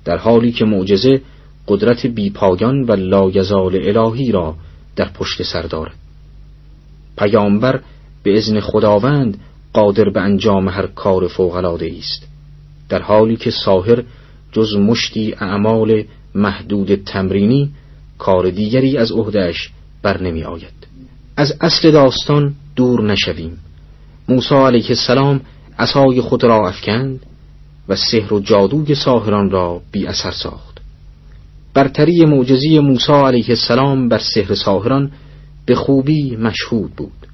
در 0.04 0.16
حالی 0.16 0.52
که 0.52 0.64
معجزه 0.64 1.20
قدرت 1.68 2.06
بیپایان 2.06 2.82
و 2.82 2.92
لایزال 2.92 3.96
الهی 3.96 4.32
را 4.32 4.56
در 4.96 5.08
پشت 5.08 5.42
سر 5.42 5.62
دارد. 5.62 5.94
پیامبر 7.18 7.80
به 8.22 8.38
ازن 8.38 8.60
خداوند 8.60 9.38
قادر 9.72 10.10
به 10.10 10.20
انجام 10.20 10.68
هر 10.68 10.86
کار 10.86 11.28
فوقلاده 11.28 11.92
است. 11.98 12.26
در 12.88 13.02
حالی 13.02 13.36
که 13.36 13.50
ساحر 13.50 14.02
جز 14.52 14.76
مشتی 14.76 15.34
اعمال 15.40 16.04
محدود 16.34 16.94
تمرینی 16.94 17.70
کار 18.18 18.50
دیگری 18.50 18.96
از 18.96 19.12
عهدهش 19.12 19.70
بر 20.02 20.22
نمی 20.22 20.44
آید. 20.44 20.78
از 21.36 21.54
اصل 21.60 21.90
داستان 21.90 22.54
دور 22.76 23.02
نشویم. 23.02 23.58
موسی 24.28 24.54
علیه 24.54 24.88
السلام 24.88 25.40
عصای 25.78 26.20
خود 26.20 26.44
را 26.44 26.68
افکند 26.68 27.20
و 27.88 27.96
سحر 27.96 28.34
و 28.34 28.40
جادوی 28.40 28.94
ساهران 28.94 29.50
را 29.50 29.80
بی 29.92 30.06
اثر 30.06 30.30
ساخت. 30.30 30.78
برتری 31.74 32.24
معجزی 32.24 32.78
موسی 32.78 33.12
علیه 33.12 33.48
السلام 33.48 34.08
بر 34.08 34.18
سحر 34.18 34.54
ساهران 34.54 35.10
به 35.68 35.74
خوبی 35.74 36.36
مشهود 36.36 36.90
بود. 36.96 37.26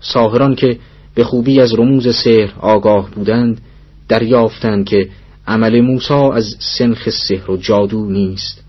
ساهران 0.00 0.54
که 0.54 0.78
به 1.14 1.24
خوبی 1.24 1.60
از 1.60 1.74
رموز 1.74 2.16
سحر 2.16 2.52
آگاه 2.60 3.10
بودند 3.10 3.60
دریافتند 4.08 4.86
که 4.86 5.08
عمل 5.46 5.80
موسا 5.80 6.32
از 6.32 6.56
سنخ 6.78 7.08
سحر 7.08 7.50
و 7.50 7.56
جادو 7.56 8.10
نیست 8.10 8.64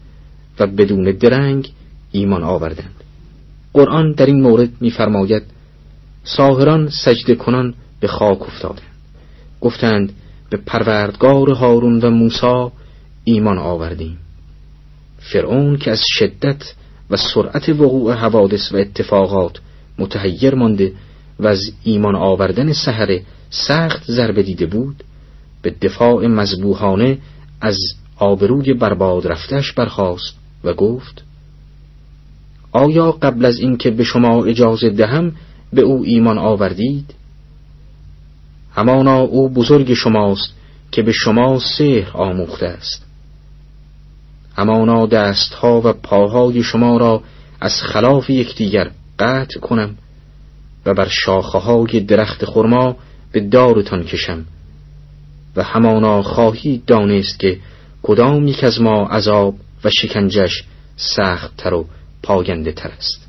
و 0.59 0.67
بدون 0.67 1.11
درنگ 1.11 1.71
ایمان 2.11 2.43
آوردند. 2.43 2.95
قرآن 3.73 4.11
در 4.11 4.25
این 4.25 4.41
مورد 4.41 4.69
می‌فرماید 4.81 5.43
ساهران 6.23 6.89
سجده 6.89 7.35
کنان 7.35 7.73
به 7.99 8.07
خاک 8.07 8.41
افتادند. 8.41 8.97
گفتند 9.61 10.13
به 10.49 10.57
پروردگار 10.57 11.49
هارون 11.49 11.99
و 12.01 12.09
موسا 12.09 12.71
ایمان 13.23 13.57
آوردیم. 13.57 14.17
فرعون 15.19 15.77
که 15.77 15.91
از 15.91 16.01
شدت 16.07 16.73
و 17.09 17.17
سرعت 17.17 17.69
وقوع 17.69 18.13
حوادث 18.13 18.71
و 18.71 18.77
اتفاقات 18.77 19.59
متحیر 19.97 20.55
مانده 20.55 20.93
و 21.39 21.47
از 21.47 21.71
ایمان 21.83 22.15
آوردن 22.15 22.73
سحر 22.73 23.19
سخت 23.49 24.11
ضربه 24.11 24.43
دیده 24.43 24.65
بود 24.65 25.03
به 25.61 25.75
دفاع 25.81 26.27
مذبوحانه 26.27 27.17
از 27.61 27.77
آبروی 28.17 28.73
برباد 28.73 29.27
رفتش 29.27 29.71
برخاست 29.71 30.35
و 30.63 30.73
گفت 30.73 31.23
آیا 32.71 33.11
قبل 33.11 33.45
از 33.45 33.59
اینکه 33.59 33.91
به 33.91 34.03
شما 34.03 34.45
اجازه 34.45 34.89
دهم 34.89 35.31
به 35.73 35.81
او 35.81 36.03
ایمان 36.03 36.37
آوردید؟ 36.37 37.13
همانا 38.75 39.19
او 39.19 39.49
بزرگ 39.49 39.93
شماست 39.93 40.53
که 40.91 41.01
به 41.01 41.11
شما 41.11 41.59
سحر 41.59 42.17
آموخته 42.17 42.65
است. 42.65 43.06
همانا 44.57 45.05
دستها 45.05 45.81
و 45.81 45.93
پاهای 45.93 46.63
شما 46.63 46.97
را 46.97 47.23
از 47.61 47.81
خلاف 47.81 48.29
یکدیگر 48.29 48.91
قطع 49.19 49.59
کنم 49.59 49.95
و 50.85 50.93
بر 50.93 51.07
شاخه 51.07 51.57
های 51.57 51.99
درخت 51.99 52.45
خرما 52.45 52.95
به 53.31 53.39
دارتان 53.39 54.03
کشم. 54.03 54.45
و 55.55 55.63
همانا 55.63 56.21
خواهید 56.21 56.85
دانست 56.85 57.39
که 57.39 57.59
کدام 58.03 58.47
یک 58.47 58.63
از 58.63 58.81
ما 58.81 59.07
عذاب 59.07 59.55
و 59.83 59.89
شکنجش 59.89 60.63
سخت 60.95 61.57
تر 61.57 61.73
و 61.73 61.85
پاینده 62.23 62.71
تر 62.71 62.89
است. 62.97 63.27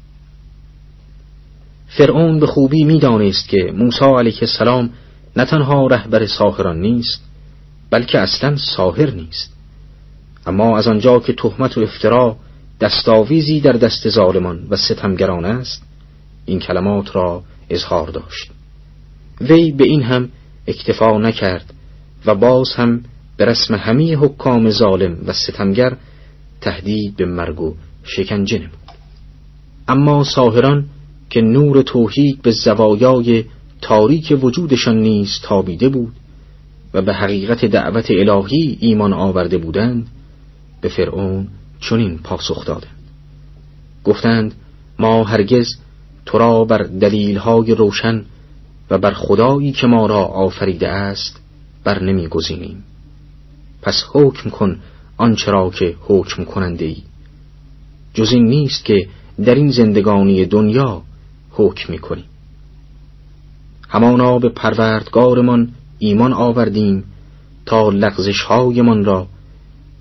فرعون 1.89 2.41
به 2.41 2.47
خوبی 2.47 2.85
می‌دانست 2.85 3.49
که 3.49 3.73
موسی 3.75 4.05
علیه 4.05 4.39
السلام 4.43 4.91
نه 5.37 5.45
تنها 5.45 5.87
رهبر 5.87 6.27
ساهران 6.27 6.81
نیست 6.81 7.23
بلکه 7.91 8.19
اصلا 8.19 8.57
ساهر 8.57 9.11
نیست. 9.11 9.58
اما 10.49 10.79
از 10.79 10.89
آنجا 10.89 11.19
که 11.19 11.33
تهمت 11.33 11.79
و 11.79 11.81
افترا 11.81 12.37
دستاویزی 12.81 13.61
در 13.61 13.73
دست 13.73 14.09
ظالمان 14.09 14.67
و 14.71 14.77
ستمگران 14.77 15.45
است 15.45 15.83
این 16.47 16.59
کلمات 16.59 17.17
را 17.17 17.43
اظهار 17.71 18.09
داشت. 18.09 18.51
وی 19.41 19.73
به 19.73 19.85
این 19.85 20.03
هم 20.03 20.29
اکتفا 20.67 21.19
نکرد 21.19 21.75
و 22.27 22.35
باز 22.35 22.73
هم 22.73 23.05
به 23.37 23.45
رسم 23.45 23.75
همه 23.75 24.17
حکام 24.17 24.71
ظالم 24.71 25.17
و 25.27 25.33
ستمگر 25.33 25.97
تهدید 26.61 27.17
به 27.17 27.27
مرگ 27.27 27.61
و 27.61 27.75
شکنجه 28.03 28.59
نمود. 28.59 28.73
اما 29.89 30.25
ساهران 30.25 30.85
که 31.31 31.41
نور 31.41 31.83
توحید 31.83 32.43
به 32.43 32.51
زوایای 32.51 33.45
تاریک 33.81 34.39
وجودشان 34.43 34.99
نیز 34.99 35.41
تابیده 35.43 35.89
بود 35.89 36.13
و 36.95 37.03
به 37.03 37.15
حقیقت 37.15 37.65
دعوت 37.65 38.11
الهی 38.11 38.79
ایمان 38.81 39.13
آورده 39.13 39.59
بودند 39.59 40.07
به 40.81 40.89
فرعون 40.89 41.49
چنین 41.81 42.19
پاسخ 42.19 42.65
دادند 42.65 42.99
گفتند 44.05 44.55
ما 44.99 45.25
هرگز 45.25 45.67
تو 46.27 46.39
را 46.39 46.65
بر 46.65 46.79
دلیلهای 46.79 47.75
روشن 47.75 48.25
و 48.91 48.99
بر 48.99 49.11
خدایی 49.11 49.73
که 49.73 49.87
ما 49.87 50.07
را 50.07 50.25
آفریده 50.25 50.89
است 50.89 51.41
بر 51.85 52.03
نمی 52.03 52.29
گزینیم. 52.29 52.85
پس 53.83 54.05
حکم 54.13 54.51
کن 54.51 54.79
آنچه 55.17 55.51
را 55.51 55.71
که 55.71 55.97
حکم 56.01 56.45
کننده 56.45 56.85
ای 56.85 57.03
جز 58.15 58.33
این 58.33 58.47
نیست 58.47 58.85
که 58.85 59.09
در 59.45 59.55
این 59.55 59.71
زندگانی 59.71 60.45
دنیا 60.45 61.03
حکم 61.51 61.93
می 61.93 61.99
کنیم. 61.99 62.25
همانا 63.89 64.39
به 64.39 64.49
پروردگارمان 64.49 65.73
ایمان 65.99 66.33
آوردیم 66.33 67.05
تا 67.67 67.89
لغزش 67.89 68.41
هایمان 68.41 69.05
را 69.05 69.27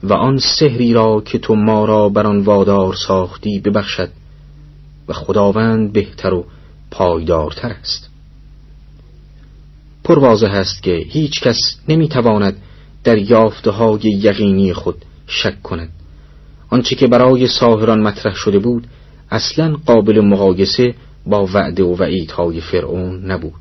و 0.10 0.14
آن 0.14 0.38
سحری 0.38 0.94
را 0.94 1.22
که 1.22 1.38
تو 1.38 1.56
ما 1.56 1.86
را 1.86 2.10
بر 2.10 2.28
آن 2.28 2.40
وادار 2.40 2.96
ساختی 3.08 3.60
ببخشد 3.60 4.10
و 5.08 5.14
خداوند 5.14 5.94
بهتر 5.94 6.34
و 6.34 6.46
پایدارتر 6.92 7.70
است. 7.70 8.10
پر 10.04 10.20
واضح 10.20 10.52
است 10.52 10.84
که 10.84 10.96
هیچ 11.10 11.42
کس 11.42 11.58
نمی‌تواند 11.88 12.58
در 13.04 13.18
یافته 13.18 13.72
های 13.72 14.02
یقینی 14.04 14.74
خود 14.74 15.06
شک 15.28 15.62
کند. 15.62 15.90
آنچه 16.70 16.96
که 16.96 17.08
برای 17.08 17.48
ساهران 17.48 18.02
مطرح 18.02 18.36
شده 18.36 18.60
بود 18.60 18.88
اصلا 19.32 19.76
قابل 19.86 20.22
مقایسه 20.22 20.96
با 21.26 21.48
وعده 21.54 21.84
و 21.84 21.96
وعیدهای 21.96 22.62
فرعون 22.62 23.32
نبود. 23.32 23.54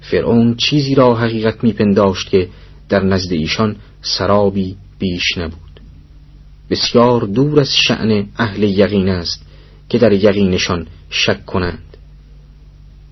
فرعون 0.00 0.54
چیزی 0.56 0.94
را 0.94 1.14
حقیقت 1.14 1.64
میپنداشت 1.64 2.30
که 2.30 2.48
در 2.88 3.02
نزد 3.02 3.32
ایشان 3.32 3.76
سرابی 4.02 4.76
بیش 5.04 5.38
نبود. 5.38 5.80
بسیار 6.70 7.20
دور 7.20 7.60
از 7.60 7.70
شعن 7.88 8.26
اهل 8.38 8.62
یقین 8.62 9.08
است 9.08 9.46
که 9.88 9.98
در 9.98 10.12
یقینشان 10.12 10.86
شک 11.10 11.46
کنند. 11.46 11.96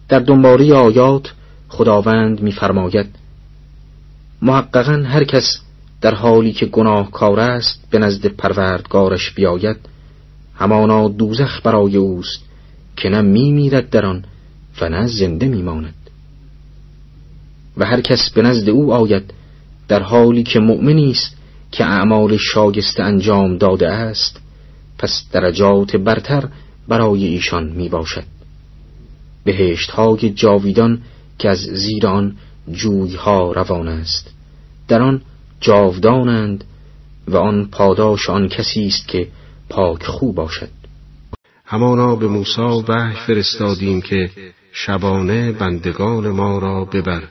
در 0.08 0.18
دنباره 0.18 0.74
آیات 0.74 1.32
خداوند 1.68 2.40
میفرماید 2.40 3.06
محققا 4.42 4.92
هر 4.92 5.24
کس 5.24 5.58
در 6.00 6.14
حالی 6.14 6.52
که 6.52 6.66
گناهکار 6.66 7.40
است 7.40 7.84
به 7.90 7.98
نزد 7.98 8.26
پروردگارش 8.26 9.30
بیاید 9.30 9.76
همانا 10.54 11.08
دوزخ 11.08 11.60
برای 11.64 11.96
اوست 11.96 12.44
که 12.96 13.08
نه 13.08 13.22
میمیرد 13.22 13.90
در 13.90 14.06
آن 14.06 14.24
و 14.80 14.88
نه 14.88 15.06
زنده 15.06 15.48
میماند. 15.48 15.94
و 17.76 17.84
هر 17.84 18.00
کس 18.00 18.30
به 18.30 18.42
نزد 18.42 18.68
او 18.68 18.92
آید 18.92 19.34
در 19.88 20.02
حالی 20.02 20.42
که 20.42 20.60
مؤمنی 20.60 21.10
است 21.10 21.41
که 21.72 21.84
اعمال 21.84 22.36
شاگسته 22.36 23.02
انجام 23.02 23.56
داده 23.56 23.88
است 23.88 24.40
پس 24.98 25.24
درجات 25.32 25.96
برتر 25.96 26.48
برای 26.88 27.24
ایشان 27.24 27.68
می 27.68 27.88
باشد 27.88 28.24
بهشت 29.44 29.90
های 29.90 30.30
جاویدان 30.30 31.02
که 31.38 31.48
از 31.48 31.58
زیر 31.58 32.06
آن 32.06 32.36
جویها 32.72 33.52
روان 33.52 33.88
است 33.88 34.30
در 34.88 35.02
آن 35.02 35.22
جاودانند 35.60 36.64
و 37.28 37.36
آن 37.36 37.68
پاداش 37.72 38.30
آن 38.30 38.48
کسی 38.48 38.86
است 38.86 39.08
که 39.08 39.28
پاک 39.68 40.06
خوب 40.06 40.34
باشد. 40.34 40.68
همانا 41.64 42.16
به 42.16 42.28
موسی 42.28 42.84
وحی 42.88 43.16
فرستادیم 43.26 44.00
که 44.00 44.30
شبانه 44.72 45.52
بندگان 45.52 46.28
ما 46.28 46.58
را 46.58 46.84
ببر 46.84 47.22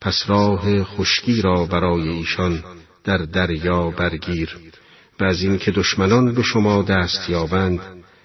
پس 0.00 0.24
راه 0.26 0.84
خشکی 0.84 1.42
را 1.42 1.66
برای 1.66 2.08
ایشان 2.08 2.62
در 3.06 3.16
دریا 3.18 3.90
برگیر 3.90 4.56
و 5.20 5.24
از 5.24 5.42
اینکه 5.42 5.70
دشمنان 5.70 6.34
به 6.34 6.42
شما 6.42 6.82
دست 6.82 7.30
یابند 7.30 7.80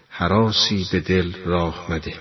حراسی 0.09 0.87
به 0.91 0.99
دل 0.99 1.31
راه 1.45 1.91
مده. 1.91 2.13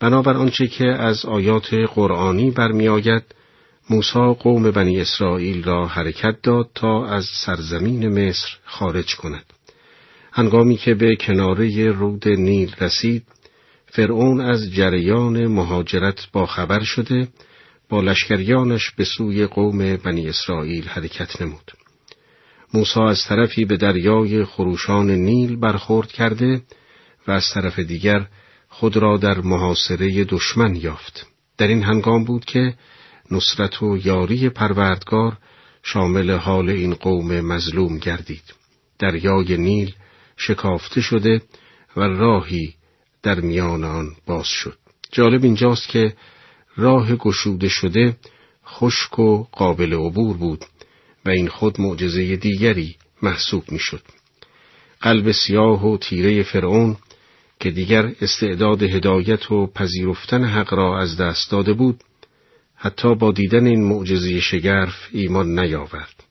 بنابر 0.00 0.36
آنچه 0.36 0.68
که 0.68 0.86
از 0.86 1.24
آیات 1.24 1.74
قرآنی 1.74 2.50
برمیآید 2.50 3.22
موسی 3.90 4.34
قوم 4.38 4.70
بنی 4.70 5.00
اسرائیل 5.00 5.64
را 5.64 5.86
حرکت 5.86 6.42
داد 6.42 6.70
تا 6.74 7.06
از 7.06 7.24
سرزمین 7.24 8.08
مصر 8.08 8.48
خارج 8.64 9.16
کند. 9.16 9.44
هنگامی 10.32 10.76
که 10.76 10.94
به 10.94 11.16
کناره 11.16 11.90
رود 11.90 12.28
نیل 12.28 12.74
رسید 12.80 13.22
فرعون 13.86 14.40
از 14.40 14.72
جریان 14.72 15.46
مهاجرت 15.46 16.28
با 16.32 16.46
خبر 16.46 16.80
شده 16.80 17.28
با 17.88 18.00
لشکریانش 18.00 18.90
به 18.90 19.04
سوی 19.04 19.46
قوم 19.46 19.96
بنی 19.96 20.28
اسرائیل 20.28 20.88
حرکت 20.88 21.42
نمود. 21.42 21.72
موسی 22.74 23.00
از 23.00 23.24
طرفی 23.24 23.64
به 23.64 23.76
دریای 23.76 24.44
خروشان 24.44 25.10
نیل 25.10 25.56
برخورد 25.56 26.12
کرده 26.12 26.62
و 27.26 27.30
از 27.30 27.44
طرف 27.54 27.78
دیگر 27.78 28.26
خود 28.68 28.96
را 28.96 29.16
در 29.16 29.40
محاصره 29.40 30.24
دشمن 30.24 30.74
یافت. 30.74 31.26
در 31.58 31.66
این 31.66 31.82
هنگام 31.82 32.24
بود 32.24 32.44
که 32.44 32.74
نصرت 33.30 33.82
و 33.82 33.98
یاری 34.04 34.48
پروردگار 34.48 35.36
شامل 35.82 36.30
حال 36.30 36.70
این 36.70 36.94
قوم 36.94 37.40
مظلوم 37.40 37.98
گردید. 37.98 38.54
دریای 38.98 39.56
نیل 39.56 39.94
شکافته 40.36 41.00
شده 41.00 41.42
و 41.96 42.00
راهی 42.00 42.74
در 43.22 43.40
میان 43.40 43.84
آن 43.84 44.16
باز 44.26 44.46
شد. 44.46 44.78
جالب 45.12 45.44
اینجاست 45.44 45.88
که 45.88 46.14
راه 46.78 47.16
گشوده 47.16 47.68
شده 47.68 48.16
خشک 48.66 49.18
و 49.18 49.44
قابل 49.52 49.92
عبور 49.94 50.36
بود 50.36 50.64
و 51.26 51.30
این 51.30 51.48
خود 51.48 51.80
معجزه 51.80 52.36
دیگری 52.36 52.96
محسوب 53.22 53.64
می‌شد. 53.72 54.02
قلب 55.00 55.32
سیاه 55.32 55.86
و 55.86 55.96
تیره 55.98 56.42
فرعون 56.42 56.96
که 57.60 57.70
دیگر 57.70 58.12
استعداد 58.20 58.82
هدایت 58.82 59.52
و 59.52 59.66
پذیرفتن 59.66 60.44
حق 60.44 60.74
را 60.74 61.00
از 61.00 61.16
دست 61.16 61.50
داده 61.50 61.72
بود 61.72 62.00
حتی 62.76 63.14
با 63.14 63.32
دیدن 63.32 63.66
این 63.66 63.84
معجزه 63.84 64.40
شگرف 64.40 65.08
ایمان 65.12 65.58
نیاورد. 65.58 66.24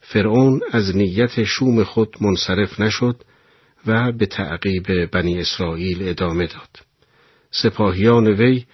فرعون 0.00 0.60
از 0.72 0.96
نیت 0.96 1.44
شوم 1.44 1.84
خود 1.84 2.16
منصرف 2.20 2.80
نشد 2.80 3.16
و 3.86 4.12
به 4.12 4.26
تعقیب 4.26 5.10
بنی 5.10 5.40
اسرائیل 5.40 6.08
ادامه 6.08 6.46
داد. 6.46 6.70
سپاهیان 7.50 8.26
وی 8.26 8.64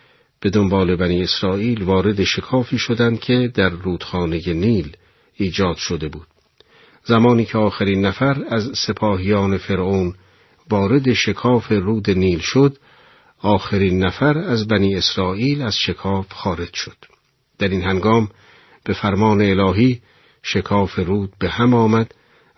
به 0.42 0.50
دنبال 0.50 0.96
بنی 0.96 1.22
اسرائیل 1.22 1.82
وارد 1.82 2.24
شکافی 2.24 2.78
شدند 2.78 3.20
که 3.20 3.50
در 3.54 3.68
رودخانه 3.68 4.52
نیل 4.52 4.96
ایجاد 5.34 5.76
شده 5.76 6.08
بود. 6.08 6.26
زمانی 7.04 7.44
که 7.44 7.58
آخرین 7.58 8.06
نفر 8.06 8.44
از 8.48 8.70
سپاهیان 8.86 9.58
فرعون 9.58 10.14
وارد 10.70 11.12
شکاف 11.12 11.72
رود 11.72 12.10
نیل 12.10 12.38
شد، 12.38 12.78
آخرین 13.38 14.04
نفر 14.04 14.38
از 14.38 14.68
بنی 14.68 14.96
اسرائیل 14.96 15.62
از 15.62 15.76
شکاف 15.76 16.32
خارج 16.32 16.74
شد. 16.74 16.96
در 17.58 17.68
این 17.68 17.82
هنگام 17.82 18.28
به 18.84 18.92
فرمان 18.92 19.40
الهی 19.40 20.00
شکاف 20.42 20.98
رود 20.98 21.32
به 21.38 21.48
هم 21.48 21.74
آمد 21.74 22.14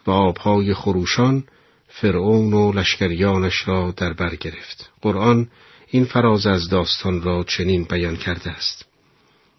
و 0.07 0.11
آبهای 0.11 0.75
خروشان 0.75 1.45
فرعون 1.89 2.53
و 2.53 2.73
لشکریانش 2.73 3.69
را 3.69 3.95
در 3.97 4.13
بر 4.13 4.35
گرفت. 4.35 4.91
قرآن 5.03 5.49
این 5.95 6.05
فراز 6.05 6.47
از 6.47 6.69
داستان 6.69 7.23
را 7.23 7.45
چنین 7.45 7.85
بیان 7.85 8.17
کرده 8.17 8.51
است. 8.51 8.85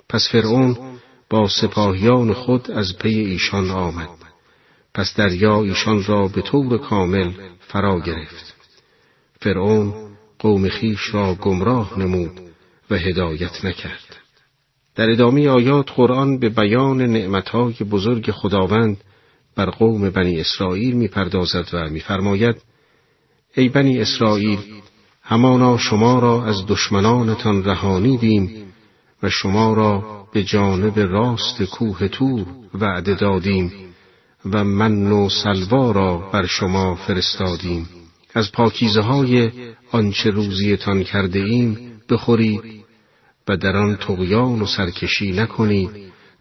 پس 0.09 0.29
فرعون 0.31 0.77
با 1.29 1.47
سپاهیان 1.47 2.33
خود 2.33 2.71
از 2.71 2.97
پی 2.97 3.19
ایشان 3.19 3.69
آمد. 3.69 4.09
پس 4.93 5.15
دریا 5.15 5.61
ایشان 5.61 6.03
را 6.03 6.27
به 6.27 6.41
طور 6.41 6.77
کامل 6.77 7.31
فرا 7.59 7.99
گرفت. 7.99 8.55
فرعون 9.39 9.93
قوم 10.39 10.69
خیش 10.69 11.13
را 11.13 11.35
گمراه 11.35 11.99
نمود 11.99 12.39
و 12.89 12.95
هدایت 12.95 13.65
نکرد. 13.65 14.15
در 14.95 15.09
ادامه 15.09 15.49
آیات 15.49 15.91
قرآن 15.91 16.39
به 16.39 16.49
بیان 16.49 17.01
نعمتهای 17.01 17.75
بزرگ 17.91 18.31
خداوند 18.31 18.97
بر 19.55 19.69
قوم 19.69 20.09
بنی 20.09 20.39
اسرائیل 20.39 20.95
می‌پردازد 20.95 21.67
و 21.73 21.89
میفرماید 21.89 22.55
ای 23.55 23.69
بنی 23.69 23.99
اسرائیل 23.99 24.59
همانا 25.27 25.77
شما 25.77 26.19
را 26.19 26.45
از 26.45 26.65
دشمنانتان 26.67 27.63
رهانیدیم 27.63 28.73
و 29.23 29.29
شما 29.29 29.73
را 29.73 30.03
به 30.33 30.43
جانب 30.43 30.99
راست 30.99 31.63
کوه 31.63 32.07
تور 32.07 32.45
وعده 32.73 33.13
دادیم 33.13 33.71
و 34.45 34.63
من 34.63 35.11
و 35.11 35.29
سلوا 35.29 35.91
را 35.91 36.17
بر 36.17 36.45
شما 36.45 36.95
فرستادیم. 36.95 37.89
از 38.33 38.51
پاکیزه 38.51 39.01
های 39.01 39.51
آنچه 39.91 40.29
روزیتان 40.29 41.03
کرده 41.03 41.39
ایم 41.39 42.01
بخورید 42.09 42.61
و 43.47 43.57
در 43.57 43.75
آن 43.75 43.95
تغیان 43.95 44.61
و 44.61 44.65
سرکشی 44.65 45.31
نکنید 45.31 45.89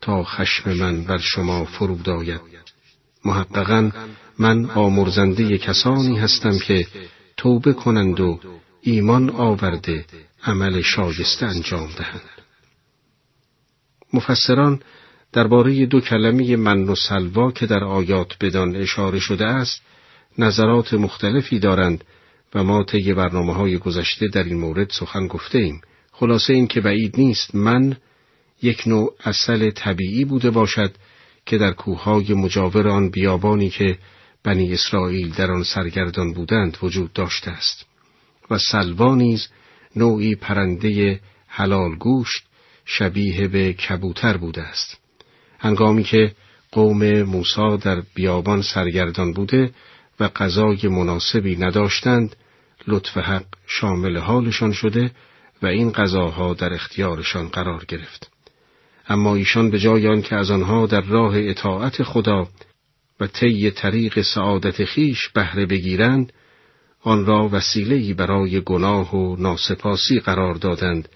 تا 0.00 0.24
خشم 0.24 0.72
من 0.72 1.04
بر 1.04 1.18
شما 1.18 1.64
فرود 1.64 2.08
آید. 2.08 2.40
محققا 3.24 3.90
من 4.38 4.70
آمرزنده 4.70 5.58
کسانی 5.58 6.18
هستم 6.18 6.58
که 6.58 6.86
توبه 7.36 7.72
کنند 7.72 8.20
و 8.20 8.40
ایمان 8.86 9.30
آورده 9.30 10.04
عمل 10.42 10.80
شایسته 10.80 11.46
انجام 11.46 11.90
دهند. 11.98 12.20
مفسران 14.12 14.80
درباره 15.32 15.86
دو 15.86 16.00
کلمه 16.00 16.56
من 16.56 16.82
و 16.82 16.94
سلوا 16.94 17.52
که 17.52 17.66
در 17.66 17.84
آیات 17.84 18.36
بدان 18.40 18.76
اشاره 18.76 19.18
شده 19.18 19.46
است 19.46 19.80
نظرات 20.38 20.94
مختلفی 20.94 21.58
دارند 21.58 22.04
و 22.54 22.64
ما 22.64 22.84
طی 22.84 23.14
برنامه 23.14 23.54
های 23.54 23.78
گذشته 23.78 24.28
در 24.28 24.44
این 24.44 24.58
مورد 24.58 24.90
سخن 24.90 25.26
گفته 25.26 25.58
ایم. 25.58 25.80
خلاصه 26.12 26.52
این 26.52 26.66
که 26.66 26.80
بعید 26.80 27.14
نیست 27.18 27.54
من 27.54 27.96
یک 28.62 28.82
نوع 28.86 29.14
اصل 29.24 29.70
طبیعی 29.70 30.24
بوده 30.24 30.50
باشد 30.50 30.94
که 31.46 31.58
در 31.58 31.72
کوههای 31.72 32.34
مجاور 32.34 32.88
آن 32.88 33.10
بیابانی 33.10 33.70
که 33.70 33.98
بنی 34.44 34.72
اسرائیل 34.72 35.34
در 35.34 35.50
آن 35.50 35.62
سرگردان 35.62 36.32
بودند 36.32 36.78
وجود 36.82 37.12
داشته 37.12 37.50
است. 37.50 37.93
و 38.50 38.58
سلوا 38.58 39.14
نیز 39.14 39.48
نوعی 39.96 40.34
پرنده 40.34 41.20
حلال 41.46 41.94
گوشت 41.94 42.44
شبیه 42.84 43.48
به 43.48 43.72
کبوتر 43.72 44.36
بوده 44.36 44.62
است. 44.62 44.98
هنگامی 45.58 46.04
که 46.04 46.34
قوم 46.72 47.22
موسی 47.22 47.76
در 47.82 48.02
بیابان 48.14 48.62
سرگردان 48.62 49.32
بوده 49.32 49.70
و 50.20 50.28
غذای 50.28 50.88
مناسبی 50.88 51.56
نداشتند، 51.56 52.36
لطف 52.86 53.16
حق 53.16 53.46
شامل 53.66 54.18
حالشان 54.18 54.72
شده 54.72 55.10
و 55.62 55.66
این 55.66 55.92
غذاها 55.92 56.54
در 56.54 56.74
اختیارشان 56.74 57.48
قرار 57.48 57.84
گرفت. 57.88 58.30
اما 59.08 59.34
ایشان 59.34 59.70
به 59.70 59.78
جای 59.78 60.08
آنکه 60.08 60.36
از 60.36 60.50
آنها 60.50 60.86
در 60.86 61.00
راه 61.00 61.34
اطاعت 61.36 62.02
خدا 62.02 62.48
و 63.20 63.26
طی 63.26 63.70
طریق 63.70 64.22
سعادت 64.22 64.84
خیش 64.84 65.28
بهره 65.28 65.66
بگیرند، 65.66 66.32
آن 67.06 67.26
را 67.26 67.48
وسیله‌ای 67.52 68.14
برای 68.14 68.60
گناه 68.60 69.16
و 69.16 69.36
ناسپاسی 69.36 70.20
قرار 70.20 70.54
دادند 70.54 71.08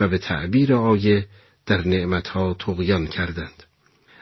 و 0.00 0.08
به 0.08 0.18
تعبیر 0.18 0.74
آیه 0.74 1.26
در 1.66 1.88
نعمتها 1.88 2.54
تقیان 2.54 3.06
کردند. 3.06 3.62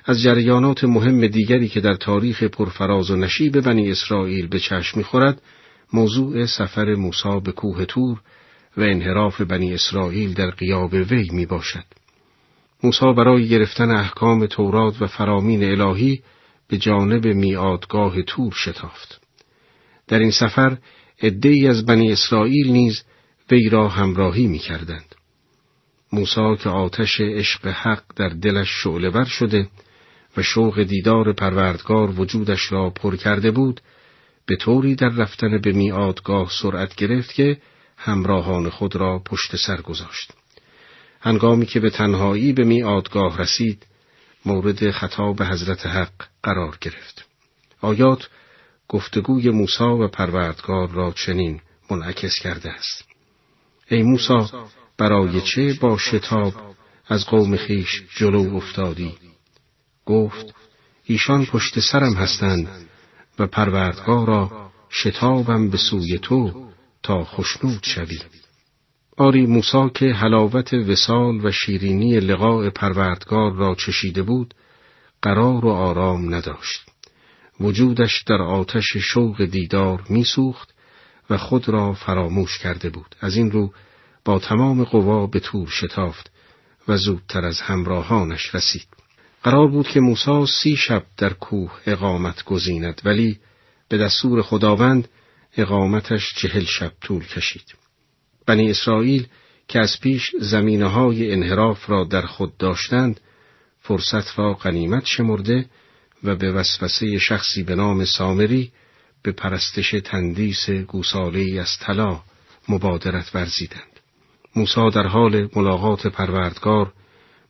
از 0.04 0.22
جریانات 0.22 0.84
مهم 0.84 1.26
دیگری 1.26 1.68
که 1.68 1.80
در 1.80 1.94
تاریخ 1.94 2.42
پرفراز 2.42 3.10
و 3.10 3.16
نشیب 3.16 3.60
بنی 3.60 3.90
اسرائیل 3.90 4.46
به 4.46 4.58
چشم 4.58 4.98
می‌خورد، 4.98 5.42
موضوع 5.92 6.46
سفر 6.46 6.94
موسی 6.94 7.40
به 7.44 7.52
کوه 7.52 7.84
تور 7.84 8.20
و 8.76 8.80
انحراف 8.80 9.40
بنی 9.40 9.74
اسرائیل 9.74 10.34
در 10.34 10.50
قیاب 10.50 10.92
وی 10.92 11.30
می 11.32 11.46
باشد. 11.46 11.84
موسی 12.82 13.12
برای 13.16 13.48
گرفتن 13.48 13.90
احکام 13.90 14.46
تورات 14.46 15.02
و 15.02 15.06
فرامین 15.06 15.64
الهی 15.64 16.22
به 16.68 16.78
جانب 16.78 17.26
میادگاه 17.26 18.22
تور 18.22 18.52
شتافت. 18.52 19.20
در 20.08 20.18
این 20.18 20.30
سفر 20.30 20.76
عدهای 21.22 21.68
از 21.68 21.86
بنی 21.86 22.12
اسرائیل 22.12 22.72
نیز 22.72 23.02
وی 23.50 23.68
را 23.68 23.88
همراهی 23.88 24.46
می 24.46 24.58
کردند. 24.58 25.14
موسا 26.12 26.56
که 26.56 26.68
آتش 26.68 27.20
عشق 27.20 27.66
حق 27.66 28.02
در 28.16 28.28
دلش 28.28 28.68
شعله 28.68 29.24
شده 29.24 29.68
و 30.36 30.42
شوق 30.42 30.82
دیدار 30.82 31.32
پروردگار 31.32 32.20
وجودش 32.20 32.72
را 32.72 32.90
پر 32.90 33.16
کرده 33.16 33.50
بود 33.50 33.80
به 34.46 34.56
طوری 34.56 34.94
در 34.94 35.08
رفتن 35.08 35.58
به 35.58 35.72
میادگاه 35.72 36.50
سرعت 36.62 36.94
گرفت 36.94 37.34
که 37.34 37.56
همراهان 37.96 38.70
خود 38.70 38.96
را 38.96 39.18
پشت 39.18 39.56
سر 39.56 39.80
گذاشت. 39.80 40.32
هنگامی 41.20 41.66
که 41.66 41.80
به 41.80 41.90
تنهایی 41.90 42.52
به 42.52 42.64
میادگاه 42.64 43.38
رسید 43.38 43.86
مورد 44.46 44.90
خطاب 44.90 45.42
حضرت 45.42 45.86
حق 45.86 46.12
قرار 46.42 46.78
گرفت. 46.80 47.24
آیات 47.80 48.28
گفتگوی 48.88 49.50
موسی 49.50 49.84
و 49.84 50.08
پروردگار 50.08 50.90
را 50.90 51.12
چنین 51.12 51.60
منعکس 51.90 52.34
کرده 52.42 52.70
است. 52.70 53.04
ای 53.90 54.02
موسی 54.02 54.56
برای 54.98 55.40
چه 55.40 55.74
با 55.80 55.98
شتاب 55.98 56.54
از 57.08 57.26
قوم 57.26 57.56
خیش 57.56 58.02
جلو 58.16 58.56
افتادی؟ 58.56 59.14
گفت 60.06 60.54
ایشان 61.04 61.46
پشت 61.46 61.80
سرم 61.80 62.14
هستند 62.14 62.68
و 63.38 63.46
پروردگارا 63.46 64.70
شتابم 64.90 65.70
به 65.70 65.76
سوی 65.76 66.18
تو 66.18 66.68
تا 67.02 67.24
خشنود 67.24 67.82
شوی. 67.82 68.18
آری 69.16 69.46
موسا 69.46 69.88
که 69.88 70.06
حلاوت 70.06 70.74
وسال 70.74 71.46
و 71.46 71.50
شیرینی 71.50 72.20
لقاء 72.20 72.70
پروردگار 72.70 73.52
را 73.52 73.74
چشیده 73.74 74.22
بود 74.22 74.54
قرار 75.22 75.64
و 75.64 75.68
آرام 75.68 76.34
نداشت 76.34 76.91
وجودش 77.62 78.22
در 78.22 78.42
آتش 78.42 78.96
شوق 78.96 79.44
دیدار 79.44 80.02
میسوخت 80.08 80.74
و 81.30 81.38
خود 81.38 81.68
را 81.68 81.92
فراموش 81.92 82.58
کرده 82.58 82.90
بود. 82.90 83.16
از 83.20 83.36
این 83.36 83.50
رو 83.50 83.72
با 84.24 84.38
تمام 84.38 84.84
قوا 84.84 85.26
به 85.26 85.40
تور 85.40 85.68
شتافت 85.68 86.30
و 86.88 86.96
زودتر 86.96 87.44
از 87.44 87.60
همراهانش 87.60 88.54
رسید. 88.54 88.86
قرار 89.42 89.68
بود 89.68 89.88
که 89.88 90.00
موسی 90.00 90.46
سی 90.46 90.76
شب 90.76 91.02
در 91.16 91.32
کوه 91.32 91.72
اقامت 91.86 92.44
گزیند 92.44 93.02
ولی 93.04 93.38
به 93.88 93.98
دستور 93.98 94.42
خداوند 94.42 95.08
اقامتش 95.56 96.34
چهل 96.34 96.64
شب 96.64 96.92
طول 97.00 97.24
کشید. 97.24 97.74
بنی 98.46 98.70
اسرائیل 98.70 99.26
که 99.68 99.78
از 99.78 100.00
پیش 100.00 100.30
زمینه 100.40 100.86
های 100.86 101.32
انحراف 101.32 101.90
را 101.90 102.04
در 102.04 102.22
خود 102.22 102.56
داشتند 102.56 103.20
فرصت 103.80 104.38
را 104.38 104.54
غنیمت 104.54 105.06
شمرده 105.06 105.66
و 106.24 106.36
به 106.36 106.52
وسوسه 106.52 107.18
شخصی 107.18 107.62
به 107.62 107.74
نام 107.74 108.04
سامری 108.04 108.72
به 109.22 109.32
پرستش 109.32 109.94
تندیس 110.04 110.70
گوساله 110.70 111.60
از 111.60 111.78
طلا 111.80 112.20
مبادرت 112.68 113.34
ورزیدند. 113.34 114.00
موسی 114.56 114.90
در 114.90 115.06
حال 115.06 115.48
ملاقات 115.56 116.06
پروردگار 116.06 116.92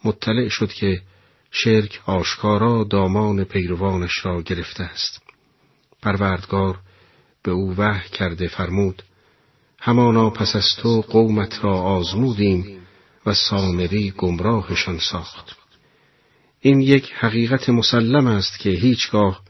مطلع 0.04 0.48
شد 0.48 0.72
که 0.72 1.02
شرک 1.50 2.00
آشکارا 2.06 2.84
دامان 2.84 3.44
پیروانش 3.44 4.24
را 4.26 4.42
گرفته 4.42 4.84
است. 4.84 5.22
پروردگار 6.02 6.78
به 7.42 7.50
او 7.50 7.74
وح 7.78 8.06
کرده 8.06 8.48
فرمود 8.48 9.02
همانا 9.80 10.30
پس 10.30 10.56
از 10.56 10.76
تو 10.76 11.00
قومت 11.00 11.64
را 11.64 11.74
آزمودیم 11.74 12.78
و 13.26 13.34
سامری 13.34 14.10
گمراهشان 14.10 14.98
ساخت. 14.98 15.61
این 16.64 16.80
یک 16.80 17.12
حقیقت 17.12 17.68
مسلم 17.68 18.26
است 18.26 18.58
که 18.58 18.70
هیچگاه 18.70 19.42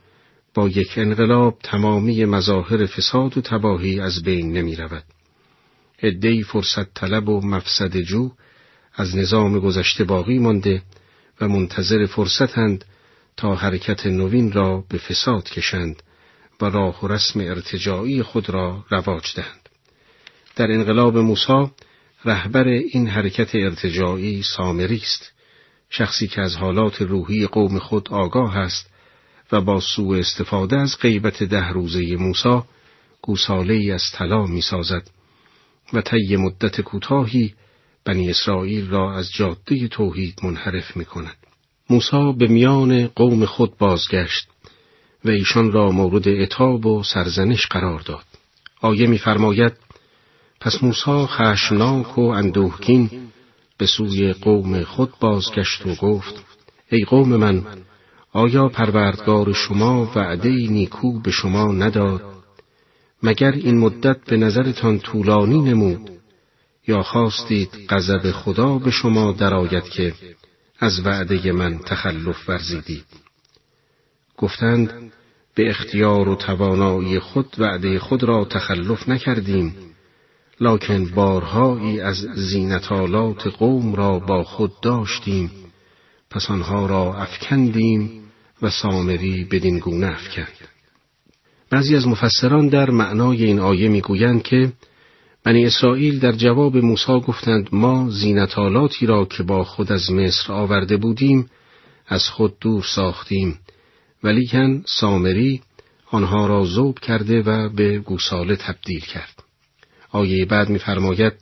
با 0.53 0.69
یک 0.69 0.93
انقلاب 0.97 1.59
تمامی 1.63 2.25
مظاهر 2.25 2.85
فساد 2.85 3.37
و 3.37 3.41
تباهی 3.41 3.99
از 3.99 4.23
بین 4.23 4.53
نمی 4.53 4.75
رود. 4.75 5.03
ادهی 5.99 6.43
فرصت 6.43 6.93
طلب 6.93 7.29
و 7.29 7.41
مفسد 7.41 7.97
جو 7.97 8.31
از 8.93 9.15
نظام 9.15 9.59
گذشته 9.59 10.03
باقی 10.03 10.39
مانده 10.39 10.81
و 11.41 11.47
منتظر 11.47 12.05
فرصتند 12.05 12.85
تا 13.37 13.55
حرکت 13.55 14.05
نوین 14.05 14.51
را 14.51 14.83
به 14.89 14.97
فساد 14.97 15.43
کشند 15.43 16.03
و 16.61 16.65
راه 16.65 17.05
و 17.05 17.07
رسم 17.07 17.39
ارتجاعی 17.39 18.23
خود 18.23 18.49
را 18.49 18.85
رواج 18.89 19.33
دهند. 19.35 19.69
در 20.55 20.71
انقلاب 20.71 21.17
موسی 21.17 21.71
رهبر 22.25 22.67
این 22.67 23.07
حرکت 23.07 23.55
ارتجاعی 23.55 24.43
سامری 24.43 24.97
است 24.97 25.32
شخصی 25.95 26.27
که 26.27 26.41
از 26.41 26.55
حالات 26.55 27.01
روحی 27.01 27.47
قوم 27.47 27.79
خود 27.79 28.09
آگاه 28.09 28.57
است 28.57 28.89
و 29.51 29.61
با 29.61 29.79
سوء 29.79 30.19
استفاده 30.19 30.77
از 30.77 30.97
غیبت 31.01 31.43
ده 31.43 31.69
روزه 31.69 32.15
موسی 32.15 32.61
گوساله 33.21 33.73
ای 33.73 33.91
از 33.91 34.03
طلا 34.13 34.45
می 34.45 34.61
سازد 34.61 35.09
و 35.93 36.01
طی 36.01 36.35
مدت 36.35 36.81
کوتاهی 36.81 37.53
بنی 38.05 38.29
اسرائیل 38.29 38.89
را 38.89 39.15
از 39.15 39.31
جاده 39.31 39.87
توحید 39.87 40.39
منحرف 40.43 40.97
می 40.97 41.05
کند. 41.05 41.37
موسی 41.89 42.33
به 42.37 42.47
میان 42.47 43.07
قوم 43.07 43.45
خود 43.45 43.77
بازگشت 43.77 44.47
و 45.25 45.29
ایشان 45.29 45.71
را 45.71 45.91
مورد 45.91 46.27
اتاب 46.27 46.85
و 46.85 47.03
سرزنش 47.03 47.67
قرار 47.67 47.99
داد. 47.99 48.25
آیه 48.81 49.07
می‌فرماید 49.07 49.73
پس 50.59 50.83
موسی 50.83 51.25
خشمناک 51.25 52.17
و 52.17 52.21
اندوهگین 52.21 53.09
به 53.77 53.85
سوی 53.85 54.33
قوم 54.33 54.83
خود 54.83 55.13
بازگشت 55.19 55.85
و 55.85 55.95
گفت 55.95 56.45
ای 56.91 57.03
قوم 57.03 57.35
من 57.35 57.63
آیا 58.33 58.67
پروردگار 58.67 59.53
شما 59.53 60.11
وعده 60.15 60.49
نیکو 60.49 61.19
به 61.19 61.31
شما 61.31 61.71
نداد؟ 61.71 62.21
مگر 63.23 63.51
این 63.51 63.77
مدت 63.77 64.17
به 64.25 64.37
نظرتان 64.37 64.99
طولانی 64.99 65.61
نمود؟ 65.61 66.09
یا 66.87 67.03
خواستید 67.03 67.69
غضب 67.89 68.31
خدا 68.31 68.77
به 68.77 68.91
شما 68.91 69.31
درآید 69.31 69.83
که 69.83 70.13
از 70.79 71.05
وعده 71.05 71.51
من 71.51 71.77
تخلف 71.77 72.49
ورزیدید؟ 72.49 73.05
گفتند 74.37 75.11
به 75.55 75.69
اختیار 75.69 76.29
و 76.29 76.35
توانایی 76.35 77.19
خود 77.19 77.55
وعده 77.57 77.99
خود 77.99 78.23
را 78.23 78.45
تخلف 78.45 79.09
نکردیم. 79.09 79.92
لکن 80.63 81.05
بارهایی 81.05 82.01
از 82.01 82.17
زینتالات 82.35 83.47
قوم 83.47 83.95
را 83.95 84.19
با 84.19 84.43
خود 84.43 84.71
داشتیم. 84.81 85.51
پس 86.29 86.51
آنها 86.51 86.85
را 86.85 87.15
افکندیم 87.15 88.09
و 88.61 88.69
سامری 88.69 89.43
بدین 89.43 89.79
گونه 89.79 90.07
افکند. 90.07 90.67
بعضی 91.69 91.95
از 91.95 92.07
مفسران 92.07 92.67
در 92.67 92.89
معنای 92.89 93.45
این 93.45 93.59
آیه 93.59 93.89
می‌گویند 93.89 94.43
که 94.43 94.71
بنی 95.43 95.65
اسرائیل 95.65 96.19
در 96.19 96.31
جواب 96.31 96.77
موسی 96.77 97.19
گفتند 97.19 97.69
ما 97.71 98.09
زینتالاتی 98.09 99.05
را 99.05 99.25
که 99.25 99.43
با 99.43 99.63
خود 99.63 99.91
از 99.91 100.11
مصر 100.11 100.53
آورده 100.53 100.97
بودیم 100.97 101.49
از 102.07 102.29
خود 102.29 102.59
دور 102.59 102.83
ساختیم. 102.95 103.59
ولیکن 104.23 104.83
سامری 104.87 105.61
آنها 106.11 106.47
را 106.47 106.63
زوب 106.63 106.99
کرده 106.99 107.41
و 107.41 107.69
به 107.69 107.99
گوساله 107.99 108.55
تبدیل 108.55 109.01
کرد. 109.01 109.32
آیه 110.13 110.45
بعد 110.45 110.69
می‌فرماید 110.69 111.33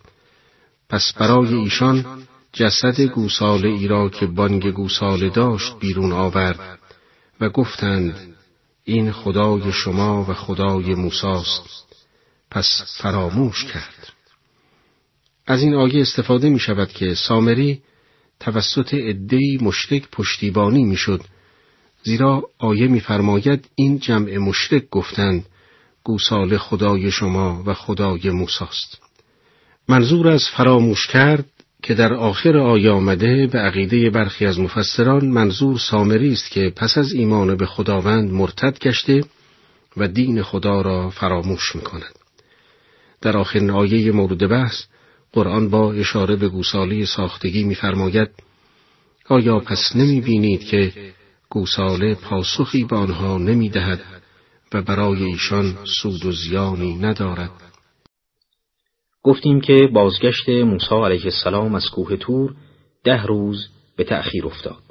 پس 0.90 1.14
برای 1.14 1.54
ایشان 1.54 2.28
جسد 2.54 3.02
گوساله 3.02 3.70
ای 3.70 3.88
را 3.88 4.10
که 4.10 4.26
بانگ 4.26 4.72
گوساله 4.72 5.30
داشت 5.30 5.80
بیرون 5.80 6.12
آورد 6.12 6.80
و 7.42 7.50
گفتند 7.50 8.36
این 8.84 9.12
خدای 9.12 9.72
شما 9.72 10.26
و 10.30 10.34
خدای 10.34 10.96
موساست. 10.96 11.86
پس 12.52 12.68
فراموش 12.98 13.66
کرد. 13.66 14.14
از 15.48 15.64
این 15.64 15.76
آیه 15.76 16.02
استفاده 16.02 16.50
می 16.50 16.60
شود 16.60 16.90
که 16.90 17.14
سامری 17.14 17.82
توسط 18.40 18.94
عدهای 18.94 19.58
مشرک 19.62 20.08
پشتیبانی 20.12 20.84
می‌شد 20.84 21.22
زیرا 22.04 22.44
آیه 22.60 22.88
میفرماید 22.88 23.70
این 23.76 24.00
جمع 24.00 24.38
مشرک 24.38 24.90
گفتند 24.90 25.46
گوساله 26.04 26.58
خدای 26.58 27.12
شما 27.12 27.64
و 27.66 27.74
خدای 27.74 28.30
موساست 28.30 29.02
منظور 29.88 30.28
از 30.28 30.44
فراموش 30.58 31.08
کرد 31.08 31.46
که 31.84 31.94
در 31.94 32.14
آخر 32.14 32.58
آیه 32.58 32.92
آمده 32.92 33.48
به 33.48 33.60
عقیده 33.60 34.10
برخی 34.10 34.46
از 34.46 34.60
مفسران 34.60 35.26
منظور 35.26 35.78
سامری 35.78 36.34
است 36.34 36.52
که 36.52 36.74
پس 36.76 36.98
از 36.98 37.14
ایمان 37.14 37.56
به 37.56 37.66
خداوند 37.66 38.32
مرتد 38.32 38.80
گشته 38.80 39.24
و 39.98 40.08
دین 40.08 40.44
خدا 40.44 40.82
را 40.82 41.10
فراموش 41.10 41.76
می 41.76 41.82
کند. 41.82 42.16
در 43.22 43.38
آخرین 43.38 43.70
آیه 43.70 44.12
مورد 44.12 44.50
بحث 44.50 44.84
قرآن 45.34 45.70
با 45.70 45.94
اشاره 45.94 46.36
به 46.36 46.50
گوساله 46.50 47.06
ساختگی 47.06 47.64
می‌فرماید 47.64 48.30
آیا 49.28 49.60
پس 49.60 49.96
نمی 49.96 50.22
بینید 50.22 50.64
که 50.64 50.94
گوساله 51.50 52.16
پاسخی 52.16 52.84
به 52.84 52.96
آنها 52.96 53.38
نمی 53.38 53.70
دهد 53.70 54.21
و 54.74 54.82
برای 54.82 55.24
ایشان 55.24 55.78
سود 56.02 56.26
و 56.26 56.32
زیانی 56.32 56.94
ندارد 56.94 57.52
گفتیم 59.24 59.62
که 59.62 59.90
بازگشت 59.94 60.50
موسی 60.50 60.96
علیه 60.96 61.26
السلام 61.26 61.76
از 61.76 61.90
کوه 61.90 62.16
تور 62.16 62.56
ده 63.04 63.24
روز 63.24 63.68
به 63.98 64.04
تأخیر 64.04 64.46
افتاد 64.46 64.84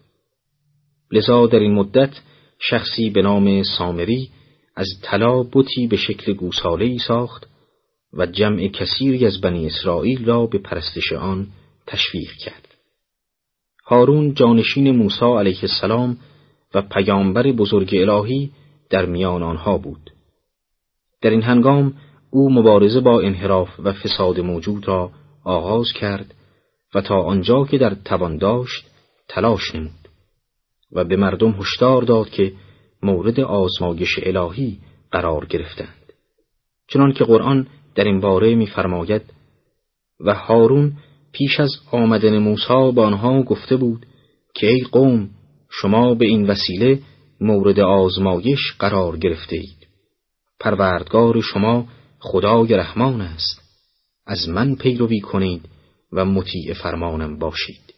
لذا 1.13 1.47
در 1.47 1.59
این 1.59 1.75
مدت 1.75 2.21
شخصی 2.59 3.11
به 3.11 3.23
نام 3.23 3.63
سامری 3.63 4.31
از 4.77 4.89
طلا 5.03 5.43
بتی 5.43 5.87
به 5.87 5.97
شکل 5.97 6.33
گوساله 6.33 6.85
ای 6.85 6.99
ساخت 6.99 7.47
و 8.13 8.27
جمع 8.27 8.69
کثیری 8.69 9.27
از 9.27 9.41
بنی 9.41 9.67
اسرائیل 9.67 10.25
را 10.25 10.47
به 10.47 10.59
پرستش 10.59 11.13
آن 11.13 11.47
تشویق 11.87 12.31
کرد. 12.33 12.69
هارون 13.87 14.35
جانشین 14.35 14.91
موسی 14.91 15.25
علیه 15.25 15.59
السلام 15.63 16.19
و 16.75 16.83
پیامبر 16.83 17.53
بزرگ 17.53 17.95
الهی 17.95 18.51
در 18.91 19.07
میان 19.07 19.43
آنها 19.43 19.79
بود. 19.79 20.11
در 21.23 21.31
این 21.31 21.43
هنگام 21.43 21.95
او 22.31 22.53
مبارزه 22.53 23.01
با 23.01 23.21
انحراف 23.21 23.81
و 23.81 23.93
فساد 23.93 24.41
موجود 24.41 24.89
را 24.89 25.11
آغاز 25.45 25.93
کرد 25.93 26.35
و 26.95 27.01
تا 27.01 27.23
آنجا 27.23 27.65
که 27.65 27.79
در 27.79 27.95
توان 27.95 28.37
داشت 28.37 28.87
تلاش 29.29 29.75
نمود 29.75 30.09
و 30.93 31.05
به 31.05 31.17
مردم 31.17 31.51
هشدار 31.51 32.03
داد 32.03 32.31
که 32.31 32.53
مورد 33.03 33.41
آزمایش 33.41 34.19
الهی 34.23 34.79
قرار 35.11 35.47
گرفتند 35.47 36.13
چنان 36.89 37.13
که 37.13 37.25
قرآن 37.25 37.67
در 37.95 38.05
این 38.05 38.21
باره 38.21 38.55
می‌فرماید 38.55 39.23
و 40.21 40.35
هارون 40.35 40.93
پیش 41.33 41.61
از 41.61 41.71
آمدن 41.91 42.39
موسی 42.39 42.93
به 42.95 43.03
آنها 43.03 43.43
گفته 43.43 43.77
بود 43.77 44.07
که 44.55 44.67
ای 44.67 44.81
قوم 44.93 45.31
شما 45.71 46.15
به 46.15 46.27
این 46.27 46.47
وسیله 46.47 46.99
مورد 47.41 47.81
آزمایش 47.81 48.73
قرار 48.79 49.17
گرفته 49.17 49.57
اید 49.57 49.87
پروردگار 50.61 51.41
شما 51.41 51.87
خدای 52.19 52.75
رحمان 52.75 53.21
است. 53.21 53.61
از 54.27 54.49
من 54.49 54.75
پیروی 54.75 55.21
کنید 55.21 55.69
و 56.13 56.25
مطیع 56.25 56.75
فرمانم 56.75 57.39
باشید. 57.39 57.95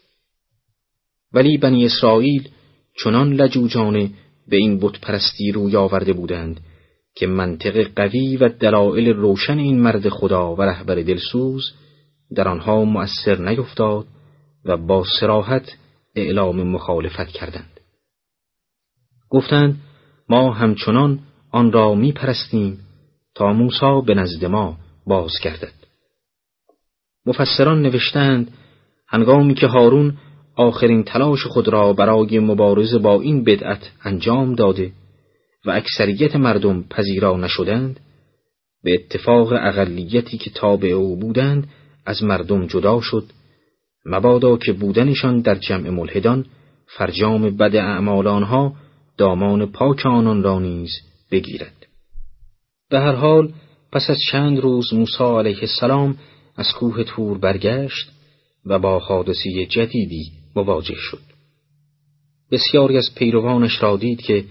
ولی 1.33 1.57
بنی 1.57 1.85
اسرائیل 1.85 2.49
چنان 3.03 3.33
لجوجانه 3.33 4.09
به 4.47 4.57
این 4.57 4.79
بت 4.79 4.99
پرستی 5.01 5.51
روی 5.51 5.75
آورده 5.75 6.13
بودند 6.13 6.59
که 7.15 7.27
منطق 7.27 7.87
قوی 7.95 8.37
و 8.37 8.49
دلایل 8.49 9.09
روشن 9.09 9.57
این 9.57 9.79
مرد 9.79 10.09
خدا 10.09 10.55
و 10.55 10.61
رهبر 10.61 10.95
دلسوز 10.95 11.71
در 12.35 12.47
آنها 12.47 12.83
مؤثر 12.85 13.37
نیفتاد 13.37 14.05
و 14.65 14.77
با 14.77 15.05
سراحت 15.19 15.77
اعلام 16.15 16.63
مخالفت 16.63 17.27
کردند. 17.27 17.72
گفتند 19.33 19.79
ما 20.29 20.53
همچنان 20.53 21.19
آن 21.51 21.71
را 21.71 21.95
می 21.95 22.11
پرستیم 22.11 22.79
تا 23.35 23.53
موسا 23.53 24.01
به 24.01 24.13
نزد 24.13 24.45
ما 24.45 24.77
باز 25.07 25.31
گردد 25.43 25.73
مفسران 27.25 27.81
نوشتند 27.81 28.51
هنگامی 29.07 29.53
که 29.53 29.67
هارون 29.67 30.17
آخرین 30.55 31.03
تلاش 31.03 31.45
خود 31.45 31.67
را 31.67 31.93
برای 31.93 32.39
مبارزه 32.39 32.97
با 32.97 33.21
این 33.21 33.43
بدعت 33.43 33.91
انجام 34.03 34.55
داده 34.55 34.91
و 35.65 35.71
اکثریت 35.71 36.35
مردم 36.35 36.83
پذیرا 36.83 37.37
نشدند 37.37 37.99
به 38.83 38.93
اتفاق 38.93 39.53
اقلیتی 39.53 40.37
که 40.37 40.49
تابع 40.49 40.89
او 40.89 41.19
بودند 41.19 41.67
از 42.05 42.23
مردم 42.23 42.67
جدا 42.67 43.01
شد. 43.01 43.23
مبادا 44.05 44.57
که 44.57 44.73
بودنشان 44.73 45.41
در 45.41 45.55
جمع 45.55 45.89
ملحدان 45.89 46.45
فرجام 46.97 47.57
بد 47.57 47.75
اعمال 47.75 48.27
آنها 48.27 48.75
دامان 49.17 49.71
پاک 49.71 50.05
آنان 50.05 50.43
را 50.43 50.59
نیز 50.59 50.91
بگیرد. 51.31 51.87
به 52.89 52.99
هر 52.99 53.15
حال 53.15 53.53
پس 53.91 54.09
از 54.09 54.17
چند 54.31 54.59
روز 54.59 54.93
موسی 54.93 55.23
علیه 55.23 55.59
السلام 55.61 56.17
از 56.55 56.67
کوه 56.71 57.03
تور 57.03 57.37
برگشت 57.37 58.11
و 58.65 58.79
با 58.79 58.99
حادثی 58.99 59.65
جدیدی 59.65 60.31
مواجه 60.55 60.95
شد. 60.95 61.21
بسیاری 62.51 62.97
از 62.97 63.09
پیروانش 63.15 63.83
را 63.83 63.97
دید 63.97 64.21
که 64.21 64.45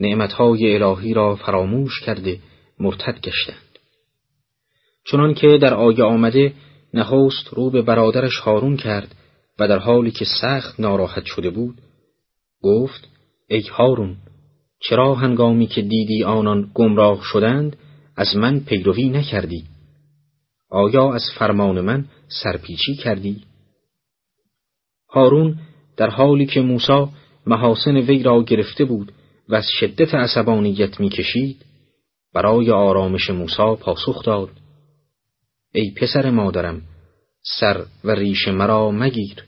نعمتهای 0.00 0.82
الهی 0.82 1.14
را 1.14 1.36
فراموش 1.36 2.00
کرده 2.00 2.38
مرتد 2.80 3.20
گشتند. 3.20 3.78
چنان 5.10 5.34
که 5.34 5.58
در 5.62 5.74
آیه 5.74 6.04
آمده 6.04 6.52
نخست 6.94 7.48
رو 7.48 7.70
به 7.70 7.82
برادرش 7.82 8.36
هارون 8.36 8.76
کرد 8.76 9.14
و 9.58 9.68
در 9.68 9.78
حالی 9.78 10.10
که 10.10 10.24
سخت 10.40 10.80
ناراحت 10.80 11.24
شده 11.24 11.50
بود 11.50 11.78
گفت 12.62 13.08
ای 13.48 13.60
هارون 13.60 14.16
چرا 14.80 15.14
هنگامی 15.14 15.66
که 15.66 15.82
دیدی 15.82 16.24
آنان 16.24 16.70
گمراه 16.74 17.20
شدند 17.22 17.76
از 18.16 18.36
من 18.36 18.60
پیروی 18.60 19.08
نکردی؟ 19.08 19.64
آیا 20.70 21.14
از 21.14 21.22
فرمان 21.38 21.80
من 21.80 22.04
سرپیچی 22.42 22.94
کردی? 22.94 23.44
هارون 25.08 25.58
در 25.96 26.10
حالی 26.10 26.46
که 26.46 26.60
موسی 26.60 27.06
محاسن 27.46 27.96
وی 27.96 28.22
را 28.22 28.42
گرفته 28.42 28.84
بود 28.84 29.12
و 29.48 29.54
از 29.54 29.66
شدت 29.80 30.14
عصبانیت 30.14 31.00
می‌کشید 31.00 31.64
برای 32.34 32.70
آرامش 32.70 33.30
موسی 33.30 33.76
پاسخ 33.80 34.24
داد 34.24 34.50
ای 35.72 35.90
پسر 35.96 36.30
مادرم 36.30 36.82
سر 37.60 37.84
و 38.04 38.10
ریش 38.10 38.48
مرا 38.48 38.90
مگیر 38.90 39.44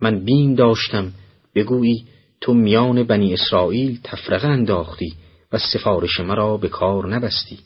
من 0.00 0.24
بیم 0.24 0.54
داشتم 0.54 1.12
بگویی 1.54 2.04
تو 2.40 2.54
میان 2.54 3.02
بنی 3.02 3.34
اسرائیل 3.34 4.00
تفرقه 4.04 4.48
انداختی 4.48 5.14
و 5.52 5.58
سفارش 5.58 6.20
مرا 6.20 6.56
به 6.56 6.68
کار 6.68 7.14
نبستی. 7.14 7.58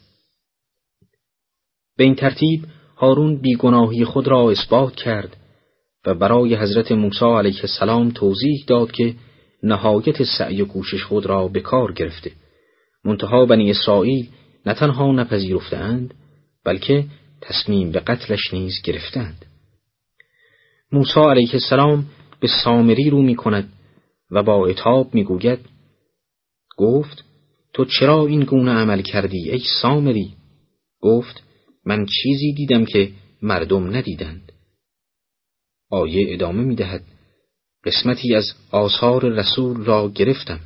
به 1.96 2.04
این 2.04 2.14
ترتیب 2.14 2.64
هارون 2.96 3.40
بیگناهی 3.40 4.04
خود 4.04 4.28
را 4.28 4.50
اثبات 4.50 4.94
کرد 4.94 5.36
و 6.06 6.14
برای 6.14 6.54
حضرت 6.54 6.92
موسی 6.92 7.24
علیه 7.24 7.60
السلام 7.60 8.10
توضیح 8.10 8.64
داد 8.66 8.92
که 8.92 9.14
نهایت 9.62 10.22
سعی 10.22 10.62
و 10.62 10.64
کوشش 10.64 11.02
خود 11.02 11.26
را 11.26 11.48
به 11.48 11.60
کار 11.60 11.92
گرفته. 11.92 12.32
منتها 13.04 13.46
بنی 13.46 13.70
اسرائیل 13.70 14.28
نه 14.66 14.74
تنها 14.74 15.12
نپذیرفتند 15.12 16.14
بلکه 16.64 17.04
تصمیم 17.40 17.90
به 17.90 18.00
قتلش 18.00 18.52
نیز 18.54 18.74
گرفتند. 18.84 19.46
موسی 20.92 21.20
علیه 21.20 21.50
السلام 21.52 22.06
به 22.40 22.48
سامری 22.64 23.10
رو 23.10 23.22
می 23.22 23.36
کند 23.36 23.72
و 24.32 24.42
با 24.42 24.66
اتاب 24.66 25.14
می 25.14 25.24
گوید 25.24 25.58
گفت 26.76 27.24
تو 27.72 27.84
چرا 27.84 28.26
این 28.26 28.44
گونه 28.44 28.70
عمل 28.70 29.02
کردی 29.02 29.50
ای 29.50 29.62
سامری؟ 29.82 30.34
گفت 31.00 31.42
من 31.84 32.06
چیزی 32.06 32.52
دیدم 32.52 32.84
که 32.84 33.12
مردم 33.42 33.96
ندیدند. 33.96 34.52
آیه 35.90 36.34
ادامه 36.34 36.62
می 36.62 36.76
دهد 36.76 37.04
قسمتی 37.84 38.34
از 38.34 38.52
آثار 38.70 39.28
رسول 39.28 39.84
را 39.84 40.08
گرفتم. 40.08 40.60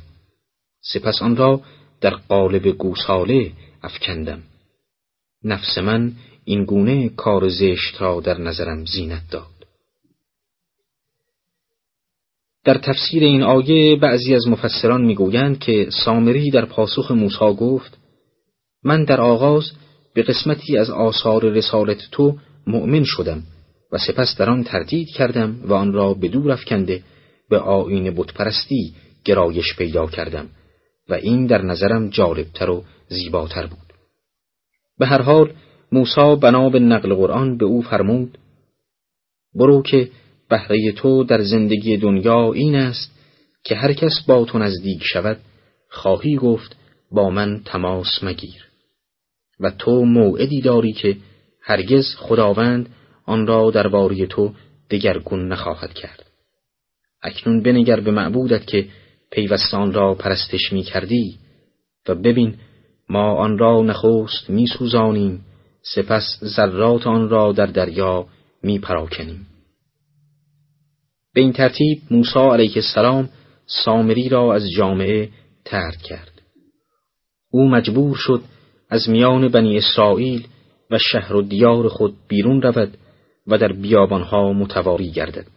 سپس 0.81 1.21
آن 1.21 1.35
را 1.35 1.61
در 2.01 2.15
قالب 2.15 2.67
گوساله 2.67 3.51
افکندم. 3.83 4.43
نفس 5.43 5.77
من 5.77 6.13
این 6.45 6.65
گونه 6.65 7.09
کار 7.09 7.49
زشت 7.49 8.01
را 8.01 8.21
در 8.21 8.37
نظرم 8.37 8.85
زینت 8.85 9.23
داد. 9.31 9.56
در 12.67 12.77
تفسیر 12.77 13.23
این 13.23 13.43
آیه 13.43 13.95
بعضی 13.95 14.35
از 14.35 14.47
مفسران 14.47 15.05
می‌گویند 15.05 15.59
که 15.59 15.89
سامری 16.05 16.51
در 16.51 16.65
پاسخ 16.65 17.11
موسی 17.11 17.53
گفت 17.59 17.97
من 18.83 19.03
در 19.03 19.21
آغاز 19.21 19.71
به 20.13 20.23
قسمتی 20.23 20.77
از 20.77 20.89
آثار 20.89 21.49
رسالت 21.49 21.97
تو 22.11 22.37
مؤمن 22.67 23.03
شدم 23.03 23.43
و 23.91 23.97
سپس 23.97 24.35
در 24.37 24.49
آن 24.49 24.63
تردید 24.63 25.07
کردم 25.09 25.59
و 25.63 25.73
آن 25.73 25.93
را 25.93 26.13
به 26.13 26.27
دور 26.27 26.51
افکنده 26.51 27.03
به 27.49 27.59
آین 27.59 28.15
بتپرستی 28.15 28.93
گرایش 29.25 29.75
پیدا 29.77 30.07
کردم 30.07 30.49
و 31.09 31.13
این 31.13 31.45
در 31.45 31.61
نظرم 31.61 32.09
جالبتر 32.09 32.69
و 32.69 32.83
زیباتر 33.07 33.65
بود. 33.67 33.93
به 34.99 35.07
هر 35.07 35.21
حال 35.21 35.53
موسی 35.91 36.35
بنا 36.41 36.69
به 36.69 36.79
نقل 36.79 37.13
قرآن 37.13 37.57
به 37.57 37.65
او 37.65 37.81
فرمود 37.81 38.37
برو 39.55 39.81
که 39.81 40.09
بهره 40.49 40.91
تو 40.91 41.23
در 41.23 41.41
زندگی 41.41 41.97
دنیا 41.97 42.53
این 42.53 42.75
است 42.75 43.11
که 43.63 43.75
هر 43.75 43.93
کس 43.93 44.21
با 44.27 44.45
تو 44.45 44.59
نزدیک 44.59 45.03
شود 45.03 45.37
خواهی 45.89 46.35
گفت 46.35 46.75
با 47.11 47.29
من 47.29 47.61
تماس 47.65 48.23
مگیر. 48.23 48.67
و 49.59 49.71
تو 49.71 50.05
موعدی 50.05 50.61
داری 50.61 50.93
که 50.93 51.17
هرگز 51.61 52.15
خداوند 52.15 52.89
آن 53.25 53.47
را 53.47 53.71
درباره 53.71 54.25
تو 54.25 54.53
دگرگون 54.89 55.47
نخواهد 55.47 55.93
کرد. 55.93 56.25
اکنون 57.23 57.63
بنگر 57.63 57.99
به 57.99 58.11
معبودت 58.11 58.67
که 58.67 58.87
پیوستان 59.31 59.93
را 59.93 60.13
پرستش 60.13 60.73
می 60.73 60.83
کردی 60.83 61.37
و 62.07 62.15
ببین 62.15 62.55
ما 63.09 63.35
آن 63.35 63.57
را 63.57 63.81
نخست 63.81 64.49
می 64.49 64.67
سپس 65.95 66.39
ذرات 66.43 67.07
آن 67.07 67.29
را 67.29 67.51
در 67.51 67.65
دریا 67.65 68.27
می 68.63 68.79
پراکنیم. 68.79 69.47
به 71.37 71.41
این 71.41 71.53
ترتیب 71.53 72.01
موسی 72.11 72.39
علیه 72.39 72.71
السلام 72.75 73.29
سامری 73.65 74.29
را 74.29 74.55
از 74.55 74.71
جامعه 74.71 75.29
ترد 75.65 75.97
کرد 75.97 76.41
او 77.51 77.69
مجبور 77.69 78.15
شد 78.15 78.41
از 78.89 79.09
میان 79.09 79.47
بنی 79.47 79.77
اسرائیل 79.77 80.47
و 80.91 80.97
شهر 80.97 81.35
و 81.35 81.41
دیار 81.41 81.87
خود 81.87 82.15
بیرون 82.27 82.61
رود 82.61 82.97
و 83.47 83.57
در 83.57 83.73
بیابانها 83.73 84.53
متواری 84.53 85.11
گردد 85.11 85.47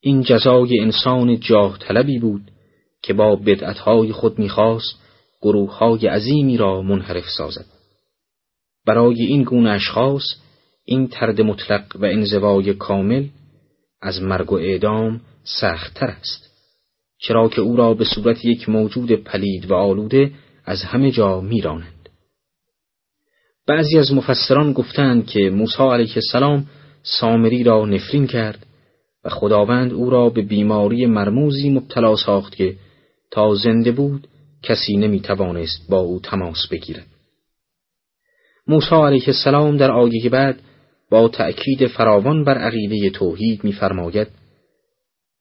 این 0.00 0.22
جزای 0.22 0.80
انسان 0.80 1.40
جاه 1.40 1.78
طلبی 1.78 2.18
بود 2.18 2.42
که 3.02 3.12
با 3.12 3.36
بدعتهای 3.36 4.12
خود 4.12 4.38
می‌خواست 4.38 4.94
گروههای 5.42 6.06
عظیمی 6.06 6.56
را 6.56 6.82
منحرف 6.82 7.28
سازد. 7.36 7.66
برای 8.86 9.22
این 9.22 9.42
گونه 9.42 9.70
اشخاص 9.70 10.24
این 10.84 11.08
ترد 11.08 11.40
مطلق 11.40 11.96
و 11.96 12.04
انزوای 12.04 12.74
کامل 12.74 13.24
از 14.00 14.22
مرگ 14.22 14.52
و 14.52 14.56
اعدام 14.56 15.20
سختتر 15.44 16.06
است 16.06 16.48
چرا 17.18 17.48
که 17.48 17.60
او 17.60 17.76
را 17.76 17.94
به 17.94 18.04
صورت 18.04 18.44
یک 18.44 18.68
موجود 18.68 19.12
پلید 19.12 19.70
و 19.70 19.74
آلوده 19.74 20.32
از 20.64 20.82
همه 20.82 21.10
جا 21.10 21.40
میرانند 21.40 22.08
بعضی 23.66 23.98
از 23.98 24.12
مفسران 24.12 24.72
گفتند 24.72 25.26
که 25.26 25.50
موسی 25.50 25.82
علیه 25.82 26.12
السلام 26.16 26.66
سامری 27.02 27.64
را 27.64 27.86
نفرین 27.86 28.26
کرد 28.26 28.66
و 29.24 29.28
خداوند 29.28 29.92
او 29.92 30.10
را 30.10 30.30
به 30.30 30.42
بیماری 30.42 31.06
مرموزی 31.06 31.70
مبتلا 31.70 32.16
ساخت 32.16 32.56
که 32.56 32.76
تا 33.30 33.54
زنده 33.54 33.92
بود 33.92 34.28
کسی 34.62 34.96
نمی 34.96 35.20
توانست 35.20 35.90
با 35.90 35.98
او 35.98 36.20
تماس 36.20 36.66
بگیرد. 36.70 37.06
موسی 38.66 38.94
علیه 38.94 39.24
السلام 39.26 39.76
در 39.76 39.90
آیه 39.90 40.28
بعد 40.30 40.60
با 41.10 41.28
تأکید 41.28 41.86
فراوان 41.86 42.44
بر 42.44 42.58
عقیده 42.58 43.10
توحید 43.10 43.64
می‌فرماید 43.64 44.28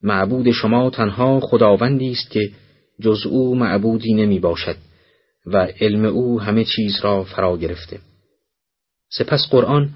معبود 0.04 0.52
شما 0.52 0.90
تنها 0.90 1.40
خداوندی 1.40 2.12
است 2.12 2.32
که 2.32 2.52
جز 3.02 3.26
او 3.26 3.56
معبودی 3.56 4.14
نمی 4.14 4.40
باشد 4.40 4.76
و 5.46 5.68
علم 5.80 6.06
او 6.06 6.42
همه 6.42 6.64
چیز 6.64 7.00
را 7.02 7.24
فرا 7.24 7.58
گرفته. 7.58 8.00
سپس 9.10 9.48
قرآن 9.52 9.90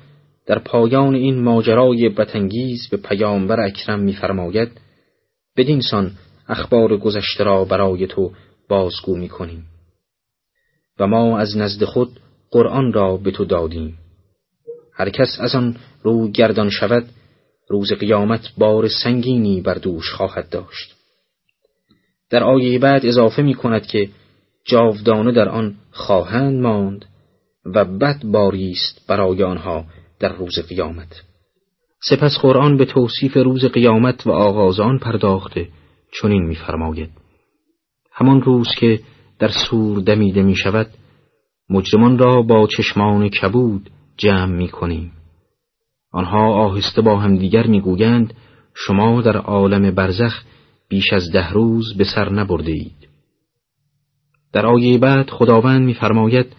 در 0.46 0.60
پایان 0.60 1.16
این 1.16 1.44
ماجرای 1.44 2.10
بتنگیز 2.10 2.88
به 2.92 2.98
پیامبر 2.98 3.60
اکرم 3.60 4.00
می‌فرماید 4.00 4.70
بدین 5.58 5.82
سان 5.82 6.12
اخبار 6.48 6.98
گذشته 6.98 7.44
را 7.44 7.66
برای 7.66 8.08
تو 8.08 8.32
بازگو 8.70 9.16
می‌کنیم 9.16 9.66
و 11.00 11.08
ما 11.08 11.40
از 11.40 11.58
نزد 11.58 11.84
خود 11.84 12.20
قرآن 12.52 12.94
را 12.94 13.18
به 13.18 13.32
تو 13.32 13.46
دادیم 13.46 13.98
هر 15.02 15.10
کس 15.10 15.38
از 15.40 15.56
آن 15.56 15.76
رو 16.04 16.28
گردان 16.28 16.70
شود 16.70 17.06
روز 17.70 17.94
قیامت 17.94 18.54
بار 18.58 18.88
سنگینی 18.88 19.62
بر 19.62 19.74
دوش 19.74 20.14
خواهد 20.14 20.50
داشت. 20.50 20.96
در 22.30 22.44
آیه 22.44 22.80
بعد 22.80 23.06
اضافه 23.06 23.42
می 23.42 23.54
کند 23.54 23.86
که 23.88 24.10
جاودانه 24.66 25.32
در 25.32 25.50
آن 25.50 25.76
خواهند 25.92 26.62
ماند 26.62 27.06
و 27.66 27.86
بد 27.86 28.24
باری 28.26 28.72
است 28.72 29.08
برای 29.08 29.44
آنها 29.44 29.86
در 30.20 30.36
روز 30.36 30.60
قیامت. 30.70 31.22
سپس 32.10 32.38
قرآن 32.42 32.78
به 32.78 32.86
توصیف 32.86 33.38
روز 33.38 33.66
قیامت 33.66 34.28
و 34.28 34.32
آغاز 34.32 34.80
آن 34.80 35.00
پرداخته 35.00 35.68
چنین 36.22 36.46
می‌فرماید 36.46 37.10
همان 38.12 38.42
روز 38.42 38.68
که 38.78 39.00
در 39.40 39.52
سور 39.70 40.00
دمیده 40.00 40.44
می 40.44 40.56
شود 40.56 40.88
مجرمان 41.70 42.18
را 42.18 42.42
با 42.42 42.68
چشمان 42.68 43.30
کبود 43.30 43.90
جمع 44.18 44.56
می 44.56 44.68
کنیم. 44.68 45.12
آنها 46.12 46.54
آهسته 46.54 47.02
با 47.02 47.20
همدیگر 47.20 47.68
می‌گویند 47.68 48.34
شما 48.74 49.22
در 49.22 49.38
عالم 49.38 49.92
برزخ 49.96 50.44
بیش 50.90 51.14
از 51.14 51.32
ده 51.32 51.50
روز 51.50 51.98
به 51.98 52.04
سر 52.04 52.30
نبرده 52.30 52.72
اید. 52.72 53.08
در 54.54 54.66
آیه 54.66 54.98
بعد 54.98 55.30
خداوند 55.30 55.86
میفرماید 55.86 56.56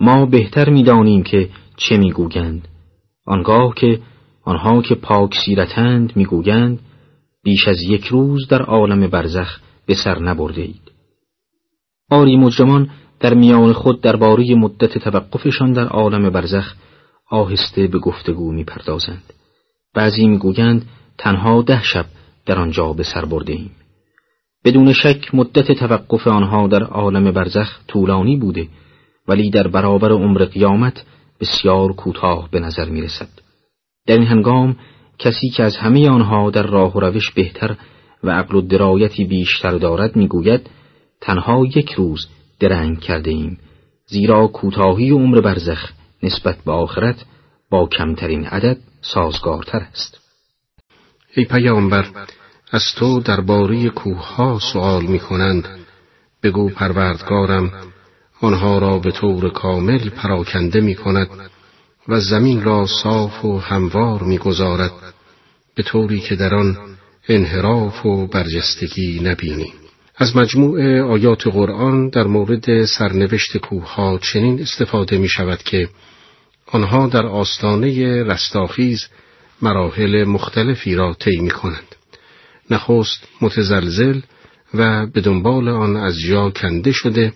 ما 0.00 0.26
بهتر 0.26 0.70
می‌دانیم 0.70 1.22
که 1.22 1.48
چه 1.76 1.96
می‌گویند 1.96 2.68
آنگاه 3.26 3.74
که 3.74 4.00
آنها 4.44 4.82
که 4.82 4.94
پاک 4.94 5.34
سیرتند 5.46 6.16
می‌گویند 6.16 6.78
بیش 7.44 7.68
از 7.68 7.82
یک 7.82 8.04
روز 8.04 8.48
در 8.48 8.62
عالم 8.62 9.06
برزخ 9.06 9.60
به 9.86 9.94
سر 9.94 10.18
نبرده 10.18 10.62
اید. 10.62 10.92
آری 12.10 12.36
مجرمان 12.36 12.90
در 13.22 13.34
میان 13.34 13.72
خود 13.72 14.00
درباره 14.00 14.54
مدت 14.54 14.98
توقفشان 14.98 15.72
در 15.72 15.86
عالم 15.86 16.30
برزخ 16.30 16.74
آهسته 17.30 17.86
به 17.86 17.98
گفتگو 17.98 18.52
می 18.52 18.64
پردازند. 18.64 19.22
بعضی 19.94 20.26
می‌گویند 20.26 20.88
تنها 21.18 21.62
ده 21.62 21.82
شب 21.82 22.06
در 22.46 22.58
آنجا 22.58 22.92
به 22.92 23.02
سر 23.02 23.24
برده 23.24 23.52
ایم. 23.52 23.70
بدون 24.64 24.92
شک 24.92 25.34
مدت 25.34 25.72
توقف 25.72 26.28
آنها 26.28 26.66
در 26.66 26.82
عالم 26.82 27.30
برزخ 27.30 27.78
طولانی 27.88 28.36
بوده 28.36 28.68
ولی 29.28 29.50
در 29.50 29.68
برابر 29.68 30.12
عمر 30.12 30.44
قیامت 30.44 31.04
بسیار 31.40 31.92
کوتاه 31.92 32.48
به 32.50 32.60
نظر 32.60 32.84
می 32.84 33.02
رسد. 33.02 33.28
در 34.06 34.14
این 34.14 34.26
هنگام 34.26 34.76
کسی 35.18 35.50
که 35.50 35.62
از 35.62 35.76
همه 35.76 36.08
آنها 36.08 36.50
در 36.50 36.62
راه 36.62 36.96
و 36.96 37.00
روش 37.00 37.30
بهتر 37.30 37.76
و 38.24 38.30
عقل 38.30 38.54
و 38.54 38.60
درایتی 38.60 39.24
بیشتر 39.24 39.70
دارد 39.70 40.16
می‌گوید 40.16 40.70
تنها 41.20 41.66
یک 41.66 41.92
روز 41.92 42.28
درنگ 42.62 43.00
کرده 43.00 43.30
ایم 43.30 43.58
زیرا 44.06 44.46
کوتاهی 44.46 45.10
عمر 45.10 45.40
برزخ 45.40 45.92
نسبت 46.22 46.56
به 46.64 46.72
آخرت 46.72 47.16
با 47.70 47.86
کمترین 47.86 48.46
عدد 48.46 48.78
سازگارتر 49.00 49.78
است. 49.78 50.18
ای 51.34 51.44
پیامبر 51.44 52.06
از 52.70 52.82
تو 52.96 53.20
درباره 53.20 53.88
کوه 53.88 54.34
ها 54.34 54.58
سوال 54.72 55.06
می 55.06 55.18
کنند 55.18 55.68
بگو 56.42 56.68
پروردگارم 56.68 57.72
آنها 58.40 58.78
را 58.78 58.98
به 58.98 59.10
طور 59.10 59.50
کامل 59.50 60.08
پراکنده 60.08 60.80
می 60.80 60.94
کند 60.94 61.28
و 62.08 62.20
زمین 62.20 62.62
را 62.62 62.86
صاف 62.86 63.44
و 63.44 63.58
هموار 63.58 64.22
می 64.22 64.38
گذارد 64.38 64.92
به 65.74 65.82
طوری 65.82 66.20
که 66.20 66.36
در 66.36 66.54
آن 66.54 66.76
انحراف 67.28 68.06
و 68.06 68.26
برجستگی 68.26 69.20
نبینیم 69.20 69.81
از 70.16 70.36
مجموع 70.36 71.00
آیات 71.00 71.46
قرآن 71.46 72.08
در 72.08 72.24
مورد 72.24 72.84
سرنوشت 72.84 73.56
کوه 73.56 74.18
چنین 74.20 74.60
استفاده 74.60 75.18
می 75.18 75.28
شود 75.28 75.62
که 75.62 75.88
آنها 76.66 77.06
در 77.06 77.26
آستانه 77.26 78.22
رستاخیز 78.22 79.06
مراحل 79.62 80.24
مختلفی 80.24 80.94
را 80.94 81.14
طی 81.14 81.40
می 81.40 81.50
کنند. 81.50 81.94
نخست 82.70 83.28
متزلزل 83.40 84.20
و 84.74 85.06
به 85.06 85.20
دنبال 85.20 85.68
آن 85.68 85.96
از 85.96 86.20
جا 86.20 86.50
کنده 86.50 86.92
شده 86.92 87.32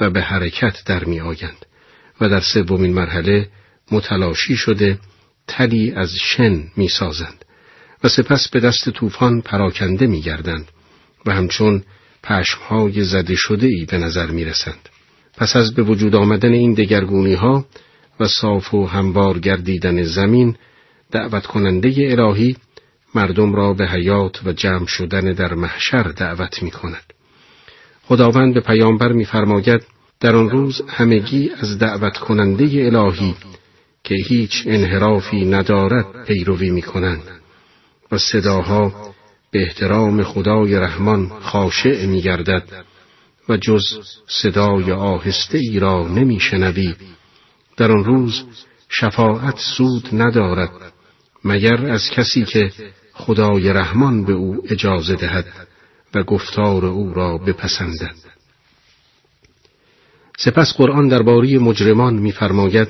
و 0.00 0.10
به 0.10 0.20
حرکت 0.20 0.84
در 0.86 1.04
می 1.04 1.20
آیند 1.20 1.66
و 2.20 2.28
در 2.28 2.40
سومین 2.40 2.92
مرحله 2.92 3.48
متلاشی 3.92 4.56
شده 4.56 4.98
تلی 5.46 5.92
از 5.92 6.14
شن 6.14 6.64
می 6.76 6.88
سازند 6.88 7.44
و 8.04 8.08
سپس 8.08 8.48
به 8.48 8.60
دست 8.60 8.90
طوفان 8.90 9.40
پراکنده 9.40 10.06
می 10.06 10.20
گردند 10.20 10.68
و 11.26 11.32
همچون 11.34 11.82
پشمهای 12.22 13.04
زده 13.04 13.34
شده 13.34 13.66
ای 13.66 13.84
به 13.84 13.98
نظر 13.98 14.30
می 14.30 14.44
رسند. 14.44 14.88
پس 15.36 15.56
از 15.56 15.74
به 15.74 15.82
وجود 15.82 16.16
آمدن 16.16 16.52
این 16.52 16.74
دگرگونی 16.74 17.34
ها 17.34 17.64
و 18.20 18.28
صاف 18.28 18.74
و 18.74 18.86
هموار 18.86 19.38
گردیدن 19.38 20.02
زمین 20.02 20.56
دعوت 21.10 21.46
کننده 21.46 21.88
الهی 21.98 22.56
مردم 23.14 23.54
را 23.54 23.72
به 23.74 23.88
حیات 23.88 24.46
و 24.46 24.52
جمع 24.52 24.86
شدن 24.86 25.32
در 25.32 25.54
محشر 25.54 26.02
دعوت 26.02 26.62
می 26.62 26.70
کند. 26.70 27.12
خداوند 28.02 28.54
به 28.54 28.60
پیامبر 28.60 29.12
میفرماید 29.12 29.82
در 30.20 30.36
آن 30.36 30.50
روز 30.50 30.82
همگی 30.88 31.50
از 31.60 31.78
دعوت 31.78 32.18
کننده 32.18 32.64
الهی 32.64 33.34
که 34.04 34.14
هیچ 34.14 34.62
انحرافی 34.66 35.44
ندارد 35.44 36.24
پیروی 36.26 36.70
می 36.70 36.82
کنند 36.82 37.22
و 38.12 38.18
صداها 38.18 39.12
به 39.52 39.62
احترام 39.62 40.22
خدای 40.22 40.74
رحمان 40.74 41.28
خاشع 41.40 42.06
می 42.06 42.22
گردد 42.22 42.84
و 43.48 43.56
جز 43.56 43.82
صدای 44.26 44.92
آهسته 44.92 45.58
ای 45.58 45.78
را 45.78 46.08
نمی 46.08 46.40
شنوی 46.40 46.94
در 47.76 47.92
آن 47.92 48.04
روز 48.04 48.42
شفاعت 48.88 49.58
سود 49.58 50.08
ندارد 50.12 50.92
مگر 51.44 51.86
از 51.86 52.10
کسی 52.10 52.44
که 52.44 52.72
خدای 53.12 53.72
رحمان 53.72 54.24
به 54.24 54.32
او 54.32 54.62
اجازه 54.68 55.16
دهد 55.16 55.46
و 56.14 56.22
گفتار 56.22 56.86
او 56.86 57.14
را 57.14 57.38
بپسندد. 57.38 58.14
سپس 60.38 60.74
قرآن 60.76 61.08
درباره 61.08 61.58
مجرمان 61.58 62.14
می‌فرماید 62.14 62.88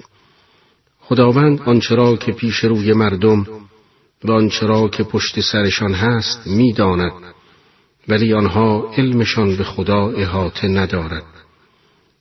خداوند 1.01 1.61
آنچه 1.61 1.95
را 1.95 2.17
که 2.17 2.33
پیش 2.33 2.57
روی 2.57 2.93
مردم 2.93 3.47
و 4.25 4.33
آنچه 4.33 4.67
را 4.67 4.89
که 4.89 5.03
پشت 5.03 5.41
سرشان 5.41 5.95
هست 5.95 6.47
می‌داند 6.47 7.13
ولی 8.09 8.35
آنها 8.35 8.93
علمشان 8.97 9.57
به 9.57 9.65
خدا 9.65 10.11
احاطه 10.11 10.69
ندارد 10.69 11.25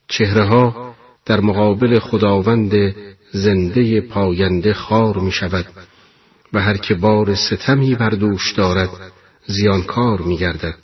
چهره 0.07 0.45
ها 0.45 0.95
در 1.25 1.39
مقابل 1.39 1.99
خداوند 1.99 2.95
زنده 3.31 4.01
پاینده 4.01 4.73
خار 4.73 5.17
می 5.17 5.31
شود 5.31 5.65
و 6.53 6.61
هر 6.61 6.77
که 6.77 6.95
بار 6.95 7.35
ستمی 7.35 7.95
بر 7.95 8.09
دوش 8.09 8.51
دارد 8.51 8.89
زیانکار 9.45 10.21
می 10.21 10.37
گردد. 10.37 10.77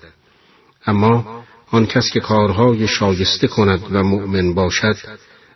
اما 0.86 1.44
آن 1.72 1.86
کس 1.86 2.10
که 2.14 2.20
کارهای 2.20 2.88
شایسته 2.88 3.48
کند 3.48 3.84
و 3.92 4.04
مؤمن 4.04 4.54
باشد 4.54 4.98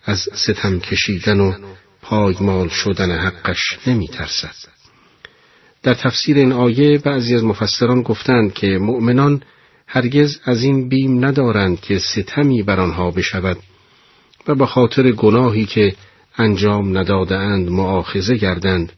از 0.05 0.19
ستم 0.19 0.79
کشیدن 0.79 1.39
و 1.39 1.53
پایمال 2.01 2.67
شدن 2.67 3.11
حقش 3.11 3.79
نمی 3.87 4.07
ترسد. 4.07 4.78
در 5.83 5.93
تفسیر 5.93 6.37
این 6.37 6.51
آیه 6.51 6.97
بعضی 6.97 7.35
از 7.35 7.43
مفسران 7.43 8.01
گفتند 8.01 8.53
که 8.53 8.67
مؤمنان 8.67 9.41
هرگز 9.87 10.39
از 10.45 10.63
این 10.63 10.89
بیم 10.89 11.25
ندارند 11.25 11.81
که 11.81 11.99
ستمی 11.99 12.63
بر 12.63 12.79
آنها 12.79 13.11
بشود 13.11 13.57
و 14.47 14.55
به 14.55 14.65
خاطر 14.65 15.11
گناهی 15.11 15.65
که 15.65 15.95
انجام 16.37 16.97
ندادهاند 16.97 17.69
معاخزه 17.69 18.35
گردند 18.35 18.93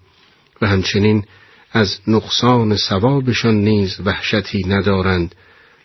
و 0.62 0.68
همچنین 0.68 1.24
از 1.72 2.00
نقصان 2.08 2.76
ثوابشان 2.76 3.56
نیز 3.56 4.00
وحشتی 4.06 4.62
ندارند 4.68 5.36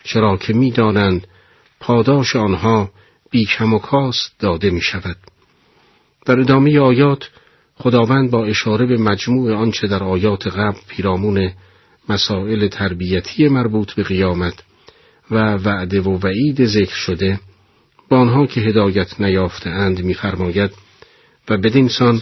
چرا 0.03 0.37
که 0.37 0.53
می‌دانند 0.53 1.27
پاداش 1.79 2.35
آنها 2.35 2.91
بیکم 3.31 3.73
و 3.73 3.79
کاست 3.79 4.31
داده 4.39 4.69
می 4.69 4.81
شود. 4.81 5.17
در 6.25 6.39
ادامه 6.39 6.79
آیات 6.79 7.29
خداوند 7.79 8.31
با 8.31 8.45
اشاره 8.45 8.85
به 8.85 8.97
مجموع 8.97 9.53
آنچه 9.53 9.87
در 9.87 10.03
آیات 10.03 10.47
قبل 10.47 10.77
پیرامون 10.87 11.51
مسائل 12.09 12.67
تربیتی 12.67 13.47
مربوط 13.47 13.93
به 13.93 14.03
قیامت 14.03 14.63
و 15.31 15.35
وعده 15.53 16.01
و 16.01 16.19
وعید 16.19 16.65
ذکر 16.65 16.95
شده 16.95 17.39
با 18.09 18.17
آنها 18.17 18.47
که 18.47 18.61
هدایت 18.61 19.21
نیافته 19.21 19.69
اند 19.69 20.03
میفرماید 20.03 20.71
و 21.49 21.57
بدین 21.57 21.87
سان 21.87 22.21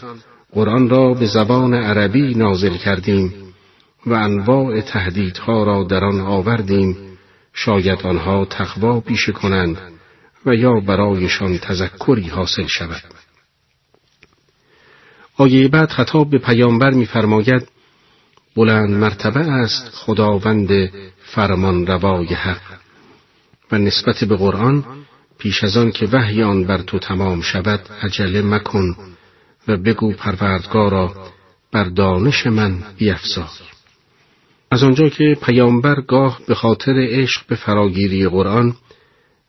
قرآن 0.52 0.90
را 0.90 1.14
به 1.14 1.26
زبان 1.26 1.74
عربی 1.74 2.36
نازل 2.36 2.78
کردیم 2.78 3.34
و 4.06 4.14
انواع 4.14 4.82
تهدیدها 4.82 5.64
را 5.64 5.84
در 5.84 6.04
آن 6.04 6.22
آوردیم 6.22 6.98
شاید 7.54 8.02
آنها 8.04 8.46
تقوا 8.46 9.00
پیشه 9.00 9.32
کنند 9.32 9.78
و 10.46 10.56
یا 10.56 10.80
برایشان 10.80 11.58
تذکری 11.58 12.28
حاصل 12.28 12.68
شود. 12.68 13.15
آیه 15.38 15.68
بعد 15.68 15.90
خطاب 15.90 16.30
به 16.30 16.38
پیامبر 16.38 16.90
میفرماید 16.92 17.68
بلند 18.56 18.90
مرتبه 18.90 19.40
است 19.40 19.90
خداوند 19.94 20.92
فرمان 21.24 21.88
روای 21.88 22.28
حق 22.28 22.62
و 23.72 23.78
نسبت 23.78 24.24
به 24.24 24.36
قرآن 24.36 24.86
پیش 25.38 25.64
از 25.64 25.78
آن 25.78 25.92
که 25.92 26.06
وحی 26.06 26.44
آن 26.44 26.64
بر 26.64 26.78
تو 26.78 27.00
تمام 27.00 27.42
شود 27.42 27.80
عجله 28.02 28.42
مکن 28.42 28.96
و 29.68 29.78
بگو 29.78 30.14
پروردگارا 30.14 31.16
بر 31.72 31.84
دانش 31.84 32.48
من 32.48 32.84
بیفزای. 32.98 33.46
از 34.72 34.84
آنجا 34.84 35.10
که 35.10 35.38
پیامبر 35.42 36.02
گاه 36.02 36.40
به 36.48 36.56
خاطر 36.56 37.08
عشق 37.10 37.48
به 37.48 37.56
فراگیری 37.56 38.28
قرآن 38.28 38.76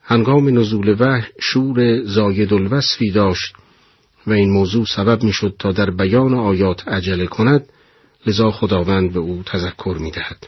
هنگام 0.03 0.59
نزول 0.59 0.97
وحی 1.01 1.27
شور 1.41 2.03
زاید 2.05 2.53
الوصفی 2.53 3.11
داشت 3.11 3.55
و 4.27 4.33
این 4.33 4.51
موضوع 4.51 4.85
سبب 4.85 5.23
می‌شد 5.23 5.57
تا 5.59 5.73
در 5.73 5.91
بیان 5.91 6.35
آیات 6.35 6.89
عجله 6.89 7.27
کند 7.27 7.67
لذا 8.27 8.51
خداوند 8.51 9.13
به 9.13 9.21
او 9.21 9.43
تذکر 9.47 9.97
می 10.01 10.11
دهد. 10.11 10.47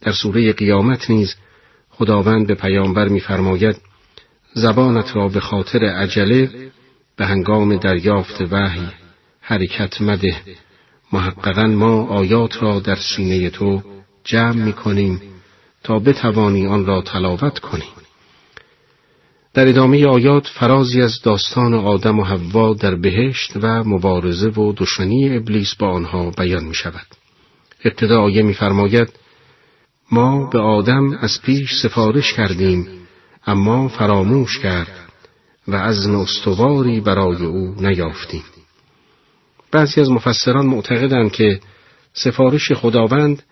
در 0.00 0.12
سوره 0.12 0.52
قیامت 0.52 1.10
نیز 1.10 1.34
خداوند 1.90 2.46
به 2.46 2.54
پیامبر 2.54 3.08
میفرماید 3.08 3.76
زبانت 4.54 5.16
را 5.16 5.28
به 5.28 5.40
خاطر 5.40 5.84
عجله 5.84 6.50
به 7.16 7.26
هنگام 7.26 7.76
دریافت 7.76 8.40
وحی 8.50 8.88
حرکت 9.40 10.00
مده 10.00 10.36
محققا 11.12 11.66
ما 11.66 12.06
آیات 12.06 12.62
را 12.62 12.80
در 12.80 12.94
سینه 12.94 13.50
تو 13.50 13.82
جمع 14.24 14.64
می 14.64 14.72
کنیم 14.72 15.22
تا 15.84 15.98
بتوانی 15.98 16.66
آن 16.66 16.86
را 16.86 17.02
تلاوت 17.02 17.58
کنی 17.58 17.84
در 19.54 19.68
ادامه 19.68 20.06
آیات 20.06 20.46
فرازی 20.46 21.02
از 21.02 21.20
داستان 21.22 21.74
آدم 21.74 22.18
و 22.18 22.24
حوا 22.24 22.74
در 22.74 22.94
بهشت 22.94 23.52
و 23.62 23.84
مبارزه 23.84 24.48
و 24.48 24.72
دشمنی 24.76 25.36
ابلیس 25.36 25.74
با 25.74 25.88
آنها 25.88 26.30
بیان 26.30 26.64
می 26.64 26.74
شود. 26.74 27.06
ابتدا 27.84 28.22
آیه 28.22 28.42
میفرماید 28.42 29.08
ما 30.12 30.46
به 30.46 30.58
آدم 30.58 31.18
از 31.20 31.42
پیش 31.42 31.74
سفارش 31.82 32.32
کردیم 32.32 32.88
اما 33.46 33.88
فراموش 33.88 34.58
کرد 34.58 34.98
و 35.68 35.76
از 35.76 36.06
استواری 36.06 37.00
برای 37.00 37.46
او 37.46 37.74
نیافتیم. 37.80 38.44
بعضی 39.70 40.00
از 40.00 40.10
مفسران 40.10 40.66
معتقدند 40.66 41.32
که 41.32 41.60
سفارش 42.12 42.72
خداوند 42.72 43.42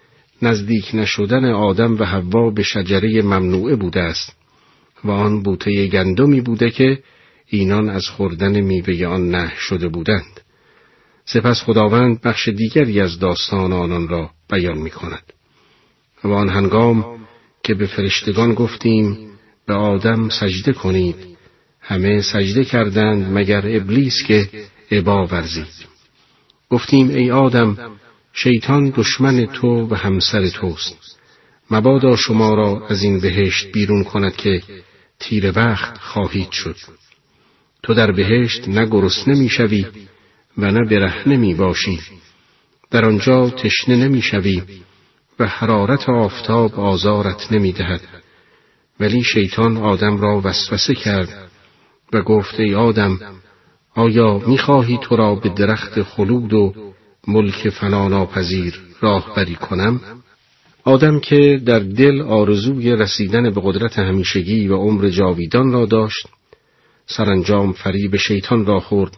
نزدیک 0.42 0.90
نشدن 0.94 1.44
آدم 1.44 1.98
و 1.98 2.05
حوا 2.05 2.51
به 2.51 2.62
شجره 2.62 3.22
ممنوعه 3.22 3.76
بوده 3.76 4.01
است 4.01 4.39
و 5.05 5.11
آن 5.11 5.42
بوته 5.42 5.86
گندمی 5.86 6.40
بوده 6.40 6.70
که 6.70 7.03
اینان 7.46 7.88
از 7.88 8.07
خوردن 8.07 8.61
میوه 8.61 9.07
آن 9.07 9.30
نه 9.30 9.53
شده 9.59 9.88
بودند. 9.88 10.40
سپس 11.24 11.62
خداوند 11.62 12.20
بخش 12.20 12.48
دیگری 12.48 13.01
از 13.01 13.18
داستان 13.18 13.72
آنان 13.72 14.09
را 14.09 14.30
بیان 14.51 14.78
می 14.78 14.90
کند. 14.90 15.32
و 16.24 16.28
آن 16.28 16.48
هنگام 16.48 17.20
که 17.62 17.74
به 17.74 17.86
فرشتگان 17.86 18.55
گفتیم 18.55 19.30
به 19.66 19.74
آدم 19.74 20.28
سجده 20.28 20.72
کنید 20.72 21.16
همه 21.80 22.22
سجده 22.22 22.64
کردند 22.64 23.38
مگر 23.38 23.76
ابلیس 23.76 24.22
که 24.26 24.48
عبا 24.90 25.26
ورزید 25.26 25.66
گفتیم 26.70 27.09
ای 27.09 27.30
آدم 27.30 27.76
شیطان 28.32 28.92
دشمن 28.96 29.46
تو 29.46 29.88
و 29.90 29.94
همسر 29.94 30.48
توست 30.48 31.18
مبادا 31.70 32.16
شما 32.16 32.55
را 32.55 32.86
از 32.88 33.03
این 33.03 33.20
بهشت 33.20 33.72
بیرون 33.72 34.05
کند 34.05 34.36
که 34.36 34.62
تیر 35.21 35.53
وقت 35.57 35.99
خواهید 35.99 36.51
شد. 36.51 36.77
تو 37.83 37.95
در 37.95 38.12
بهشت 38.12 38.68
نه 38.68 38.87
گرسنه 38.87 39.35
می‌شوی 39.35 39.87
و 40.59 40.71
نه 40.71 40.89
برهنه 40.89 41.37
می 41.37 41.55
باشی. 41.55 42.01
در 42.91 43.05
آنجا 43.05 43.51
تشنه 43.51 43.97
نمی 43.97 44.23
شوی 44.23 44.62
و 45.39 45.47
حرارت 45.47 46.09
آفتاب 46.09 46.81
آزارت 46.81 47.53
نمی 47.53 47.73
دهد. 47.73 48.01
ولی 49.01 49.23
شیطان 49.23 49.77
آدم 49.77 50.16
را 50.21 50.41
وسوسه 50.45 50.95
کرد 50.95 51.51
و 52.12 52.23
گفت 52.23 52.61
ای 52.61 52.75
آدم 52.75 53.18
آیا 53.95 54.39
می‌خواهی 54.39 54.99
تو 55.03 55.16
را 55.16 55.35
به 55.35 55.49
درخت 55.49 56.03
خلود 56.03 56.53
و 56.55 56.75
ملک 57.29 57.68
فناناپذیر 57.68 58.81
راهبری 59.01 59.55
کنم؟ 59.55 60.01
آدم 60.85 61.20
که 61.20 61.61
در 61.66 61.78
دل 61.78 62.22
آرزوی 62.22 62.91
رسیدن 62.97 63.51
به 63.51 63.61
قدرت 63.64 63.99
همیشگی 63.99 64.68
و 64.68 64.76
عمر 64.76 65.09
جاویدان 65.09 65.72
را 65.72 65.87
داشت 65.87 66.26
سرانجام 67.07 67.72
فریب 67.72 68.16
شیطان 68.16 68.66
را 68.66 68.81
خورد 68.81 69.16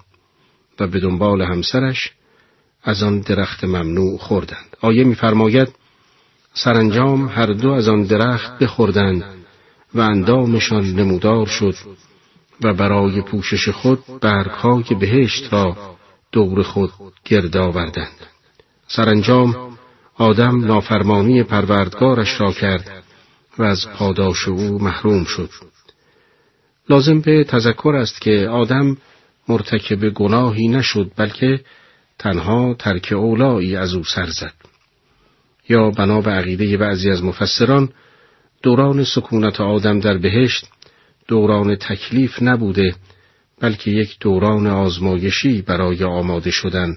و 0.80 0.86
به 0.86 1.00
دنبال 1.00 1.42
همسرش 1.42 2.12
از 2.82 3.02
آن 3.02 3.20
درخت 3.20 3.64
ممنوع 3.64 4.18
خوردند. 4.18 4.76
آیه 4.80 5.04
میفرماید 5.04 5.68
سرانجام 6.54 7.28
هر 7.28 7.46
دو 7.46 7.70
از 7.70 7.88
آن 7.88 8.02
درخت 8.02 8.58
بخوردند 8.58 9.24
و 9.94 10.00
اندامشان 10.00 10.84
نمودار 10.84 11.46
شد 11.46 11.74
و 12.64 12.74
برای 12.74 13.22
پوشش 13.22 13.68
خود 13.68 13.98
برگهای 14.20 14.84
بهشت 15.00 15.52
را 15.52 15.76
دور 16.32 16.62
خود 16.62 16.90
گرد 17.24 17.56
آوردند. 17.56 18.26
سرانجام 18.86 19.71
آدم 20.22 20.64
نافرمانی 20.64 21.42
پروردگارش 21.42 22.40
را 22.40 22.52
کرد 22.52 23.02
و 23.58 23.62
از 23.62 23.88
پاداش 23.94 24.48
او 24.48 24.82
محروم 24.82 25.24
شد. 25.24 25.50
لازم 26.88 27.20
به 27.20 27.44
تذکر 27.44 27.96
است 27.96 28.20
که 28.20 28.48
آدم 28.48 28.96
مرتکب 29.48 30.08
گناهی 30.08 30.68
نشد 30.68 31.12
بلکه 31.16 31.60
تنها 32.18 32.74
ترک 32.78 33.12
اولایی 33.16 33.76
از 33.76 33.94
او 33.94 34.04
سر 34.04 34.26
زد. 34.26 34.54
یا 35.68 35.90
بنا 35.90 36.20
به 36.20 36.30
عقیده 36.30 36.76
بعضی 36.76 37.10
از 37.10 37.24
مفسران 37.24 37.88
دوران 38.62 39.04
سکونت 39.04 39.60
آدم 39.60 40.00
در 40.00 40.18
بهشت 40.18 40.66
دوران 41.28 41.76
تکلیف 41.76 42.42
نبوده 42.42 42.94
بلکه 43.60 43.90
یک 43.90 44.16
دوران 44.20 44.66
آزمایشی 44.66 45.62
برای 45.62 46.04
آماده 46.04 46.50
شدن 46.50 46.96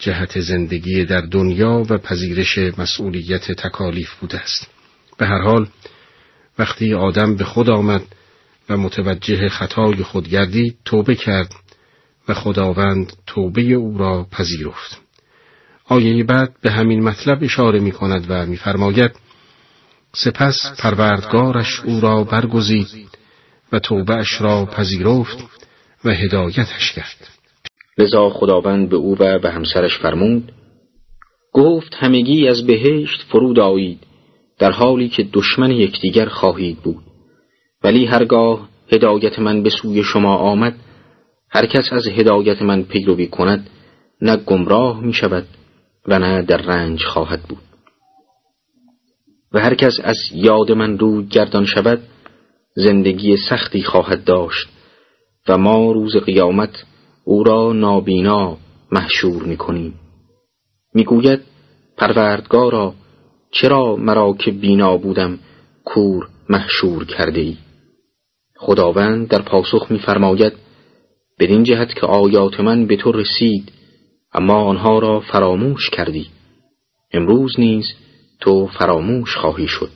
جهت 0.00 0.40
زندگی 0.40 1.04
در 1.04 1.20
دنیا 1.20 1.82
و 1.90 1.98
پذیرش 1.98 2.58
مسئولیت 2.58 3.52
تکالیف 3.52 4.14
بوده 4.14 4.40
است. 4.40 4.66
به 5.18 5.26
هر 5.26 5.42
حال 5.42 5.68
وقتی 6.58 6.94
آدم 6.94 7.36
به 7.36 7.44
خود 7.44 7.70
آمد 7.70 8.02
و 8.68 8.76
متوجه 8.76 9.48
خطای 9.48 10.02
خود 10.02 10.28
گردید 10.28 10.76
توبه 10.84 11.14
کرد 11.14 11.54
و 12.28 12.34
خداوند 12.34 13.12
توبه 13.26 13.62
او 13.62 13.98
را 13.98 14.26
پذیرفت. 14.30 15.00
آیه 15.84 16.24
بعد 16.24 16.52
به 16.62 16.70
همین 16.70 17.02
مطلب 17.02 17.44
اشاره 17.44 17.80
می 17.80 17.92
کند 17.92 18.26
و 18.28 18.46
میفرماید 18.46 19.10
سپس 20.12 20.72
پروردگارش 20.78 21.80
او 21.80 22.00
را 22.00 22.24
برگزید 22.24 23.08
و 23.72 23.78
توبهش 23.78 24.40
را 24.40 24.66
پذیرفت 24.66 25.38
و 26.04 26.10
هدایتش 26.10 26.92
کرد. 26.92 27.39
لذا 28.00 28.30
خداوند 28.30 28.88
به 28.88 28.96
او 28.96 29.16
و 29.18 29.38
به 29.38 29.50
همسرش 29.50 29.98
فرمود 29.98 30.52
گفت 31.52 31.94
همگی 31.94 32.48
از 32.48 32.66
بهشت 32.66 33.22
فرود 33.22 33.58
آیید 33.58 33.98
در 34.58 34.70
حالی 34.70 35.08
که 35.08 35.26
دشمن 35.32 35.70
یکدیگر 35.70 36.26
خواهید 36.26 36.78
بود. 36.78 37.02
ولی 37.84 38.06
هرگاه 38.06 38.68
هدایت 38.92 39.38
من 39.38 39.62
به 39.62 39.70
سوی 39.70 40.02
شما 40.02 40.36
آمد 40.36 40.74
هر 41.50 41.66
کس 41.66 41.92
از 41.92 42.06
هدایت 42.06 42.62
من 42.62 42.82
پیروی 42.82 43.26
کند 43.26 43.70
نه 44.20 44.36
گمراه 44.36 45.00
می 45.00 45.12
شود 45.12 45.46
و 46.06 46.18
نه 46.18 46.42
در 46.42 46.56
رنج 46.56 47.04
خواهد 47.04 47.42
بود. 47.42 47.62
و 49.52 49.60
هر 49.60 49.74
کس 49.74 49.94
از 50.02 50.16
یاد 50.34 50.72
من 50.72 50.98
روی 50.98 51.26
گردان 51.26 51.64
شود 51.64 52.00
زندگی 52.74 53.36
سختی 53.36 53.82
خواهد 53.82 54.24
داشت 54.24 54.68
و 55.48 55.58
ما 55.58 55.92
روز 55.92 56.16
قیامت 56.16 56.84
او 57.30 57.44
را 57.44 57.72
نابینا 57.72 58.56
محشور 58.92 59.42
می‌کنیم. 59.42 59.94
می‌گوید 60.94 61.40
پروردگارا 61.96 62.94
چرا 63.50 63.96
مرا 63.96 64.32
که 64.32 64.50
بینا 64.50 64.96
بودم 64.96 65.38
کور 65.84 66.28
محشور 66.48 67.04
کرده 67.04 67.40
ای 67.40 67.56
خداوند 68.56 69.28
در 69.28 69.42
پاسخ 69.42 69.90
میفرماید 69.90 70.52
بدین 71.38 71.62
جهت 71.62 71.94
که 71.94 72.06
آیات 72.06 72.60
من 72.60 72.86
به 72.86 72.96
تو 72.96 73.12
رسید 73.12 73.72
اما 74.32 74.62
آنها 74.64 74.98
را 74.98 75.20
فراموش 75.20 75.90
کردی. 75.90 76.26
امروز 77.12 77.60
نیز 77.60 77.86
تو 78.40 78.66
فراموش 78.66 79.36
خواهی 79.36 79.68
شد. 79.68 79.90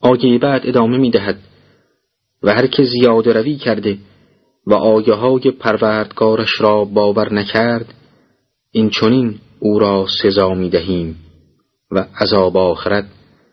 آیه 0.00 0.38
بعد 0.38 0.66
ادامه 0.66 0.98
می 0.98 1.10
دهد 1.10 1.38
و 2.42 2.54
هر 2.54 2.66
که 2.66 2.82
زیاده 2.84 3.32
روی 3.32 3.56
کرده 3.56 3.98
و 4.66 4.74
آیه 4.74 5.14
های 5.14 5.50
پروردگارش 5.50 6.60
را 6.60 6.84
باور 6.84 7.34
نکرد 7.34 7.94
این 8.72 8.90
چونین 8.90 9.38
او 9.58 9.78
را 9.78 10.06
سزا 10.22 10.54
می 10.54 10.70
دهیم 10.70 11.16
و 11.90 12.06
عذاب 12.20 12.56
آخرت 12.56 13.06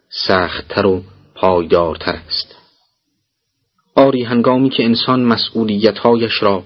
سختتر 0.10 0.86
و 0.86 1.04
پایدارتر 1.36 2.16
است. 2.28 2.56
آری 3.96 4.24
هنگامی 4.24 4.70
که 4.70 4.84
انسان 4.84 5.24
مسئولیتهایش 5.24 6.44
را 6.44 6.64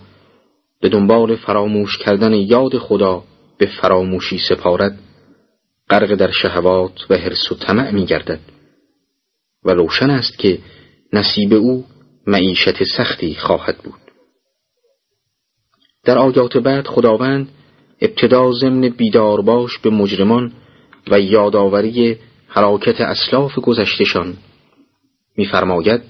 به 0.81 0.89
دنبال 0.89 1.35
فراموش 1.35 1.97
کردن 1.97 2.33
یاد 2.33 2.77
خدا 2.77 3.23
به 3.57 3.65
فراموشی 3.65 4.37
سپارد 4.49 4.99
غرق 5.89 6.15
در 6.15 6.31
شهوات 6.31 7.05
و 7.09 7.17
حرس 7.17 7.51
و 7.51 7.55
طمع 7.55 7.91
می 7.91 8.05
گردد 8.05 8.39
و 9.63 9.71
روشن 9.71 10.09
است 10.09 10.37
که 10.37 10.59
نصیب 11.13 11.53
او 11.53 11.85
معیشت 12.27 12.83
سختی 12.97 13.35
خواهد 13.35 13.77
بود. 13.77 14.10
در 16.03 16.17
آیات 16.17 16.57
بعد 16.57 16.87
خداوند 16.87 17.49
ابتدا 18.01 18.51
ضمن 18.51 18.89
بیدار 18.89 19.41
باش 19.41 19.77
به 19.77 19.89
مجرمان 19.89 20.51
و 21.07 21.19
یادآوری 21.19 22.17
حراکت 22.47 23.01
اسلاف 23.01 23.59
گذشتشان 23.59 24.37
میفرماید 25.37 26.01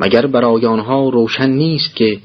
مگر 0.00 0.26
برای 0.26 0.66
آنها 0.66 1.08
روشن 1.08 1.50
نیست 1.50 1.96
که 1.96 2.20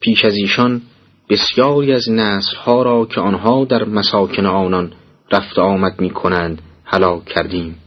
پیش 0.00 0.24
از 0.24 0.34
ایشان 0.36 0.82
بسیاری 1.30 1.92
از 1.92 2.10
نسلها 2.10 2.82
را 2.82 3.06
که 3.06 3.20
آنها 3.20 3.64
در 3.64 3.84
مساکن 3.84 4.46
آنان 4.46 4.92
رفت 5.30 5.58
آمد 5.58 6.00
می 6.00 6.10
کنند 6.10 6.62
هلاک 6.84 7.24
کردیم؟ 7.24 7.78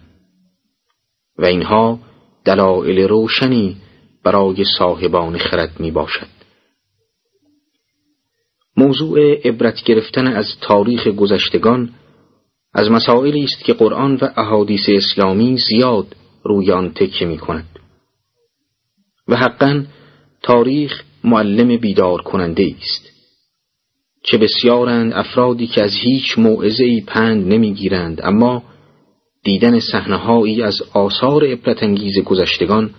و 1.38 1.45
اینها 1.45 1.99
دلایل 2.45 3.07
روشنی 3.07 3.78
برای 4.24 4.66
صاحبان 4.78 5.38
خرد 5.38 5.80
می 5.80 5.91
باشد 5.91 6.36
موضوع 8.77 9.34
عبرت 9.47 9.84
گرفتن 9.84 10.27
از 10.27 10.45
تاریخ 10.61 11.07
گذشتگان 11.07 11.89
از 12.73 12.91
مسائلی 12.91 13.43
است 13.43 13.64
که 13.64 13.73
قرآن 13.73 14.15
و 14.22 14.30
احادیث 14.38 14.89
اسلامی 14.89 15.57
زیاد 15.57 16.15
روی 16.43 16.72
آن 16.72 16.91
تکیه 16.93 17.27
می 17.27 17.39
و 19.27 19.35
حقا 19.35 19.84
تاریخ 20.43 21.03
معلم 21.23 21.77
بیدار 21.77 22.22
کننده 22.22 22.76
است. 22.81 23.11
چه 24.23 24.38
بسیارند 24.38 25.14
افرادی 25.14 25.68
که 25.68 25.84
از 25.84 25.93
هیچ 25.93 26.38
موعظه‌ای 26.38 27.02
پند 27.02 27.53
نمی‌گیرند 27.53 28.22
اما 28.23 28.64
دیدن 29.43 29.80
صحنه‌هایی 29.80 30.61
از 30.61 30.81
آثار 30.93 31.45
عبرتانگیز 31.45 32.19
گذشتگان 32.19 32.93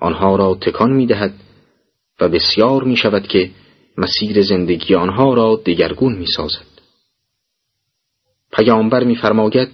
آنها 0.00 0.36
را 0.36 0.54
تکان 0.54 0.92
می‌دهد 0.92 1.34
و 2.20 2.28
بسیار 2.28 2.84
می 2.84 2.96
شود 2.96 3.26
که 3.26 3.50
مسیر 3.98 4.42
زندگی 4.42 4.94
آنها 4.94 5.34
را 5.34 5.60
دگرگون 5.66 6.12
می 6.12 6.26
سازد. 6.36 6.72
پیامبر 8.52 9.04
میفرماید 9.04 9.68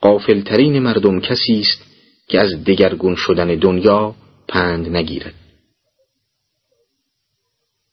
قافلترین 0.00 0.78
مردم 0.78 1.20
کسی 1.20 1.60
است 1.60 1.82
که 2.28 2.40
از 2.40 2.64
دگرگون 2.64 3.14
شدن 3.14 3.54
دنیا 3.54 4.14
پند 4.48 4.96
نگیرد. 4.96 5.34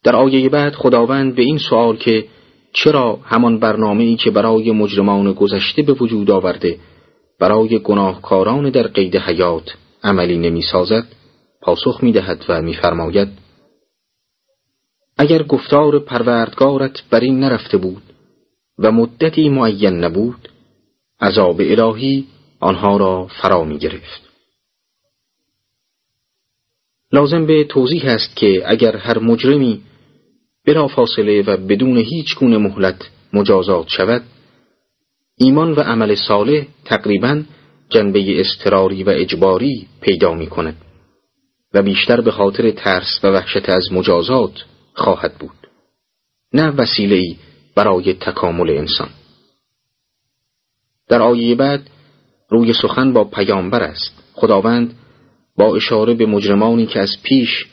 در 0.03 0.15
آیه 0.15 0.49
بعد 0.49 0.73
خداوند 0.73 1.35
به 1.35 1.41
این 1.41 1.57
سوال 1.57 1.97
که 1.97 2.27
چرا 2.73 3.19
همان 3.23 3.59
برنامه 3.59 4.03
ای 4.03 4.15
که 4.15 4.31
برای 4.31 4.71
مجرمان 4.71 5.33
گذشته 5.33 5.81
به 5.81 5.93
وجود 5.93 6.31
آورده 6.31 6.79
برای 7.39 7.79
گناهکاران 7.79 8.69
در 8.69 8.87
قید 8.87 9.15
حیات 9.15 9.73
عملی 10.03 10.37
نمی 10.37 10.61
سازد 10.61 11.05
پاسخ 11.61 12.03
می 12.03 12.11
دهد 12.11 12.45
و 12.49 12.61
میفرماید 12.61 13.27
اگر 15.17 15.43
گفتار 15.43 15.99
پروردگارت 15.99 17.03
بر 17.09 17.19
این 17.19 17.39
نرفته 17.39 17.77
بود 17.77 18.03
و 18.79 18.91
مدتی 18.91 19.49
معین 19.49 20.03
نبود 20.03 20.49
عذاب 21.21 21.61
الهی 21.61 22.27
آنها 22.59 22.97
را 22.97 23.27
فرا 23.41 23.63
می 23.63 23.77
گرفت. 23.77 24.21
لازم 27.11 27.45
به 27.45 27.63
توضیح 27.63 28.05
است 28.05 28.35
که 28.35 28.63
اگر 28.65 28.97
هر 28.97 29.19
مجرمی 29.19 29.81
بلا 30.65 30.87
فاصله 30.87 31.41
و 31.41 31.57
بدون 31.57 31.97
هیچ 31.97 32.35
گونه 32.35 32.57
مهلت 32.57 33.09
مجازات 33.33 33.87
شود 33.87 34.23
ایمان 35.37 35.71
و 35.71 35.79
عمل 35.79 36.15
صالح 36.15 36.65
تقریبا 36.85 37.43
جنبه 37.89 38.39
استراری 38.39 39.03
و 39.03 39.09
اجباری 39.09 39.87
پیدا 40.01 40.33
می 40.33 40.47
کند 40.47 40.77
و 41.73 41.81
بیشتر 41.81 42.21
به 42.21 42.31
خاطر 42.31 42.71
ترس 42.71 43.19
و 43.23 43.27
وحشت 43.27 43.69
از 43.69 43.83
مجازات 43.91 44.65
خواهد 44.95 45.35
بود. 45.35 45.67
نه 46.53 46.69
وسیله 46.69 47.35
برای 47.75 48.13
تکامل 48.13 48.69
انسان. 48.69 49.09
در 51.07 51.21
آیه 51.21 51.55
بعد 51.55 51.89
روی 52.49 52.73
سخن 52.73 53.13
با 53.13 53.23
پیامبر 53.23 53.83
است. 53.83 54.23
خداوند 54.33 54.93
با 55.57 55.75
اشاره 55.75 56.13
به 56.13 56.25
مجرمانی 56.25 56.85
که 56.85 56.99
از 56.99 57.17
پیش 57.23 57.65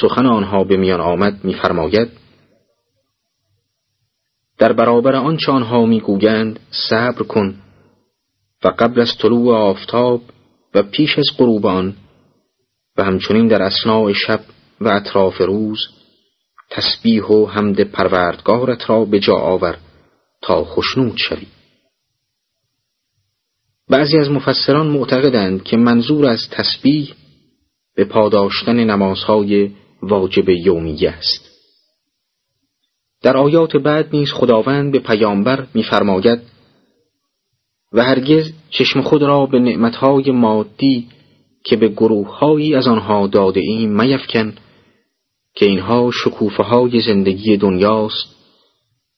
سخن 0.00 0.26
آنها 0.26 0.64
به 0.64 0.76
میان 0.76 1.00
آمد 1.00 1.44
میفرماید 1.44 2.08
در 4.58 4.72
برابر 4.72 5.16
آنچه 5.16 5.52
آنها 5.52 5.86
می‌گویند 5.86 6.60
صبر 6.70 7.22
کن 7.22 7.54
و 8.64 8.68
قبل 8.68 9.00
از 9.00 9.18
طلوع 9.18 9.56
آفتاب 9.56 10.22
و 10.74 10.82
پیش 10.82 11.18
از 11.18 11.26
غروب 11.38 11.66
آن 11.66 11.96
و 12.96 13.04
همچنین 13.04 13.48
در 13.48 13.62
اسناع 13.62 14.12
شب 14.12 14.40
و 14.80 14.88
اطراف 14.88 15.40
روز 15.40 15.88
تسبیح 16.70 17.24
و 17.24 17.46
حمد 17.46 17.80
پروردگارت 17.80 18.90
را 18.90 19.04
به 19.04 19.20
جا 19.20 19.36
آور 19.36 19.78
تا 20.42 20.64
خشنود 20.64 21.16
شوی. 21.16 21.46
بعضی 23.88 24.18
از 24.18 24.30
مفسران 24.30 24.86
معتقدند 24.86 25.62
که 25.62 25.76
منظور 25.76 26.26
از 26.26 26.48
تسبیح 26.50 27.14
به 27.96 28.04
پاداشتن 28.04 28.76
نمازهای 28.84 29.70
واجب 30.02 30.48
یومیه 30.48 31.10
است. 31.10 31.50
در 33.22 33.36
آیات 33.36 33.76
بعد 33.76 34.08
نیز 34.12 34.32
خداوند 34.32 34.92
به 34.92 34.98
پیامبر 34.98 35.66
می‌فرماید 35.74 36.40
و 37.92 38.04
هرگز 38.04 38.52
چشم 38.70 39.00
خود 39.00 39.22
را 39.22 39.46
به 39.46 39.58
نعمتهای 39.58 40.30
مادی 40.30 41.08
که 41.64 41.76
به 41.76 41.88
گروههایی 41.88 42.74
از 42.74 42.86
آنها 42.86 43.26
داده 43.26 43.60
ایم 43.60 44.02
میفکن 44.02 44.54
که 45.54 45.66
اینها 45.66 46.10
شکوفه 46.24 46.62
های 46.62 47.00
زندگی 47.00 47.56
دنیاست 47.56 48.36